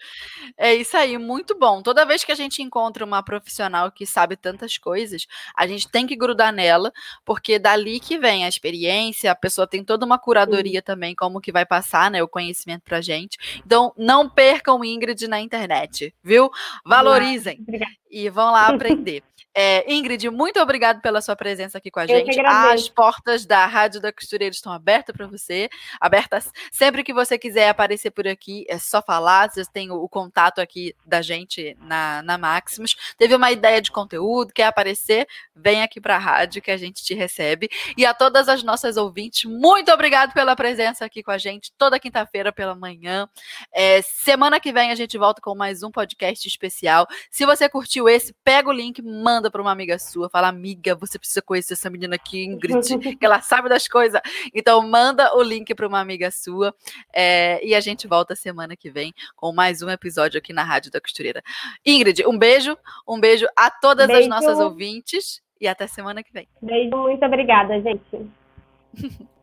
é 0.58 0.76
isso 0.76 0.96
aí, 0.98 1.18
muito 1.18 1.58
bom. 1.58 1.82
Toda 1.82 2.06
vez 2.06 2.24
que 2.24 2.32
a 2.32 2.36
gente 2.36 2.62
encontra 2.62 3.04
uma 3.04 3.24
profissional 3.24 3.92
que 3.92 4.06
sabe 4.06 4.36
tantas 4.36 4.78
coisas, 4.78 5.28
a 5.56 5.68
gente 5.68 5.90
tem 5.90 6.08
que 6.08 6.16
grudar 6.16 6.54
nela, 6.54 6.92
porque 7.26 7.60
dali 7.60 8.00
que 8.00 8.18
vem 8.18 8.46
a 8.46 8.50
experiência, 8.50 9.32
a 9.32 9.36
pessoa 9.36 9.68
tem 9.68 9.84
toda 9.84 10.06
uma 10.06 10.20
curadoria 10.20 10.80
Sim. 10.80 10.86
também, 10.86 11.16
como 11.16 11.42
que 11.42 11.52
vai 11.52 11.66
passar, 11.66 12.10
né, 12.12 12.22
o 12.22 12.28
conhecimento 12.28 12.84
pra 12.84 13.02
gente. 13.02 13.38
Então, 13.66 13.94
não 13.98 14.30
percam 14.30 14.84
Ingrid 14.84 15.28
na 15.28 15.40
internet, 15.40 16.14
viu? 16.24 16.50
Valorizem. 16.86 17.66
E 18.10 18.30
vão 18.30 18.52
lá 18.52 18.68
aprender. 18.68 19.24
É, 19.56 19.92
Ingrid, 19.92 20.30
muito 20.30 20.60
obrigado 20.60 21.02
pela 21.02 21.22
sua 21.22 21.36
presença 21.36 21.80
aqui 21.80 21.90
com 21.90 22.00
a 22.00 22.08
gente. 22.08 22.40
As 22.40 22.88
portas 22.88 23.46
da 23.46 23.66
Rádio 23.66 24.00
da 24.00 24.14
Costureira 24.14 24.54
estão 24.54 24.72
abertas 24.72 25.16
para 25.16 25.28
você, 25.28 25.70
abertas 26.00 26.49
sempre 26.72 27.04
que 27.04 27.14
você 27.14 27.38
quiser 27.38 27.70
aparecer 27.70 28.12
por 28.12 28.28
aqui, 28.28 28.66
é 28.68 28.78
só 28.78 29.02
falar. 29.02 29.50
Vocês 29.50 29.68
têm 29.68 29.92
o, 29.92 30.08
contato 30.10 30.60
aqui 30.60 30.96
da 31.06 31.22
gente 31.22 31.78
na, 31.82 32.22
na 32.24 32.38
Maximus. 32.38 32.96
Teve 33.18 33.36
uma 33.36 33.52
ideia 33.52 33.82
de 33.82 33.92
conteúdo, 33.92 34.54
quer 34.54 34.66
aparecer? 34.66 35.28
Vem 35.56 35.82
aqui 35.84 36.02
para 36.02 36.16
a 36.16 36.20
rádio 36.20 36.62
que 36.62 36.72
a 36.72 36.78
gente 36.78 37.04
te 37.04 37.14
recebe. 37.14 37.70
E 37.98 38.06
a 38.06 38.14
todas 38.14 38.50
as 38.50 38.64
nossas 38.64 38.98
ouvintes, 38.98 39.46
muito 39.46 39.92
obrigado 39.92 40.34
pela 40.34 40.56
presença 40.56 41.06
aqui 41.06 41.22
com 41.24 41.32
a 41.32 41.38
gente 41.38 41.72
toda 41.78 42.00
quinta-feira 42.00 42.52
pela 42.52 42.76
manhã. 42.76 43.28
É, 43.74 44.02
semana 44.02 44.60
que 44.60 44.72
vem 44.72 44.92
a 44.92 44.96
gente 44.96 45.18
volta 45.18 45.42
com 45.42 45.56
mais 45.56 45.84
um 45.84 45.92
podcast 45.92 46.48
especial. 46.48 47.08
Se 47.30 47.46
você 47.46 47.70
curtiu 47.70 48.10
esse, 48.10 48.34
pega 48.44 48.70
o 48.70 48.74
link, 48.74 49.02
manda 49.02 49.50
para 49.52 49.62
uma 49.62 49.72
amiga 49.72 49.98
sua, 50.00 50.30
fala, 50.30 50.48
amiga, 50.48 50.96
você 50.96 51.18
precisa 51.18 51.42
conhecer 51.42 51.74
essa 51.74 51.90
menina 51.90 52.16
aqui, 52.16 52.44
Ingrid, 52.44 52.98
que 53.18 53.18
ela 53.26 53.42
sabe 53.42 53.70
das 53.70 53.88
coisas. 53.88 54.20
Então, 54.54 54.82
manda 54.88 55.36
o 55.36 55.42
link 55.42 55.74
para 55.74 55.88
uma 55.88 56.00
amiga 56.00 56.32
sua. 56.44 56.74
É, 57.14 57.66
e 57.66 57.76
a 57.76 57.80
gente 57.80 58.08
volta 58.08 58.36
semana 58.36 58.76
que 58.76 58.90
vem 58.90 59.14
com 59.36 59.52
mais 59.52 59.82
um 59.82 59.90
episódio 59.90 60.38
aqui 60.38 60.54
na 60.54 60.64
Rádio 60.64 60.92
da 60.92 61.02
Costureira. 61.02 61.42
Ingrid, 61.86 62.26
um 62.26 62.38
beijo, 62.38 62.78
um 63.08 63.20
beijo 63.20 63.48
a 63.56 63.70
todas 63.70 64.08
beijo. 64.08 64.22
as 64.22 64.28
nossas 64.28 64.60
ouvintes 64.60 65.42
e 65.60 65.68
até 65.68 65.88
semana 65.88 66.24
que 66.24 66.32
vem. 66.32 66.48
Beijo, 66.62 66.96
muito 66.96 67.26
obrigada, 67.26 67.80
gente. 67.82 68.30